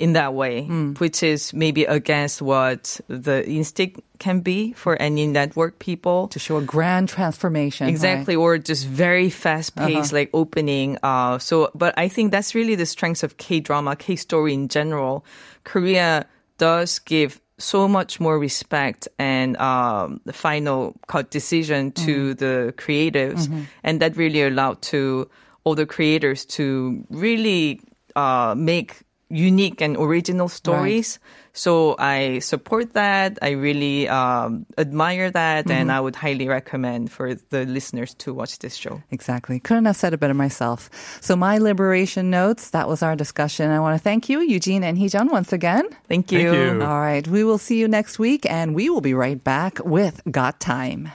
in 0.00 0.12
that 0.14 0.34
way, 0.34 0.62
which 0.98 1.22
is 1.22 1.52
maybe 1.54 1.84
against 1.84 2.42
what 2.42 3.00
the 3.08 3.46
instinct 3.48 4.00
can 4.18 4.40
be 4.40 4.72
for 4.72 4.96
any 5.00 5.26
network 5.26 5.78
people. 5.78 6.26
to 6.28 6.38
show 6.38 6.56
a 6.56 6.62
grand 6.62 7.08
transformation. 7.08 7.88
Exactly, 7.88 8.34
or 8.34 8.58
just 8.58 8.86
very 8.86 9.30
fast 9.30 9.76
paced, 9.76 10.10
Uh-huh. 10.12 10.16
like 10.16 10.30
opening. 10.34 10.98
Uh, 11.02 11.38
so, 11.38 11.70
but 11.74 11.94
I 11.96 12.08
think 12.08 12.32
that's 12.32 12.54
really 12.54 12.74
the 12.74 12.86
strengths 12.86 13.22
of 13.22 13.36
K 13.36 13.60
drama, 13.60 13.94
K 13.94 14.16
story 14.16 14.52
in 14.52 14.66
general. 14.68 15.24
Korea 15.62 16.26
does 16.58 16.98
give 16.98 17.40
so 17.58 17.86
much 17.86 18.18
more 18.18 18.36
respect 18.38 19.06
and 19.18 19.56
um, 19.58 20.20
the 20.24 20.32
final 20.32 20.94
cut 21.06 21.30
decision 21.30 21.92
to 21.92 22.34
the 22.34 22.74
creatives, 22.76 23.48
and 23.84 24.00
that 24.00 24.16
really 24.16 24.42
allowed 24.42 24.82
to 24.82 25.28
all 25.62 25.76
the 25.76 25.86
creators 25.86 26.44
to 26.44 27.04
really 27.10 27.80
uh, 28.16 28.54
make 28.58 29.02
unique 29.28 29.80
and 29.80 29.96
original 29.96 30.48
stories. 30.48 31.18
So 31.52 31.94
I 31.98 32.40
support 32.40 32.94
that. 32.94 33.38
I 33.40 33.50
really 33.50 34.08
um, 34.08 34.66
admire 34.76 35.30
that, 35.30 35.70
and 35.70 35.92
I 35.92 36.00
would 36.00 36.16
highly 36.16 36.48
recommend 36.48 37.12
for 37.12 37.34
the 37.34 37.64
listeners 37.64 38.14
to 38.14 38.34
watch 38.34 38.58
this 38.58 38.74
show. 38.74 39.02
Exactly. 39.10 39.60
Couldn't 39.60 39.84
have 39.84 39.96
said 39.96 40.12
it 40.14 40.20
better 40.20 40.34
myself. 40.34 40.90
So 41.20 41.36
my 41.36 41.58
liberation 41.58 42.30
notes, 42.30 42.70
that 42.70 42.88
was 42.88 43.02
our 43.02 43.14
discussion. 43.14 43.70
I 43.70 43.80
want 43.80 43.96
to 43.96 44.02
thank 44.02 44.28
you, 44.28 44.40
Eugene 44.40 44.82
and 44.82 44.98
Heejun, 44.98 45.30
once 45.30 45.52
again. 45.52 45.88
Thank 46.08 46.32
you. 46.32 46.50
Thank 46.50 46.80
you. 46.80 46.82
All 46.82 47.00
right. 47.00 47.26
We 47.26 47.44
will 47.44 47.58
see 47.58 47.78
you 47.78 47.88
next 47.88 48.18
week 48.18 48.44
and 48.50 48.74
we 48.74 48.90
will 48.90 49.00
be 49.00 49.14
right 49.14 49.42
back 49.42 49.78
with 49.84 50.20
Got 50.30 50.60
Time. 50.60 51.10